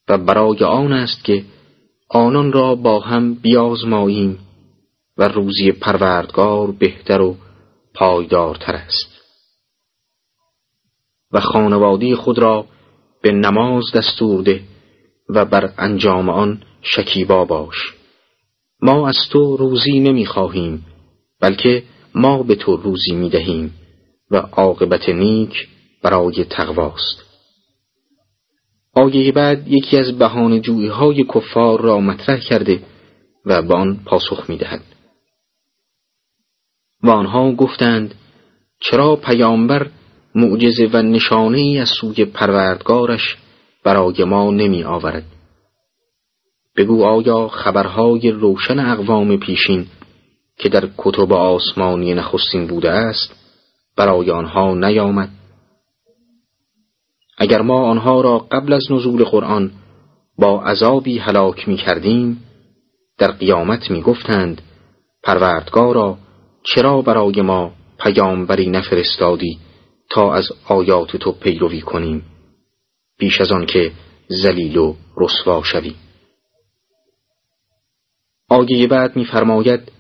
و 0.09 0.18
برای 0.18 0.64
آن 0.64 0.92
است 0.92 1.24
که 1.24 1.44
آنان 2.09 2.52
را 2.52 2.74
با 2.74 3.00
هم 3.00 3.34
بیازماییم 3.34 4.38
و 5.16 5.28
روزی 5.28 5.72
پروردگار 5.72 6.70
بهتر 6.70 7.20
و 7.20 7.36
پایدارتر 7.94 8.74
است. 8.74 9.20
و 11.32 11.40
خانوادی 11.40 12.14
خود 12.14 12.38
را 12.38 12.66
به 13.22 13.32
نماز 13.32 13.84
دستور 13.94 14.42
ده 14.42 14.60
و 15.28 15.44
بر 15.44 15.72
انجام 15.78 16.28
آن 16.28 16.62
شکیبا 16.82 17.44
باش. 17.44 17.94
ما 18.82 19.09
از 19.09 19.18
تو 19.30 19.56
روزی 19.56 20.00
نمی 20.00 20.26
خواهیم 20.26 20.86
بلکه 21.40 21.82
ما 22.14 22.42
به 22.42 22.54
تو 22.54 22.76
روزی 22.76 23.12
می 23.12 23.28
دهیم 23.28 23.74
و 24.30 24.36
عاقبت 24.36 25.09
نیک 25.09 25.68
برای 26.03 26.45
تقواست. 26.45 27.23
آیه 28.95 29.33
بعد 29.33 29.69
یکی 29.69 29.97
از 29.97 30.19
بهان 30.19 30.61
جویی 30.61 30.89
های 30.89 31.24
کفار 31.24 31.81
را 31.81 32.01
مطرح 32.01 32.41
کرده 32.41 32.83
و 33.47 33.62
به 33.62 33.74
آن 33.74 34.01
پاسخ 34.05 34.51
می 34.51 34.57
دهد. 34.57 34.83
و 37.03 37.11
آنها 37.11 37.53
گفتند 37.53 38.15
چرا 38.81 39.16
پیامبر 39.16 39.91
معجزه 40.35 40.87
و 40.93 41.03
نشانه 41.03 41.59
ای 41.59 41.79
از 41.79 41.89
سوی 42.01 42.24
پروردگارش 42.24 43.37
برای 43.85 44.24
ما 44.24 44.51
نمی 44.51 44.85
آورد 44.85 45.24
بگو 46.77 47.05
آیا 47.05 47.49
خبرهای 47.49 48.31
روشن 48.31 48.79
اقوام 48.79 49.37
پیشین 49.37 49.87
که 50.59 50.69
در 50.69 50.89
کتب 50.99 51.33
آسمانی 51.33 52.15
نخستین 52.15 52.66
بوده 52.66 52.91
است 52.91 53.35
برای 53.97 54.31
آنها 54.31 54.74
نیامد؟ 54.74 55.29
اگر 57.43 57.62
ما 57.62 57.90
آنها 57.90 58.20
را 58.20 58.39
قبل 58.39 58.73
از 58.73 58.82
نزول 58.90 59.24
قرآن 59.24 59.70
با 60.39 60.62
عذابی 60.62 61.19
هلاک 61.19 61.69
می 61.69 61.77
کردیم 61.77 62.43
در 63.19 63.31
قیامت 63.31 63.90
می 63.90 64.02
گفتند 64.02 64.62
پروردگارا 65.23 66.19
چرا 66.62 67.02
برای 67.02 67.43
ما 67.43 67.73
پیامبری 67.98 68.70
نفرستادی 68.70 69.59
تا 70.10 70.35
از 70.35 70.48
آیات 70.69 71.16
تو 71.16 71.32
پیروی 71.32 71.81
کنیم؟ 71.81 72.23
بیش 73.19 73.40
از 73.40 73.52
آن 73.52 73.66
که 73.66 73.93
زلیل 74.28 74.77
و 74.77 74.94
رسوا 75.16 75.62
شوی. 75.62 75.94
آیه 78.48 78.86
بعد 78.86 79.16
میفرماید 79.16 79.93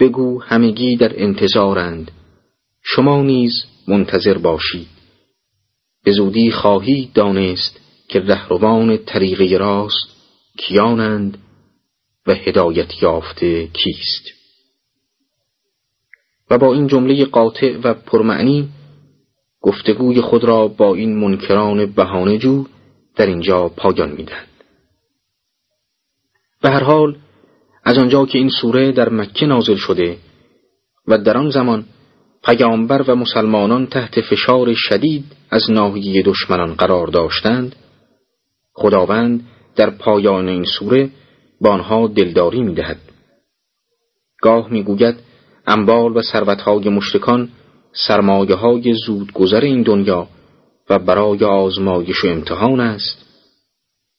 بگو 0.00 0.42
همگی 0.42 0.96
در 0.96 1.22
انتظارند. 1.22 2.10
شما 2.82 3.22
نیز 3.22 3.52
منتظر 3.88 4.38
باشید. 4.38 4.95
به 6.06 6.12
زودی 6.12 6.50
خواهید 6.50 7.12
دانست 7.12 7.80
که 8.08 8.20
رهروان 8.20 8.96
طریقه 8.96 9.56
راست 9.56 10.08
کیانند 10.58 11.38
و 12.26 12.34
هدایت 12.34 13.02
یافته 13.02 13.66
کیست. 13.66 14.24
و 16.50 16.58
با 16.58 16.74
این 16.74 16.86
جمله 16.86 17.24
قاطع 17.24 17.76
و 17.84 17.94
پرمعنی 17.94 18.68
گفتگوی 19.60 20.20
خود 20.20 20.44
را 20.44 20.68
با 20.68 20.94
این 20.94 21.16
منکران 21.16 21.86
بهانه 21.86 22.38
جو 22.38 22.64
در 23.16 23.26
اینجا 23.26 23.68
پایان 23.68 24.12
می‌دهد. 24.12 24.48
به 26.62 26.70
هر 26.70 26.82
حال 26.82 27.16
از 27.84 27.98
آنجا 27.98 28.26
که 28.26 28.38
این 28.38 28.50
سوره 28.60 28.92
در 28.92 29.08
مکه 29.08 29.46
نازل 29.46 29.76
شده 29.76 30.18
و 31.08 31.18
در 31.18 31.36
آن 31.36 31.50
زمان 31.50 31.84
پیامبر 32.46 33.02
و 33.02 33.14
مسلمانان 33.14 33.86
تحت 33.86 34.20
فشار 34.20 34.74
شدید 34.74 35.24
از 35.50 35.70
ناحیه 35.70 36.22
دشمنان 36.22 36.74
قرار 36.74 37.06
داشتند. 37.06 37.76
خداوند 38.74 39.46
در 39.76 39.90
پایان 39.90 40.48
این 40.48 40.64
سوره 40.64 41.10
با 41.60 41.70
آنها 41.70 42.06
دلداری 42.06 42.62
می‌دهد. 42.62 42.98
گاه 44.42 44.72
می‌گوید 44.72 45.16
اموال 45.66 46.16
و 46.16 46.22
ثروتهای 46.22 46.88
مشرکان 46.88 47.48
سرمایه 47.92 48.54
های 48.54 48.94
زود 49.06 49.32
گذر 49.32 49.60
این 49.60 49.82
دنیا 49.82 50.28
و 50.90 50.98
برای 50.98 51.44
آزمایش 51.44 52.24
و 52.24 52.28
امتحان 52.28 52.80
است 52.80 53.24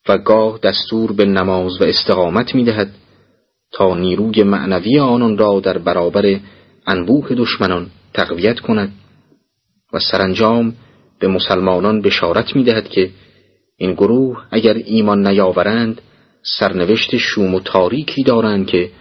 و 0.09 0.17
گاه 0.17 0.59
دستور 0.63 1.11
به 1.11 1.25
نماز 1.25 1.81
و 1.81 1.83
استقامت 1.83 2.55
می‌دهد 2.55 2.91
تا 3.71 3.95
نیروی 3.95 4.43
معنوی 4.43 4.99
آنان 4.99 5.37
را 5.37 5.59
در 5.59 5.77
برابر 5.77 6.39
انبوه 6.87 7.35
دشمنان 7.35 7.87
تقویت 8.13 8.59
کند 8.59 8.91
و 9.93 9.99
سرانجام 9.99 10.73
به 11.19 11.27
مسلمانان 11.27 12.01
بشارت 12.01 12.55
می‌دهد 12.55 12.89
که 12.89 13.09
این 13.77 13.93
گروه 13.93 14.43
اگر 14.51 14.73
ایمان 14.73 15.27
نیاورند 15.27 16.01
سرنوشت 16.59 17.17
شوم 17.17 17.55
و 17.55 17.59
تاریکی 17.59 18.23
دارند 18.23 18.67
که 18.67 18.91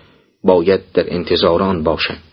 باید 0.45 0.81
در 0.95 1.15
انتظاران 1.15 1.83
باشند. 1.83 2.26